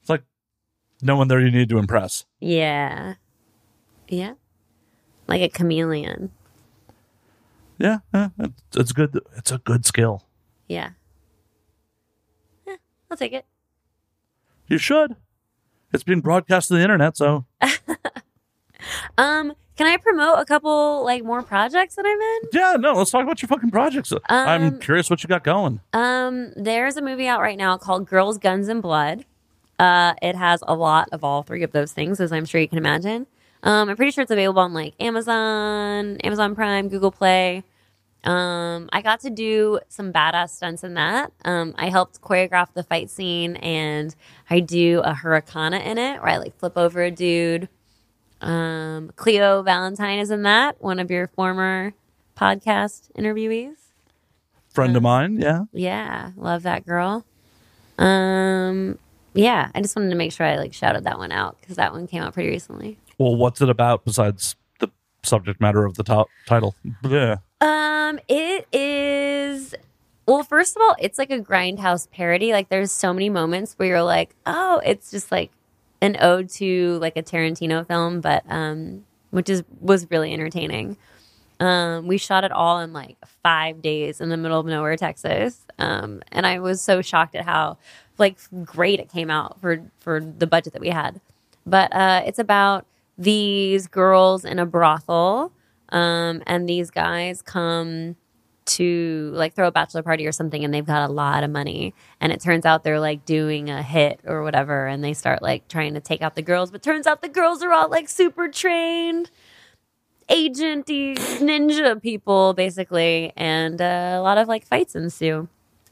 [0.01, 0.23] it's like
[1.03, 2.25] no one there you need to impress.
[2.41, 3.15] Yeah.
[4.09, 4.35] Yeah.
[5.27, 6.31] Like a chameleon.
[7.79, 9.19] Yeah, yeah it's, it's good.
[9.37, 10.23] It's a good skill.
[10.69, 10.91] Yeah.
[12.67, 12.77] Yeah,
[13.11, 13.47] I'll take it.
[14.75, 15.15] You should.
[15.93, 17.45] It's being broadcast to the internet, so
[19.17, 22.41] Um, can I promote a couple like more projects that I'm in?
[22.53, 22.77] yeah.
[22.79, 24.13] No, let's talk about your fucking projects.
[24.29, 25.81] I'm Um, curious what you got going.
[25.93, 29.25] Um, there's a movie out right now called Girls, Guns, and Blood.
[29.79, 32.69] Uh, it has a lot of all three of those things, as I'm sure you
[32.69, 33.27] can imagine.
[33.63, 37.63] Um, I'm pretty sure it's available on like Amazon, Amazon Prime, Google Play.
[38.25, 41.33] Um, I got to do some badass stunts in that.
[41.45, 44.15] Um, I helped choreograph the fight scene, and
[44.49, 47.69] I do a hurricane in it, where I like flip over a dude.
[48.41, 51.93] Um, Cleo Valentine is in that, one of your former
[52.37, 53.77] podcast interviewees.
[54.71, 55.65] Friend of mine, yeah.
[55.73, 57.25] Yeah, love that girl.
[57.99, 58.99] Um,
[59.35, 61.93] yeah, I just wanted to make sure I like shouted that one out because that
[61.93, 62.99] one came out pretty recently.
[63.19, 64.89] Well, what's it about besides the
[65.23, 66.75] subject matter of the top title?
[67.03, 67.37] Yeah.
[67.61, 69.75] Um, it is.
[70.27, 72.53] Well, first of all, it's like a grindhouse parody.
[72.53, 75.51] Like, there's so many moments where you're like, oh, it's just like
[76.01, 80.97] an ode to like a Tarantino film, but um, which is was really entertaining.
[81.61, 85.65] Um, we shot it all in like five days in the middle of nowhere, Texas.
[85.79, 87.79] Um, and I was so shocked at how
[88.19, 91.21] like great it came out for for the budget that we had.
[91.67, 92.87] But uh, it's about
[93.17, 95.53] these girls in a brothel,
[95.95, 98.17] um, and these guys come
[98.67, 101.95] to like throw a bachelor party or something, and they've got a lot of money.
[102.21, 105.69] And it turns out they're like doing a hit or whatever, and they start like
[105.69, 106.71] trying to take out the girls.
[106.71, 109.31] But turns out the girls are all like super trained
[110.31, 115.47] agenty ninja people basically and uh, a lot of like fights ensue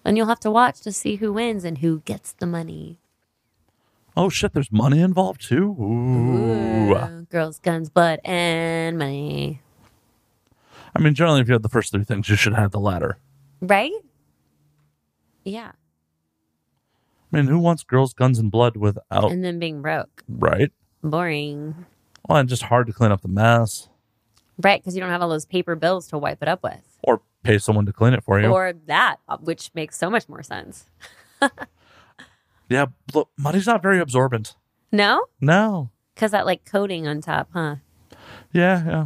[0.07, 2.97] and you'll have to watch to see who wins and who gets the money
[4.15, 5.75] Oh shit, there's money involved too.
[5.81, 6.95] Ooh.
[6.95, 9.61] Ooh, girls guns blood and money
[10.95, 13.19] I mean, generally, if you have the first three things, you should have the latter.
[13.61, 13.93] right
[15.45, 15.73] yeah
[17.33, 20.71] I mean, who wants girls, guns, and blood without and then being broke right?
[21.03, 21.87] boring
[22.29, 23.89] Well, and just hard to clean up the mess
[24.63, 27.23] right because you don't have all those paper bills to wipe it up with or
[27.43, 28.47] pay someone to clean it for you.
[28.49, 30.87] or that uh, which makes so much more sense
[32.69, 34.55] yeah, look, money's not very absorbent.
[34.93, 35.91] no No.
[36.15, 37.77] because that like coating on top huh
[38.53, 39.03] Yeah, yeah.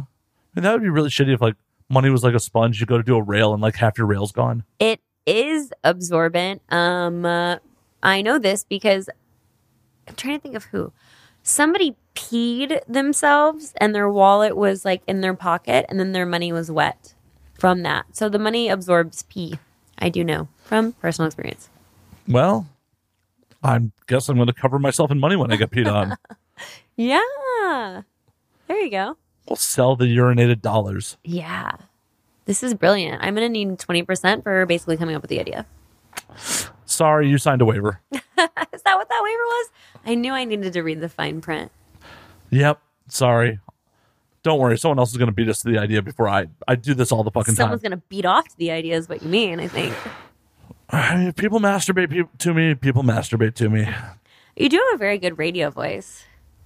[0.55, 1.55] I mean, that would be really shitty if like
[1.89, 2.79] money was like a sponge.
[2.79, 4.63] You go to do a rail and like half your rail's gone.
[4.79, 6.61] it is absorbent.
[6.69, 7.57] Um, uh,
[8.01, 9.09] I know this because
[10.07, 10.93] I'm trying to think of who.
[11.43, 16.53] Somebody peed themselves and their wallet was like in their pocket and then their money
[16.53, 17.13] was wet
[17.59, 18.05] from that.
[18.15, 19.59] So the money absorbs pee.
[19.99, 21.69] I do know from personal experience.
[22.27, 22.67] Well,
[23.63, 26.15] I guess I'm going to cover myself in money when I get peed on.
[26.95, 28.01] Yeah.
[28.67, 29.17] There you go.
[29.47, 31.17] We'll sell the urinated dollars.
[31.23, 31.73] Yeah.
[32.45, 33.21] This is brilliant.
[33.23, 35.65] I'm going to need 20% for basically coming up with the idea.
[36.85, 37.99] Sorry, you signed a waiver.
[38.11, 39.69] Is that what that waiver was?
[40.05, 41.71] I knew I needed to read the fine print.
[42.49, 42.79] yep.
[43.09, 43.59] Sorry.
[44.43, 44.77] Don't worry.
[44.77, 46.47] Someone else is going to beat us to the idea before I.
[46.67, 47.65] I do this all the fucking Someone's time.
[47.65, 49.93] Someone's going to beat off to the idea, is what you mean, I think.
[50.89, 52.75] I mean, people masturbate pe- to me.
[52.75, 53.87] People masturbate to me.
[54.55, 56.23] You do have a very good radio voice.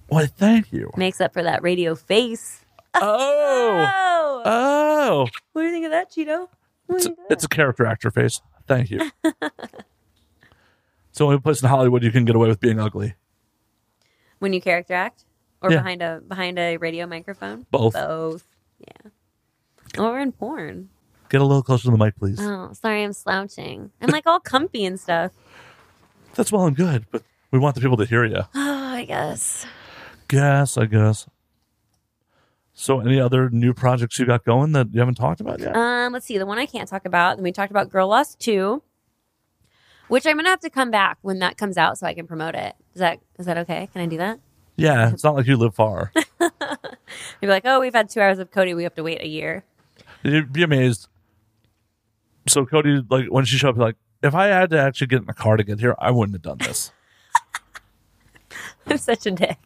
[0.08, 0.90] Why, thank you.
[0.96, 2.61] Makes up for that radio face.
[2.94, 3.88] Oh.
[3.94, 5.26] Oh, Oh.
[5.52, 6.48] what do you think of that, Cheeto?
[6.88, 8.40] It's a, you think of it's a character actor face.
[8.66, 9.10] Thank you.
[9.24, 13.14] it's the only place in Hollywood you can get away with being ugly.
[14.38, 15.24] when you character act,
[15.60, 15.78] or Yeah.
[15.78, 17.66] behind a behind a radio microphone?
[17.70, 17.94] Both.
[17.94, 18.44] Both.
[18.80, 20.02] Yeah.
[20.02, 20.88] Or in porn.
[21.28, 22.38] Get a little closer to the mic, please.
[22.40, 23.90] Oh, sorry, I'm slouching.
[24.00, 25.32] I'm like all comfy and stuff.
[26.34, 28.42] That's well and good, but we want the people to hear you.
[28.54, 29.64] Oh, I guess.
[30.28, 31.26] Guess, I guess.
[32.74, 35.76] So, any other new projects you got going that you haven't talked about yet?
[35.76, 36.38] Um, let's see.
[36.38, 37.36] The one I can't talk about.
[37.36, 38.82] Then we talked about Girl Lost Two,
[40.08, 42.54] which I'm gonna have to come back when that comes out so I can promote
[42.54, 42.74] it.
[42.94, 43.88] Is that is that okay?
[43.92, 44.40] Can I do that?
[44.76, 46.12] yeah, it's not like you live far.
[46.40, 46.50] You'd
[47.42, 48.74] be like, oh, we've had two hours of Cody.
[48.74, 49.64] We have to wait a year.
[50.22, 51.08] You'd be amazed.
[52.48, 55.28] So, Cody, like, when she showed up, like, if I had to actually get in
[55.28, 56.92] a car to get here, I wouldn't have done this.
[58.86, 59.58] I'm such a dick.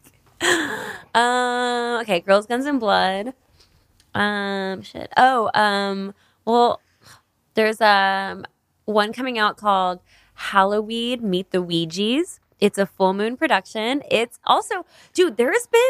[1.15, 2.01] Um.
[2.01, 2.19] Okay.
[2.19, 3.33] Girls, Guns, and Blood.
[4.13, 4.81] Um.
[4.81, 5.11] Shit.
[5.17, 5.49] Oh.
[5.53, 6.13] Um.
[6.45, 6.81] Well,
[7.53, 8.45] there's um
[8.85, 9.99] one coming out called
[10.33, 12.39] Halloween Meet the Ouija's.
[12.59, 14.01] It's a full moon production.
[14.09, 15.37] It's also, dude.
[15.37, 15.81] There's been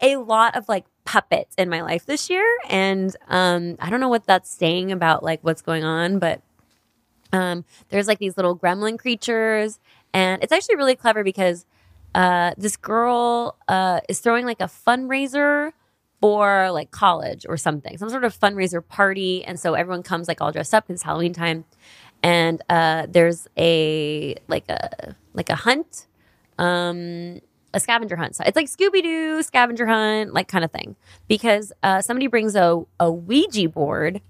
[0.00, 4.08] a lot of like puppets in my life this year, and um, I don't know
[4.08, 6.42] what that's saying about like what's going on, but
[7.32, 9.78] um, there's like these little gremlin creatures,
[10.12, 11.64] and it's actually really clever because
[12.14, 15.72] uh, this girl uh, is throwing like a fundraiser
[16.20, 20.40] for like college or something, some sort of fundraiser party, and so everyone comes like
[20.40, 21.64] all dressed up because it's Halloween time,
[22.22, 26.06] and uh, there's a like a like a hunt,
[26.58, 27.40] um,
[27.74, 28.34] a scavenger hunt.
[28.34, 30.96] So it's like Scooby Doo scavenger hunt, like kind of thing,
[31.28, 34.22] because uh, somebody brings a a Ouija board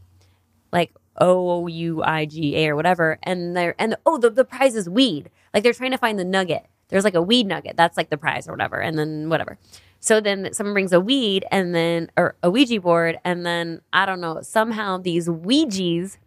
[0.72, 4.74] like O U I G A or whatever, and they're and oh the the prize
[4.74, 5.30] is weed.
[5.54, 6.66] Like they're trying to find the nugget.
[6.88, 7.76] There's like a weed nugget.
[7.76, 9.58] That's like the prize or whatever, and then whatever.
[10.00, 14.06] So then someone brings a weed and then or a Ouija board, and then I
[14.06, 16.18] don't know somehow these Ouija's,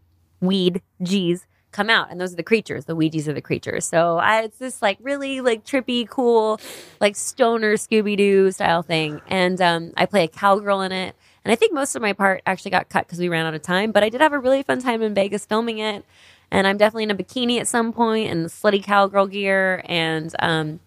[0.41, 2.86] weed G's come out, and those are the creatures.
[2.86, 3.86] The Ouija's are the creatures.
[3.86, 6.60] So I, it's this like really like trippy, cool,
[6.99, 11.15] like stoner Scooby Doo style thing, and um, I play a cowgirl in it.
[11.45, 13.61] And I think most of my part actually got cut because we ran out of
[13.61, 13.91] time.
[13.91, 16.03] But I did have a really fun time in Vegas filming it.
[16.51, 19.84] And I'm definitely in a bikini at some point and slutty cowgirl gear.
[19.85, 20.80] And um,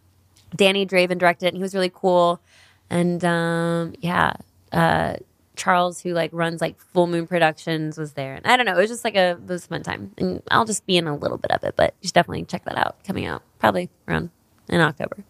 [0.57, 2.41] Danny Draven directed it, and he was really cool.
[2.91, 4.35] and um, yeah,
[4.73, 5.17] uh,
[5.55, 8.75] Charles, who like runs like Full Moon Productions, was there, and I don't know.
[8.77, 11.07] It was just like a it was a fun time, and I'll just be in
[11.07, 12.97] a little bit of it, but you should definitely check that out.
[13.05, 14.31] Coming out probably around
[14.69, 15.25] in October.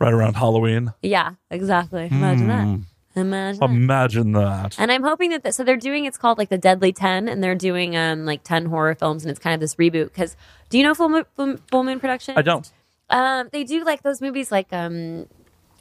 [0.00, 0.92] Right around Halloween.
[1.02, 2.08] Yeah, exactly.
[2.10, 2.78] Imagine that.
[3.16, 3.60] Imagine.
[3.60, 3.70] that.
[3.70, 4.76] Imagine that.
[4.78, 7.42] And I'm hoping that, th- so they're doing, it's called like the Deadly 10, and
[7.42, 10.06] they're doing um like 10 horror films, and it's kind of this reboot.
[10.06, 10.36] Because
[10.68, 12.34] do you know Full Moon, Full, Full Moon Production?
[12.36, 12.70] I don't.
[13.10, 15.26] Um, they do like those movies like, um,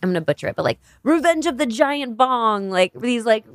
[0.02, 3.46] I'm going to butcher it, but like Revenge of the Giant Bong, like these like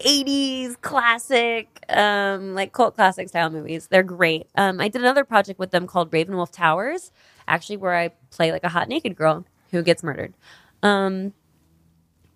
[0.00, 3.88] 80s classic, um, like cult classic style movies.
[3.88, 4.48] They're great.
[4.56, 7.12] Um, I did another project with them called Ravenwolf Towers,
[7.46, 10.34] actually, where I play like a hot naked girl who gets murdered.
[10.82, 11.34] Um,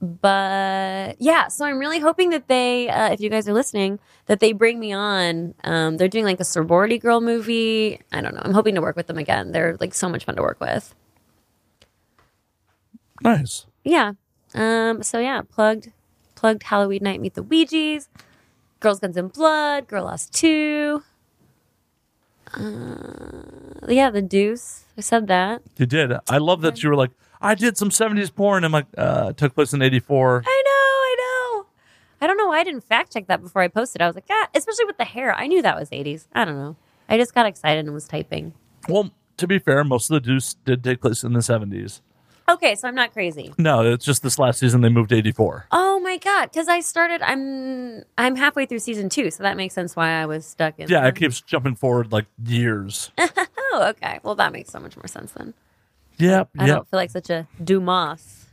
[0.01, 4.41] but yeah, so I'm really hoping that they, uh, if you guys are listening, that
[4.41, 5.55] they bring me on.
[5.65, 8.01] Um, they're doing like a sorority girl movie.
[8.13, 8.43] I don't know.
[8.45, 9.53] I'm hoping to work with them again.
[9.53, 10.95] They're like so much fun to work with.
[13.23, 13.67] Nice.
[13.85, 14.13] Yeah.
[14.55, 15.93] Um, so yeah, plugged,
[16.35, 18.09] plugged Halloween night meet the Ouija's,
[18.81, 21.03] Girls Guns and Blood, Girl Lost Two.
[22.55, 24.85] Uh, yeah, the Deuce.
[24.97, 25.63] I said that.
[25.77, 26.13] You did.
[26.29, 27.11] I love that you were like,
[27.41, 28.65] I did some 70s porn.
[28.65, 30.43] I'm like, uh, took place in 84.
[30.47, 31.67] I know, I know.
[32.21, 34.01] I don't know why I didn't fact check that before I posted.
[34.03, 35.35] I was like, ah, especially with the hair.
[35.35, 36.27] I knew that was 80s.
[36.35, 36.77] I don't know.
[37.09, 38.55] I just got excited and was typing.
[38.89, 42.01] Well, to be fair, most of the Deuce did take place in the 70s.
[42.49, 43.53] Okay, so I'm not crazy.
[43.59, 45.67] No, it's just this last season they moved to 84.
[45.73, 47.21] Oh my god, because I started.
[47.21, 50.89] I'm I'm halfway through season two, so that makes sense why I was stuck in.
[50.89, 53.11] Yeah, it keeps jumping forward like years.
[53.73, 54.21] Oh, okay.
[54.23, 55.53] Well, that makes so much more sense then.
[56.19, 56.77] Yep, I yep.
[56.77, 58.47] don't feel like such a Dumas.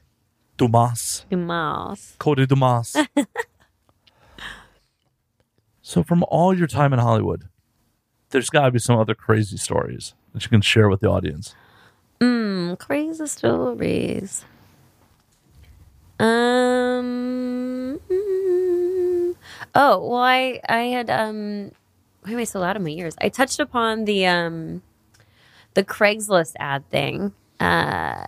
[0.58, 1.26] Dumas.
[1.30, 2.16] Dumas.
[2.20, 2.96] Cody Dumas.
[5.82, 7.50] so, from all your time in Hollywood,
[8.30, 11.56] there's got to be some other crazy stories that you can share with the audience.
[12.20, 14.46] Mm, crazy stories.
[16.20, 18.00] Um.
[18.10, 19.36] mm,
[19.76, 21.72] oh well, I I had um.
[22.22, 23.16] Why am I so loud in my ears?
[23.20, 24.82] I touched upon the um,
[25.74, 27.34] the Craigslist ad thing.
[27.64, 28.26] Uh,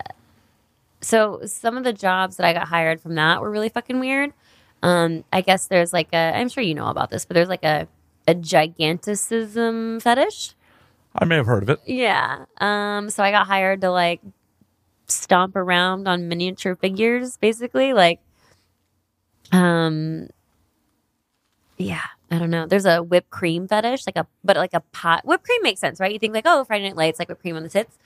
[1.01, 4.33] so some of the jobs that I got hired from that were really fucking weird.
[4.81, 6.33] Um, I guess there's like a.
[6.35, 7.87] I'm sure you know about this, but there's like a
[8.27, 10.55] a giganticism fetish.
[11.15, 11.79] I may have heard of it.
[11.85, 12.45] Yeah.
[12.57, 14.21] Um, so I got hired to like
[15.07, 17.93] stomp around on miniature figures, basically.
[17.93, 18.19] Like,
[19.51, 20.27] um,
[21.77, 22.65] yeah, I don't know.
[22.65, 25.25] There's a whipped cream fetish, like a, but like a pot.
[25.25, 26.11] Whipped cream makes sense, right?
[26.11, 27.97] You think like, oh, Friday Night Lights, like whipped cream on the tits.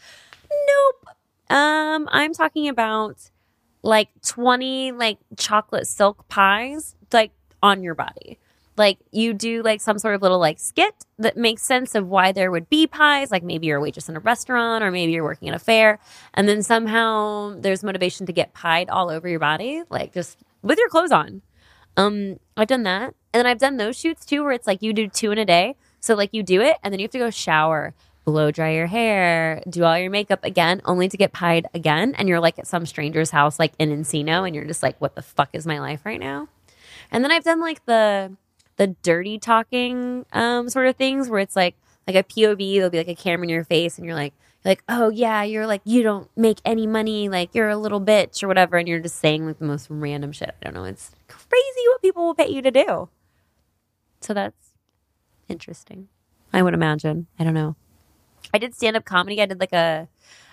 [0.52, 1.16] Nope.
[1.50, 3.32] Um, I'm talking about
[3.82, 7.32] like 20 like chocolate silk pies, like
[7.62, 8.38] on your body.
[8.78, 12.32] Like you do like some sort of little like skit that makes sense of why
[12.32, 15.24] there would be pies like maybe you're a waitress in a restaurant or maybe you're
[15.24, 16.00] working at a fair
[16.34, 20.78] and then somehow there's motivation to get pied all over your body like just with
[20.78, 21.42] your clothes on.
[21.98, 24.94] Um i've done that and then i've done those shoots too where it's like you
[24.94, 25.76] do two in a day.
[26.00, 27.94] So like you do it and then you have to go shower
[28.26, 32.30] blow dry your hair do all your makeup again only to get pied again and
[32.30, 35.22] you're like at some stranger's house like in encino and you're just like what the
[35.22, 36.48] fuck is my life right now
[37.12, 38.36] and then I've done like the
[38.78, 41.76] the dirty talking um sort of things where it's like
[42.08, 44.34] like a POV, there'll be like a camera in your face and you're like
[44.64, 48.02] you're like, oh yeah, you're like you don't make any money, like you're a little
[48.02, 50.56] bitch or whatever, and you're just saying like the most random shit.
[50.62, 50.86] I don't know.
[50.86, 53.10] It's crazy what people will pay you to do.
[54.22, 54.72] So that's
[55.48, 56.10] interesting.
[56.52, 57.28] I would imagine.
[57.38, 57.76] I don't know.
[58.54, 59.42] I did stand up comedy.
[59.42, 60.08] I did like a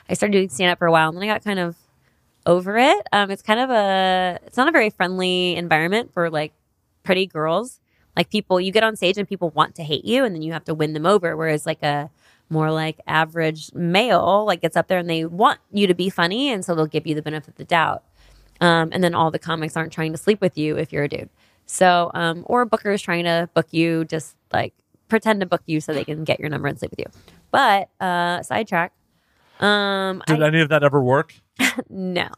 [0.09, 1.77] I started doing stand up for a while and then I got kind of
[2.47, 3.07] over it.
[3.13, 6.53] Um, it's kind of a, it's not a very friendly environment for like
[7.03, 7.81] pretty girls.
[8.17, 10.53] Like people, you get on stage and people want to hate you and then you
[10.53, 11.37] have to win them over.
[11.37, 12.09] Whereas like a
[12.49, 16.51] more like average male, like gets up there and they want you to be funny.
[16.51, 18.05] And so they'll give you the benefit of the doubt.
[18.61, 21.09] Um, and then all the comics aren't trying to sleep with you if you're a
[21.09, 21.29] dude.
[21.67, 24.73] So, um, or bookers trying to book you, just like
[25.09, 27.07] pretend to book you so they can get your number and sleep with you.
[27.51, 28.93] But, uh, sidetrack.
[29.61, 31.35] Um, I- Did any of that ever work?
[31.89, 32.29] no.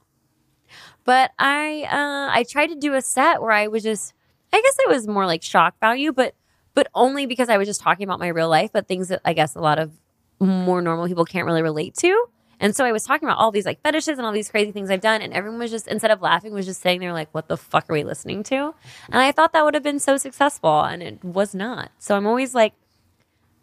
[1.04, 4.12] But I uh I tried to do a set where I was just
[4.52, 6.34] I guess it was more like shock value, but
[6.74, 9.32] but only because I was just talking about my real life, but things that I
[9.32, 9.90] guess a lot of
[10.38, 12.26] more normal people can't really relate to.
[12.60, 14.90] And so I was talking about all these like fetishes and all these crazy things
[14.90, 17.48] I've done, and everyone was just instead of laughing, was just sitting there like, "What
[17.48, 18.74] the fuck are we listening to?"
[19.06, 21.90] And I thought that would have been so successful, and it was not.
[21.98, 22.74] So I'm always like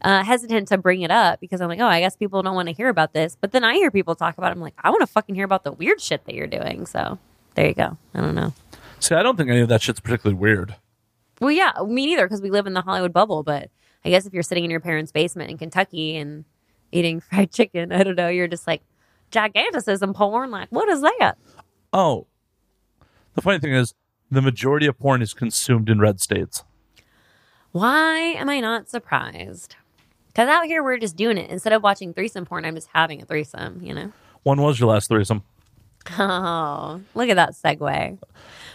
[0.05, 2.69] uh, hesitant to bring it up because I'm like, oh, I guess people don't want
[2.69, 3.35] to hear about this.
[3.41, 4.55] But then I hear people talk about it.
[4.55, 6.85] I'm like, I want to fucking hear about the weird shit that you're doing.
[6.85, 7.17] So
[7.55, 7.97] there you go.
[8.13, 8.53] I don't know.
[8.99, 10.75] See, I don't think any of that shit's particularly weird.
[11.41, 13.43] Well, yeah, me neither because we live in the Hollywood bubble.
[13.43, 13.69] But
[14.05, 16.45] I guess if you're sitting in your parents' basement in Kentucky and
[16.91, 18.83] eating fried chicken, I don't know, you're just like
[19.31, 20.51] giganticism porn.
[20.51, 21.33] Like, what is that?
[21.91, 22.27] Oh,
[23.33, 23.93] The funny thing is,
[24.29, 26.63] the majority of porn is consumed in red states.
[27.71, 29.75] Why am I not surprised?
[30.35, 31.49] Because out here we're just doing it.
[31.49, 34.11] Instead of watching threesome porn, I'm just having a threesome, you know?
[34.43, 35.43] When was your last threesome?
[36.19, 38.19] Oh, look at that segue.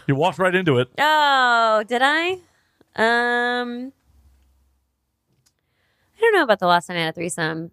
[0.07, 0.89] You walked right into it.
[0.99, 2.31] Oh, did I?
[2.97, 3.93] Um,
[6.16, 7.73] I don't know about the last time I had a threesome,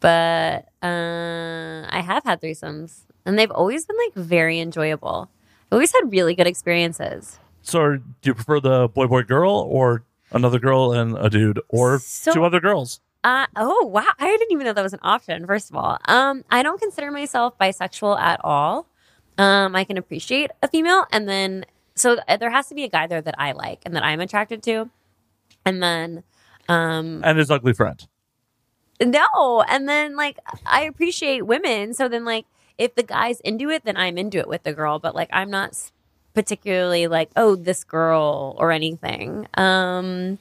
[0.00, 5.30] but uh, I have had threesomes, and they've always been like very enjoyable.
[5.70, 7.38] I always had really good experiences.
[7.62, 11.98] So, do you prefer the boy, boy, girl, or another girl and a dude, or
[12.00, 13.00] So- two other girls?
[13.22, 15.46] Uh, oh wow, I didn't even know that was an option.
[15.46, 18.86] First of all, um, I don't consider myself bisexual at all.
[19.36, 22.88] Um, I can appreciate a female, and then so th- there has to be a
[22.88, 24.88] guy there that I like and that I'm attracted to,
[25.66, 26.22] and then
[26.68, 28.06] um, And his ugly friend.
[29.04, 31.92] no, and then like I appreciate women.
[31.94, 32.46] So then like
[32.78, 34.98] if the guy's into it, then I'm into it with the girl.
[34.98, 35.76] But like I'm not
[36.34, 39.46] particularly like oh this girl or anything.
[39.54, 40.38] Um,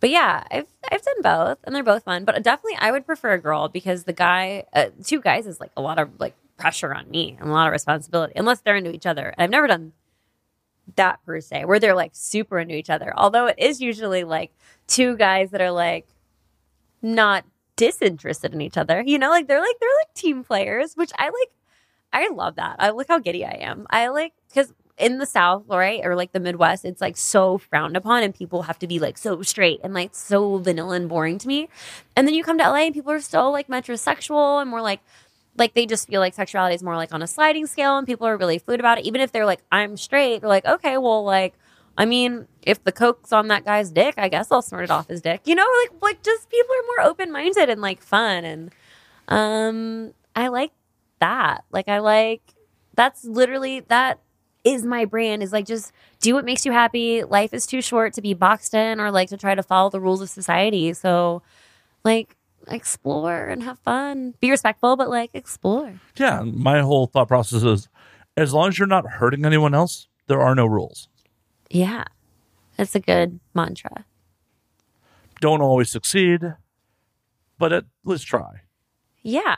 [0.00, 2.24] but yeah, I've I've done both, and they're both fun.
[2.24, 5.72] But definitely, I would prefer a girl because the guy, uh, two guys, is like
[5.76, 8.92] a lot of like pressure on me and a lot of responsibility, unless they're into
[8.94, 9.28] each other.
[9.28, 9.92] And I've never done
[10.96, 13.12] that per se, where they're like super into each other.
[13.16, 14.52] Although it is usually like
[14.86, 16.06] two guys that are like
[17.02, 17.44] not
[17.76, 19.02] disinterested in each other.
[19.04, 21.50] You know, like they're like they're like team players, which I like.
[22.12, 22.76] I love that.
[22.80, 23.86] I look how giddy I am.
[23.88, 27.96] I like because in the South, right, or like the Midwest, it's like so frowned
[27.96, 31.38] upon, and people have to be like so straight and like so vanilla and boring
[31.38, 31.68] to me.
[32.16, 35.00] And then you come to LA, and people are still like metrosexual and more like
[35.56, 38.26] like they just feel like sexuality is more like on a sliding scale, and people
[38.26, 39.04] are really fluid about it.
[39.04, 41.54] Even if they're like, I'm straight, they're like, okay, well, like.
[41.98, 45.08] I mean, if the coke's on that guy's dick, I guess I'll snort it off
[45.08, 45.42] his dick.
[45.44, 48.70] You know, like like just people are more open minded and like fun and
[49.28, 50.72] um I like
[51.18, 51.64] that.
[51.70, 52.42] Like I like
[52.94, 54.20] that's literally that
[54.64, 57.24] is my brand is like just do what makes you happy.
[57.24, 60.00] Life is too short to be boxed in or like to try to follow the
[60.00, 60.92] rules of society.
[60.92, 61.42] So
[62.04, 62.36] like
[62.68, 64.34] explore and have fun.
[64.40, 66.00] Be respectful, but like explore.
[66.16, 67.88] Yeah, my whole thought process is
[68.36, 71.08] as long as you're not hurting anyone else, there are no rules.
[71.70, 72.04] Yeah.
[72.76, 74.04] That's a good mantra.
[75.40, 76.54] Don't always succeed,
[77.58, 78.62] but at least try.
[79.22, 79.56] Yeah.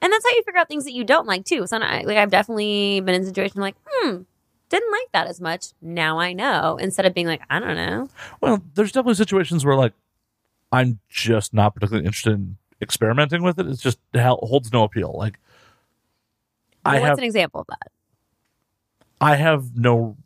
[0.00, 1.66] And that's how you figure out things that you don't like too.
[1.66, 4.22] So I, like I've definitely been in situations like, hmm,
[4.68, 5.68] didn't like that as much.
[5.80, 6.76] Now I know.
[6.76, 8.08] Instead of being like, I don't know.
[8.40, 9.92] Well, there's definitely situations where like
[10.72, 13.66] I'm just not particularly interested in experimenting with it.
[13.66, 15.14] It's just it holds no appeal.
[15.16, 15.38] Like
[16.84, 17.90] I What's have an example of that?
[19.20, 20.16] I have no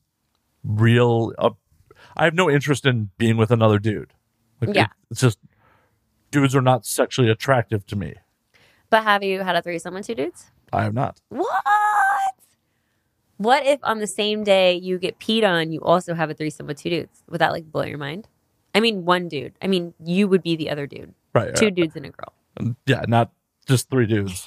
[0.64, 1.50] real uh,
[2.16, 4.12] I have no interest in being with another dude.
[4.60, 4.84] Like, Yeah.
[4.84, 5.38] it- it's just
[6.30, 8.14] dudes are not sexually attractive to me.
[8.90, 10.50] But have you had a threesome with two dudes?
[10.72, 11.20] I have not.
[11.28, 11.62] What?
[13.40, 16.66] What if on the same day you get peed on, you also have a threesome
[16.66, 17.22] with two dudes?
[17.30, 18.28] Would that like blow your mind?
[18.74, 19.54] I mean, one dude.
[19.62, 21.14] I mean, you would be the other dude.
[21.34, 21.56] Right.
[21.56, 22.34] Two dudes and a girl.
[22.84, 23.32] yeah, not
[23.64, 24.46] just three dudes.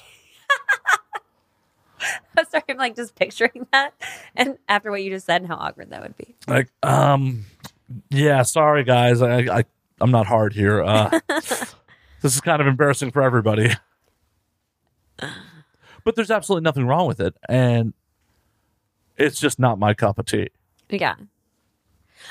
[2.38, 3.96] I'm Sorry, I'm like just picturing that.
[4.36, 6.36] And after what you just said and how awkward that would be.
[6.48, 7.46] Like, um,
[8.12, 9.66] yeah, sorry guys, I, I
[10.02, 10.84] I'm not hard here.
[10.84, 11.66] Uh, this
[12.22, 13.72] is kind of embarrassing for everybody.
[16.06, 17.94] But there's absolutely nothing wrong with it, and
[19.18, 20.50] it's just not my cup of tea.
[20.90, 21.16] Yeah.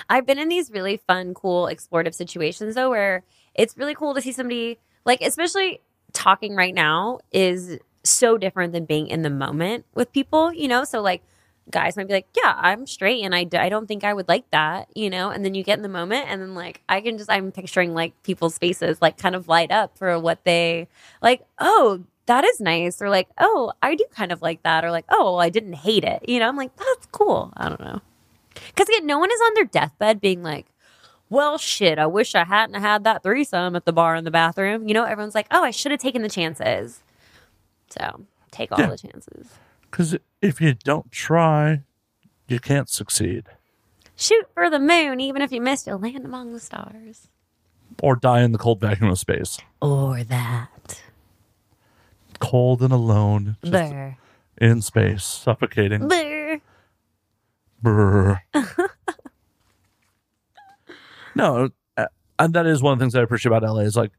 [0.09, 4.21] I've been in these really fun, cool, explorative situations though, where it's really cool to
[4.21, 5.81] see somebody like, especially
[6.13, 10.85] talking right now is so different than being in the moment with people, you know?
[10.85, 11.23] So, like,
[11.71, 14.51] guys might be like, yeah, I'm straight and I, I don't think I would like
[14.51, 15.31] that, you know?
[15.31, 17.95] And then you get in the moment and then, like, I can just, I'm picturing
[17.95, 20.89] like people's faces, like, kind of light up for what they,
[21.21, 23.01] like, oh, that is nice.
[23.03, 24.85] Or like, oh, I do kind of like that.
[24.85, 26.29] Or like, oh, well, I didn't hate it.
[26.29, 27.53] You know, I'm like, that's cool.
[27.57, 28.01] I don't know.
[28.55, 30.67] Because again, no one is on their deathbed being like,
[31.31, 34.87] well, shit, I wish I hadn't had that threesome at the bar in the bathroom.
[34.87, 37.03] You know, everyone's like, oh, I should have taken the chances.
[37.89, 38.89] So take all Yeah.
[38.91, 39.49] the chances.
[39.91, 41.83] Because if you don't try,
[42.49, 43.47] you can't succeed
[44.15, 47.29] Shoot for the moon, even if you miss, you'll land among the stars.
[48.03, 50.69] or die in the cold vacuum of space, Or that.
[52.43, 54.17] Cold and alone, Brr.
[54.59, 56.09] in space, suffocating.
[56.09, 56.61] Brr.
[57.81, 58.43] Brr.
[61.37, 62.07] no, uh,
[62.41, 64.11] and that is one of the things I appreciate about LA is like,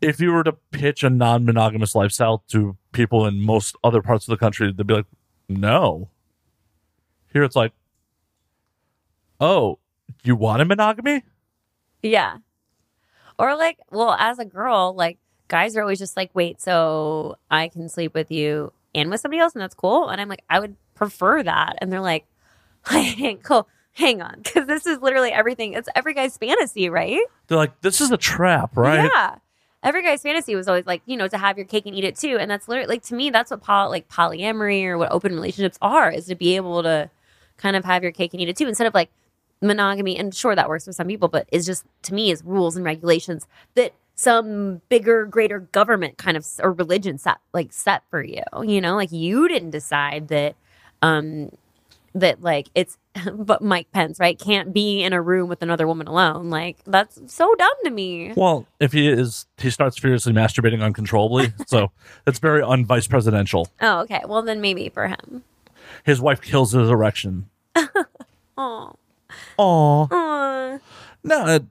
[0.00, 4.32] if you were to pitch a non-monogamous lifestyle to people in most other parts of
[4.32, 5.06] the country, they'd be like,
[5.48, 6.10] "No."
[7.32, 7.72] Here it's like,
[9.40, 9.78] "Oh,
[10.24, 11.22] you want a monogamy?"
[12.02, 12.38] Yeah.
[13.38, 17.68] Or like, well, as a girl, like guys are always just like, wait, so I
[17.68, 20.08] can sleep with you and with somebody else, and that's cool.
[20.08, 21.76] And I'm like, I would prefer that.
[21.78, 22.26] And they're like,
[23.42, 25.74] go, hang on, because this is literally everything.
[25.74, 27.20] It's every guy's fantasy, right?
[27.46, 29.10] They're like, this is a trap, right?
[29.12, 29.36] Yeah.
[29.82, 32.16] Every guy's fantasy was always like, you know, to have your cake and eat it
[32.16, 32.38] too.
[32.40, 35.78] And that's literally like to me, that's what poly, like polyamory or what open relationships
[35.80, 37.08] are, is to be able to
[37.56, 39.10] kind of have your cake and eat it too, instead of like
[39.62, 40.18] monogamy.
[40.18, 42.84] And sure, that works for some people, but it's just to me is rules and
[42.84, 48.42] regulations that some bigger, greater government kind of or religion set like set for you.
[48.64, 50.56] You know, like you didn't decide that
[51.02, 51.50] um
[52.14, 52.96] that like it's
[53.32, 56.50] but Mike Pence, right, can't be in a room with another woman alone.
[56.50, 58.32] Like that's so dumb to me.
[58.34, 61.52] Well, if he is, he starts furiously masturbating uncontrollably.
[61.66, 61.92] so
[62.26, 63.68] it's very unvice presidential.
[63.80, 64.22] Oh, okay.
[64.26, 65.44] Well, then maybe for him.
[66.04, 67.48] His wife kills his erection.
[68.56, 68.96] Oh.
[69.58, 70.78] Aw.
[71.24, 71.64] No, it,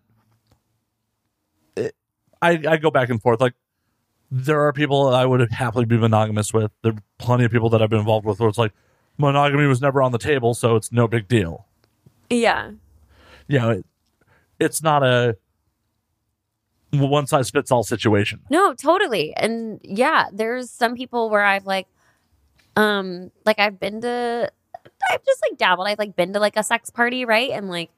[2.45, 3.41] I I go back and forth.
[3.41, 3.53] Like
[4.31, 6.71] there are people I would happily be monogamous with.
[6.81, 8.73] There are plenty of people that I've been involved with where it's like
[9.17, 11.67] monogamy was never on the table, so it's no big deal.
[13.47, 13.85] yeah, know, it,
[14.59, 15.37] it's not a
[16.91, 18.41] one size fits all situation.
[18.49, 19.35] no, totally.
[19.35, 21.87] And yeah, there's some people where I've like,
[22.75, 24.51] um, like I've been to,
[25.11, 25.87] I've just like dabbled.
[25.87, 27.51] I've like been to like a sex party, right?
[27.51, 27.89] And like,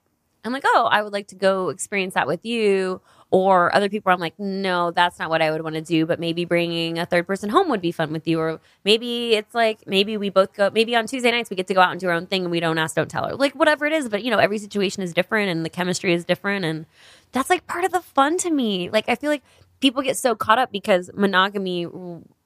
[0.44, 3.02] I'm like, oh, I would like to go experience that with you.
[3.30, 6.06] Or other people, I'm like, no, that's not what I would want to do.
[6.06, 8.40] But maybe bringing a third person home would be fun with you.
[8.40, 11.74] Or maybe it's like, maybe we both go, maybe on Tuesday nights we get to
[11.74, 13.36] go out and do our own thing and we don't ask, don't tell her.
[13.36, 14.08] Like, whatever it is.
[14.08, 16.64] But, you know, every situation is different and the chemistry is different.
[16.64, 16.86] And
[17.34, 18.90] that's like part of the fun to me.
[18.90, 19.44] Like, I feel like
[19.80, 21.88] people get so caught up because monogamy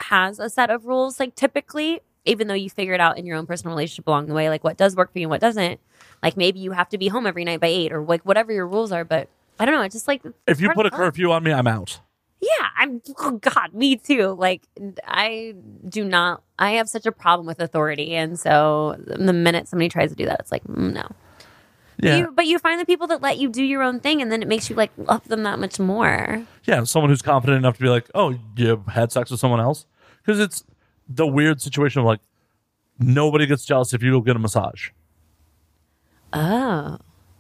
[0.02, 3.38] has a set of rules, like typically, even though you figure it out in your
[3.38, 5.80] own personal relationship along the way, like what does work for you and what doesn't.
[6.22, 8.68] Like maybe you have to be home every night by eight or like whatever your
[8.68, 9.04] rules are.
[9.04, 9.30] But
[9.62, 9.82] I don't know.
[9.84, 11.06] It's just like If you put a of the fun.
[11.06, 12.00] curfew on me, I'm out.
[12.42, 13.02] Yeah, I'm.
[13.20, 14.30] Oh God, me too.
[14.38, 14.64] Like
[15.08, 15.54] I
[15.88, 16.42] do not.
[16.58, 20.26] I have such a problem with authority, and so the minute somebody tries to do
[20.26, 21.08] that, it's like mm, no.
[22.00, 24.32] Yeah, You, but you find the people that let you do your own thing, and
[24.32, 26.44] then it makes you like love them that much more.
[26.64, 26.84] yeah.
[26.84, 29.86] Someone who's confident enough to be like, "Oh, you had sex with someone else,"
[30.26, 30.64] because it's
[31.08, 32.22] the weird situation of like
[32.98, 34.90] nobody gets jealous if you go get a massage.
[36.34, 36.98] Oh,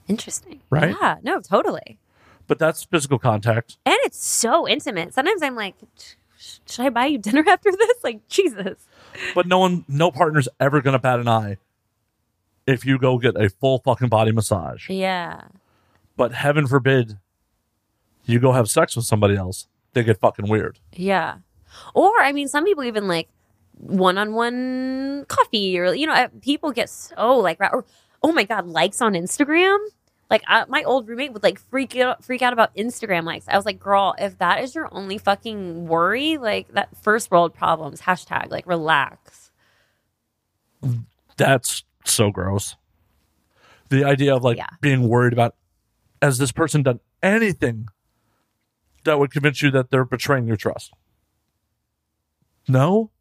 [0.07, 0.61] interesting.
[0.69, 0.95] Right?
[1.02, 1.18] Yeah.
[1.23, 1.98] No, totally.
[2.52, 3.78] But that's physical contact.
[3.86, 5.14] And it's so intimate.
[5.14, 5.76] Sometimes I'm like,
[6.38, 8.03] should I buy you dinner after this?
[8.03, 8.90] Like Jesus.
[9.34, 11.56] But no one, no partner's ever gonna bat an eye
[12.68, 14.90] if you go get a full fucking body massage.
[14.90, 15.44] Yeah.
[16.18, 17.19] But heaven forbid
[18.26, 19.69] you go have sex with somebody else.
[19.94, 20.78] They get fucking weird.
[20.91, 21.38] Yeah.
[21.94, 23.30] Or, I mean, some people even like
[23.78, 27.86] one on one coffee or, you know, uh, people get so like, or,
[28.22, 29.78] oh my God, likes on Instagram.
[30.32, 33.45] Like, uh, my old roommate would like freak out, freak out about Instagram likes.
[33.49, 37.53] I was like, girl, if that is your only fucking worry, like that first world
[37.53, 39.52] problems, hashtag, like, relax.
[41.38, 42.78] That's so gross.
[43.90, 44.68] The idea of like Yeah.
[44.80, 45.56] being worried about
[46.22, 47.88] has this person done anything
[49.03, 50.94] that would convince you that they're betraying your trust?
[52.70, 53.12] No?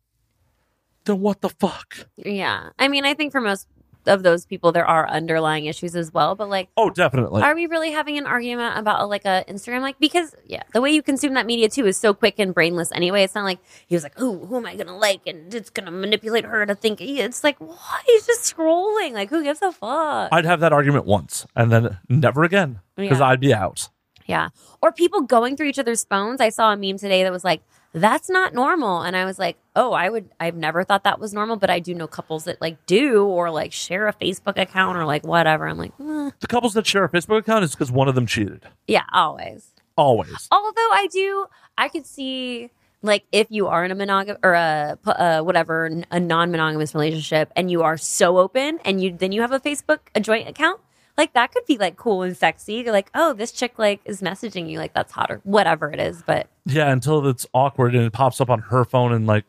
[1.06, 2.06] Then what the fuck?
[2.16, 2.68] Yeah.
[2.78, 3.66] I mean, I think for most
[4.10, 7.42] of those people, there are underlying issues as well, but like, Oh, definitely.
[7.42, 9.80] are we really having an argument about like a Instagram?
[9.80, 12.92] Like because yeah the way you consume that media too is so quick and brainless
[12.92, 13.22] anyway.
[13.22, 15.26] It's not like he was like oh who am I gonna like?
[15.26, 19.12] And it's gonna manipulate her to think it's like why he's just scrolling?
[19.12, 20.28] Like who gives a fuck?
[20.32, 23.26] I'd have that argument once and then never again because Yeah.
[23.28, 23.88] I'd be out.
[24.26, 24.48] yeah.
[24.82, 26.40] Or people going through each other's phones.
[26.40, 29.56] I saw a meme today that was like that's not normal and I was like
[29.74, 32.60] oh I would I've never thought that was normal but I do know couples that
[32.60, 36.30] like do or like share a Facebook account or like whatever I'm like eh.
[36.40, 38.64] The couples that share a Facebook account is because one of them cheated.
[38.86, 40.48] yeah always Always.
[40.50, 41.46] Although I do,
[41.76, 42.70] I could see
[43.02, 47.70] like if you are in a monogam or a uh, whatever a non-monogamous relationship and
[47.70, 50.80] you are so open and you then you have a Facebook a joint account
[51.20, 54.22] like that could be like cool and sexy You're like oh this chick like is
[54.22, 58.04] messaging you like that's hot or whatever it is but Yeah, until it's awkward and
[58.04, 59.44] it pops up on her phone and like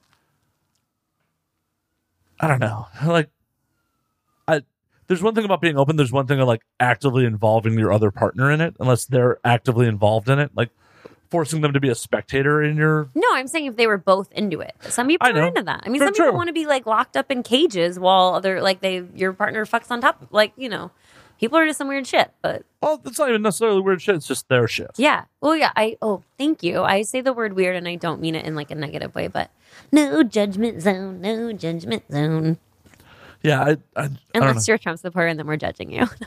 [2.40, 2.88] I don't know.
[3.06, 3.30] Like
[4.48, 4.62] I
[5.08, 8.12] there's one thing about being open, there's one thing of like actively involving your other
[8.12, 10.52] partner in it, unless they're actively involved in it.
[10.56, 10.70] Like
[11.30, 14.30] forcing them to be a spectator in your no I'm saying if they were both
[14.34, 15.48] into it some people I are know.
[15.48, 16.36] into that I mean some people true.
[16.36, 19.90] want to be like locked up in cages while other like they your partner fucks
[19.90, 20.92] on top like you know
[21.42, 24.28] people are into some weird shit but well, it's not even necessarily weird shit, it's
[24.28, 24.90] just their shit.
[24.98, 25.26] Yeah.
[25.40, 25.72] Well, yeah.
[25.76, 26.82] I oh, thank you.
[26.82, 29.28] I say the word weird, and I don't mean it in like a negative way,
[29.28, 29.52] but
[29.92, 32.58] no judgment zone, no judgment zone.
[33.44, 34.10] Yeah, I, I, I.
[34.34, 36.08] Unless you're a Trump supporter, and then we're judging you.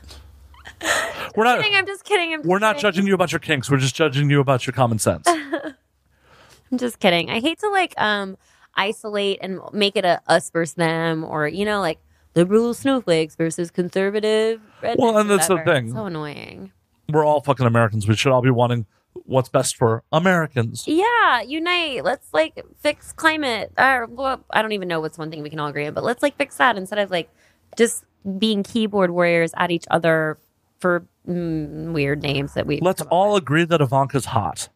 [1.36, 1.74] We're not kidding.
[1.74, 2.32] I'm just kidding.
[2.32, 2.82] I'm just we're not kidding.
[2.82, 5.26] judging you about your kinks, we're just judging you about your common sense.
[5.26, 7.28] I'm just kidding.
[7.28, 8.36] I hate to like um
[8.76, 11.98] isolate and make it a us versus them, or you know, like
[12.35, 14.61] liberal snowflakes versus conservative.
[14.97, 15.93] Well, and that's the thing.
[15.93, 16.73] So annoying.
[17.09, 18.09] We're all fucking Americans.
[18.09, 18.86] We should all be wanting
[19.24, 20.85] what's best for Americans.
[20.86, 22.05] Yeah, unite.
[22.05, 23.73] Let's like fix climate.
[23.78, 26.05] Or well, I don't even know what's one thing we can all agree on, but
[26.05, 27.31] let's like fix that instead of like
[27.77, 28.05] just
[28.39, 30.39] being keyboard warriors at each other
[30.78, 32.81] for mm, weird names that we.
[32.81, 33.43] Let's all with.
[33.43, 34.69] agree that Ivanka's hot.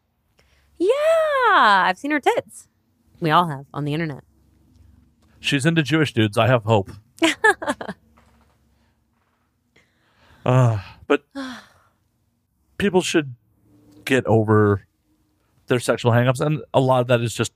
[0.79, 0.89] Yeah,
[1.49, 2.69] I've seen her tits.
[3.21, 4.23] We all have on the internet.
[5.41, 6.39] She's into Jewish dudes.
[6.39, 6.91] I have hope.
[10.47, 11.25] uh, but
[12.79, 13.35] people should
[14.05, 14.87] get over
[15.67, 17.53] their sexual hangups, and a lot of that is just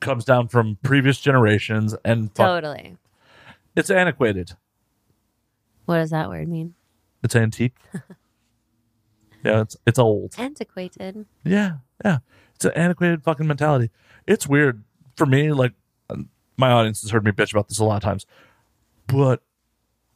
[0.00, 2.96] comes down from previous generations, and fuck- Totally.
[3.76, 4.52] it's antiquated.
[5.84, 6.74] What does that word mean?
[7.22, 7.76] It's antique.
[9.44, 10.34] yeah, it's it's old.
[10.38, 11.26] Antiquated.
[11.44, 12.18] Yeah, yeah.
[12.54, 13.90] It's an antiquated fucking mentality.
[14.26, 14.82] It's weird
[15.16, 15.52] for me.
[15.52, 15.72] Like,
[16.56, 18.26] my audience has heard me bitch about this a lot of times,
[19.12, 19.42] but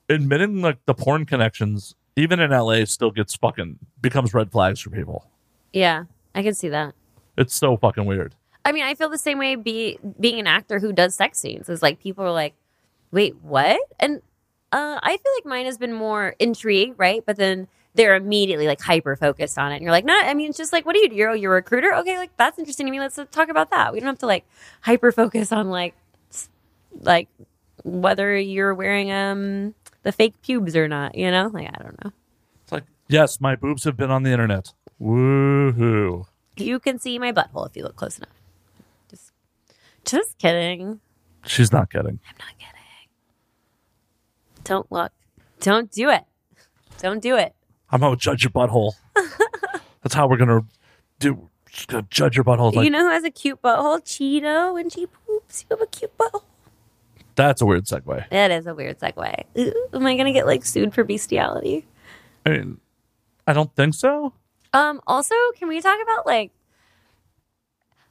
[0.09, 4.91] admitting like the porn connections, even in LA, still gets fucking becomes red flags for
[4.91, 5.29] people.
[5.73, 6.05] Yeah,
[6.35, 6.95] I can see that.
[7.37, 8.35] It's so fucking weird.
[8.65, 9.55] I mean, I feel the same way.
[9.57, 12.55] Be being an actor who does sex scenes is like people are like,
[13.13, 14.23] "Wait, what?" And
[14.73, 17.23] uh, I feel like mine has been more intrigue, right?
[17.25, 20.49] But then they're immediately like hyper focused on it, and you're like, "No, I mean,
[20.49, 21.11] it's just like, what do you?
[21.13, 22.17] You're, you're a recruiter, okay?
[22.19, 22.99] Like that's interesting to me.
[22.99, 23.93] Let's talk about that.
[23.93, 24.45] We don't have to like
[24.81, 25.95] hyper focus on like,
[27.01, 27.29] like
[27.87, 31.15] whether you're wearing um the fake pubes or not.
[31.15, 32.13] You know, like I don't know.
[32.63, 34.73] It's like, yes, my boobs have been on the internet.
[35.01, 36.27] Woohoo!
[36.57, 38.31] You can see my butthole if you look close enough.
[39.11, 39.33] Just,
[40.05, 41.01] just kidding.
[41.45, 42.19] She's not kidding.
[42.29, 42.73] I'm not kidding.
[44.65, 45.13] Don't look.
[45.61, 46.25] Don't do it.
[46.99, 47.55] Don't do it.
[47.91, 48.95] I'm gonna judge your butthole.
[50.03, 50.63] That's how we're gonna
[51.19, 51.49] do.
[51.89, 52.75] Gonna judge your butthole.
[52.75, 54.03] Like, you know who has a cute butthole?
[54.03, 55.65] Cheeto when she poops.
[55.69, 56.43] You have a cute butthole.
[57.37, 58.29] That's a weird segue.
[58.31, 59.45] That is a weird segue.
[59.59, 61.87] Ooh, am I gonna get like sued for bestiality?
[62.45, 62.81] I mean,
[63.47, 64.33] I don't think so.
[64.73, 65.01] Um.
[65.07, 66.51] Also, can we talk about like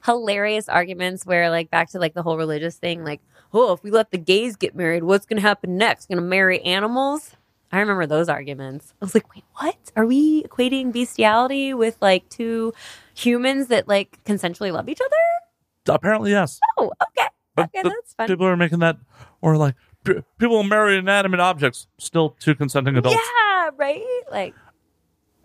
[0.06, 3.22] hilarious arguments where like back to like the whole religious thing, like,
[3.54, 6.08] oh, if we let the gays get married, what's gonna happen next?
[6.08, 7.36] Gonna marry animals?
[7.72, 8.94] I remember those arguments.
[9.02, 9.76] I was like, wait, what?
[9.96, 12.74] Are we equating bestiality with like two
[13.16, 15.96] humans that like consensually love each other?
[15.96, 16.60] Apparently, yes.
[16.78, 17.28] Oh, okay.
[17.56, 18.28] But Okay, that's fun.
[18.28, 18.98] People are making that,
[19.42, 23.18] or like p- people marry inanimate objects, still two consenting adults.
[23.18, 24.22] Yeah, right?
[24.32, 24.54] Like,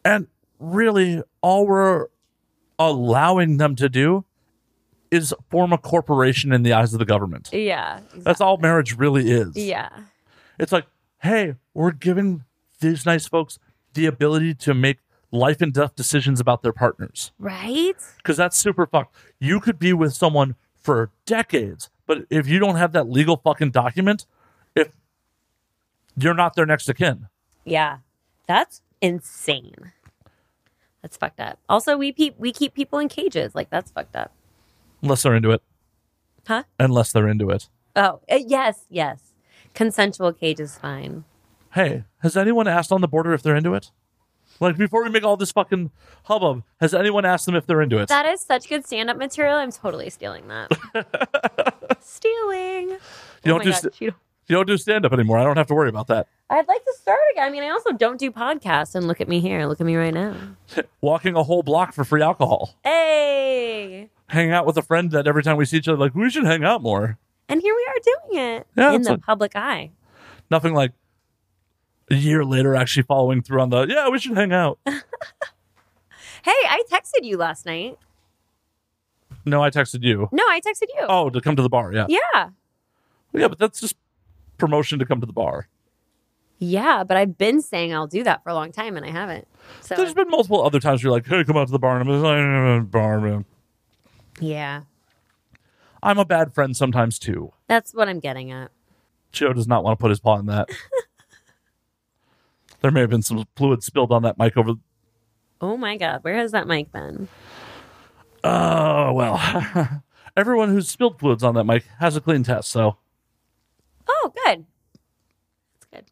[0.04, 0.26] And
[0.58, 2.06] really, all we're
[2.78, 4.24] allowing them to do
[5.10, 7.50] is form a corporation in the eyes of the government.
[7.52, 8.00] yeah.
[8.14, 9.56] That's all marriage really is.
[9.56, 9.88] Yeah.
[10.58, 10.86] It's like,
[11.18, 12.44] hey, we're giving
[12.80, 13.58] these nice folks
[13.94, 14.98] the ability to make
[15.32, 17.32] life and death decisions about their partners.
[17.38, 17.96] Right?
[18.18, 19.14] Because that's super fucked.
[19.40, 23.70] You could be with someone for decades, but if you don't have that legal fucking
[23.70, 24.26] document,
[24.74, 24.88] if
[26.16, 27.28] you're not their next of kin,
[27.64, 27.98] Yeah.
[28.48, 29.92] That's insane.
[31.02, 31.60] That's fucked up.
[31.68, 33.54] Also, we pe- we keep people in cages.
[33.54, 34.32] Like that's fucked up.
[35.02, 35.62] unless they're into it,
[36.48, 36.64] Huh?
[36.80, 37.68] unless they're into it.
[37.94, 39.32] Oh, uh, yes, yes.
[39.72, 41.22] Consensual cage is fine.
[41.74, 43.92] Hey, has anyone asked on the border if they're into it?
[44.60, 45.90] Like before we make all this fucking
[46.24, 48.08] hubbub, has anyone asked them if they're into it?
[48.08, 49.56] That is such good stand-up material.
[49.56, 50.70] I'm totally stealing that.
[52.00, 52.90] stealing.
[52.90, 52.98] you oh
[53.44, 55.38] don't my do God, st- you don't do stand up anymore.
[55.38, 56.26] I don't have to worry about that.
[56.50, 57.46] I'd like to start again.
[57.46, 58.94] I mean, I also don't do podcasts.
[58.96, 59.64] And look at me here.
[59.66, 60.34] Look at me right now.
[61.00, 62.74] Walking a whole block for free alcohol.
[62.82, 64.08] Hey.
[64.28, 66.44] Hang out with a friend that every time we see each other, like we should
[66.44, 67.18] hang out more.
[67.48, 69.90] And here we are doing it Yeah, in the public eye.
[70.50, 70.92] Nothing like
[72.10, 74.78] a year later actually following through on the yeah we should hang out.
[76.42, 77.98] Hey, I texted you last night.
[79.44, 80.26] no, I texted you.
[80.32, 81.04] No, I texted you.
[81.06, 81.92] Oh, to come to the bar.
[81.92, 82.48] Yeah, Yeah.
[83.34, 83.94] yeah, but that's just
[84.56, 85.68] promotion to come to the bar.
[86.58, 89.46] Yeah, but I've been saying I'll do that for a long time and I haven't.
[89.82, 92.08] So There's been multiple other times you're like, hey, come out to the bar, and
[92.08, 93.44] I'm like, "Uh, bar, man.
[94.40, 94.82] yeah,
[96.02, 97.52] I'm a bad friend sometimes too.
[97.66, 98.70] that's what I'm getting at.
[99.32, 100.70] Joe does not want to put his paw in that.
[102.80, 104.72] there may have been some fluid spilled on that mic over.
[105.60, 107.28] Oh my god, where has that mic been?
[108.44, 110.02] Oh well,
[110.36, 112.96] everyone who's spilled fluids on that mic has a clean test, so
[114.08, 114.64] Oh, good.
[115.72, 116.04] That's good.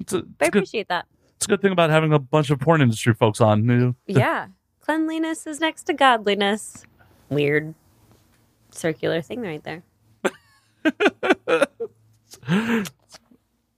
[0.00, 0.48] it's a, I it's good.
[0.48, 1.06] appreciate that.
[1.36, 3.60] It's a good thing about having a bunch of porn industry folks on.
[3.68, 4.46] You know, Yeah,
[4.80, 6.84] cleanliness is next to godliness.
[7.28, 7.74] Weird
[8.70, 9.82] circular thing right there.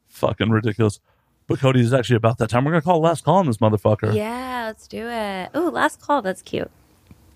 [0.09, 1.01] fucking ridiculous.
[1.49, 2.65] But Cody is actually about that time.
[2.65, 4.15] We're gonna call last call on this motherfucker.
[4.15, 5.49] Yeah, let's do it.
[5.55, 6.23] Oh, last call.
[6.23, 6.71] That's cute.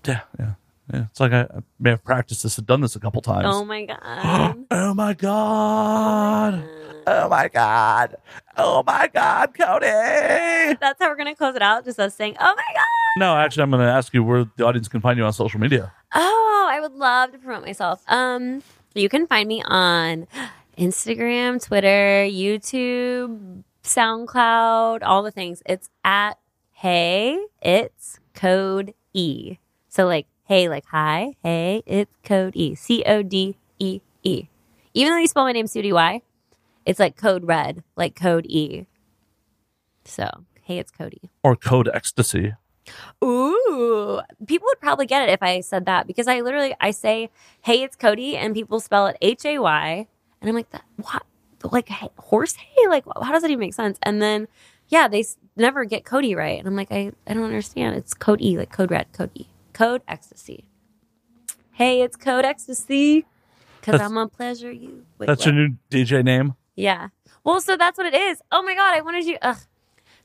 [0.05, 0.53] yeah, yeah.
[0.93, 3.45] Yeah, it's like I, I may have practiced this and done this a couple times.
[3.47, 4.65] Oh my god.
[4.71, 6.63] Oh my god.
[7.07, 8.15] Oh my god.
[8.57, 9.85] Oh my god, Cody.
[10.79, 11.83] That's how we're gonna close it out.
[11.85, 12.85] Just us saying, "Oh my god."
[13.17, 15.59] No, actually, I'm going to ask you where the audience can find you on social
[15.59, 15.91] media.
[16.15, 18.03] Oh, I would love to promote myself.
[18.07, 18.63] Um,
[18.95, 20.25] you can find me on
[20.79, 25.61] Instagram, Twitter, YouTube, SoundCloud, all the things.
[25.65, 26.37] It's at
[26.71, 29.57] Hey, it's Code E.
[29.89, 32.75] So like Hey, like hi, Hey, it's Code E.
[32.75, 34.47] C O D E E.
[34.93, 36.21] Even though you spell my name C O D Y,
[36.85, 38.85] it's like Code Red, like Code E.
[40.05, 40.29] So
[40.63, 41.29] Hey, it's Cody.
[41.43, 42.53] Or Code Ecstasy.
[43.23, 47.29] Ooh, people would probably get it if I said that because I literally I say,
[47.61, 50.07] "Hey, it's Cody," and people spell it H A Y,
[50.41, 51.23] and I'm like, "That what?
[51.63, 52.87] Like horse hay?
[52.87, 54.47] Like how does that even make sense?" And then,
[54.89, 57.95] yeah, they s- never get Cody right, and I'm like, I I don't understand.
[57.95, 60.65] It's Code E, like Code Red, Code E, Code Ecstasy.
[61.71, 63.25] Hey, it's Code Ecstasy,
[63.79, 65.05] because I'm gonna pleasure you.
[65.17, 65.55] with That's love.
[65.55, 66.53] your new DJ name.
[66.75, 67.09] Yeah.
[67.43, 68.41] Well, so that's what it is.
[68.51, 69.37] Oh my god, I wanted you.
[69.41, 69.57] Ugh.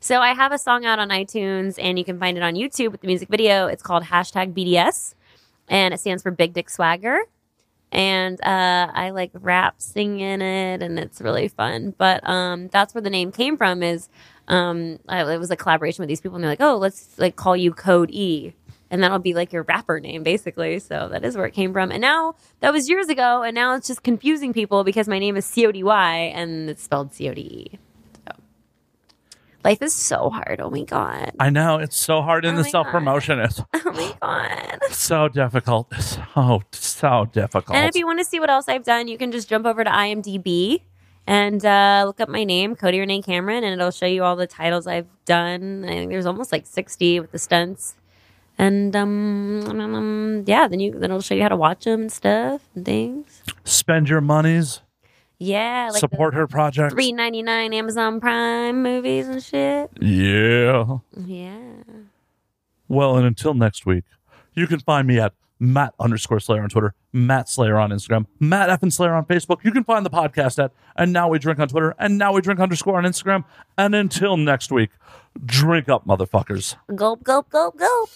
[0.01, 2.93] So I have a song out on iTunes, and you can find it on YouTube
[2.93, 3.66] with the music video.
[3.66, 5.15] It's called hashtag BDS,
[5.69, 7.20] and it stands for Big Dick Swagger.
[7.90, 11.94] And uh, I like rap, sing in it, and it's really fun.
[11.97, 13.82] But um, that's where the name came from.
[13.82, 14.09] Is
[14.48, 17.36] um, I, it was a collaboration with these people, and they're like, "Oh, let's like
[17.36, 18.55] call you Code E."
[18.90, 20.78] And that'll be like your rapper name, basically.
[20.78, 21.90] So that is where it came from.
[21.90, 25.36] And now that was years ago, and now it's just confusing people because my name
[25.36, 27.78] is C O D Y and it's spelled C O D E.
[29.69, 30.62] Life is so hard.
[30.62, 31.32] Oh my god.
[31.39, 33.39] I know it's so hard in Oh the self promotion.
[33.39, 34.78] It's Oh my god.
[34.90, 35.93] so difficult.
[36.01, 37.77] So so difficult.
[37.77, 39.85] And if you want to see what else I've done, you can just jump over
[39.85, 40.81] to IMDb
[41.27, 44.47] and uh, look up my name, Cody Renee Cameron, and it'll show you all the
[44.47, 45.85] titles I've done.
[45.85, 47.95] I think there's almost like 60 with the stunts.
[48.57, 52.12] And um, um, yeah, then you then it'll show you how to watch them and
[52.12, 53.43] stuff and things.
[53.65, 54.81] Spend your monies,
[55.40, 56.94] Yeah, like support her projects.
[56.94, 59.90] three ninety nine Amazon Prime movies and shit.
[60.01, 60.98] Yeah.
[61.16, 61.59] Yeah.
[62.89, 64.05] Well, and until next week,
[64.55, 68.70] you can find me at Matt underscore Slayer on Twitter, Matt Slayer on Instagram, Matt
[68.70, 69.59] F and Slayer on Facebook.
[69.62, 72.40] You can find the podcast at And Now We Drink on Twitter, and Now We
[72.40, 73.44] Drink underscore on Instagram.
[73.77, 74.90] And until next week,
[75.44, 76.77] drink up, motherfuckers.
[76.94, 78.09] Gulp, gulp, gulp, gulp.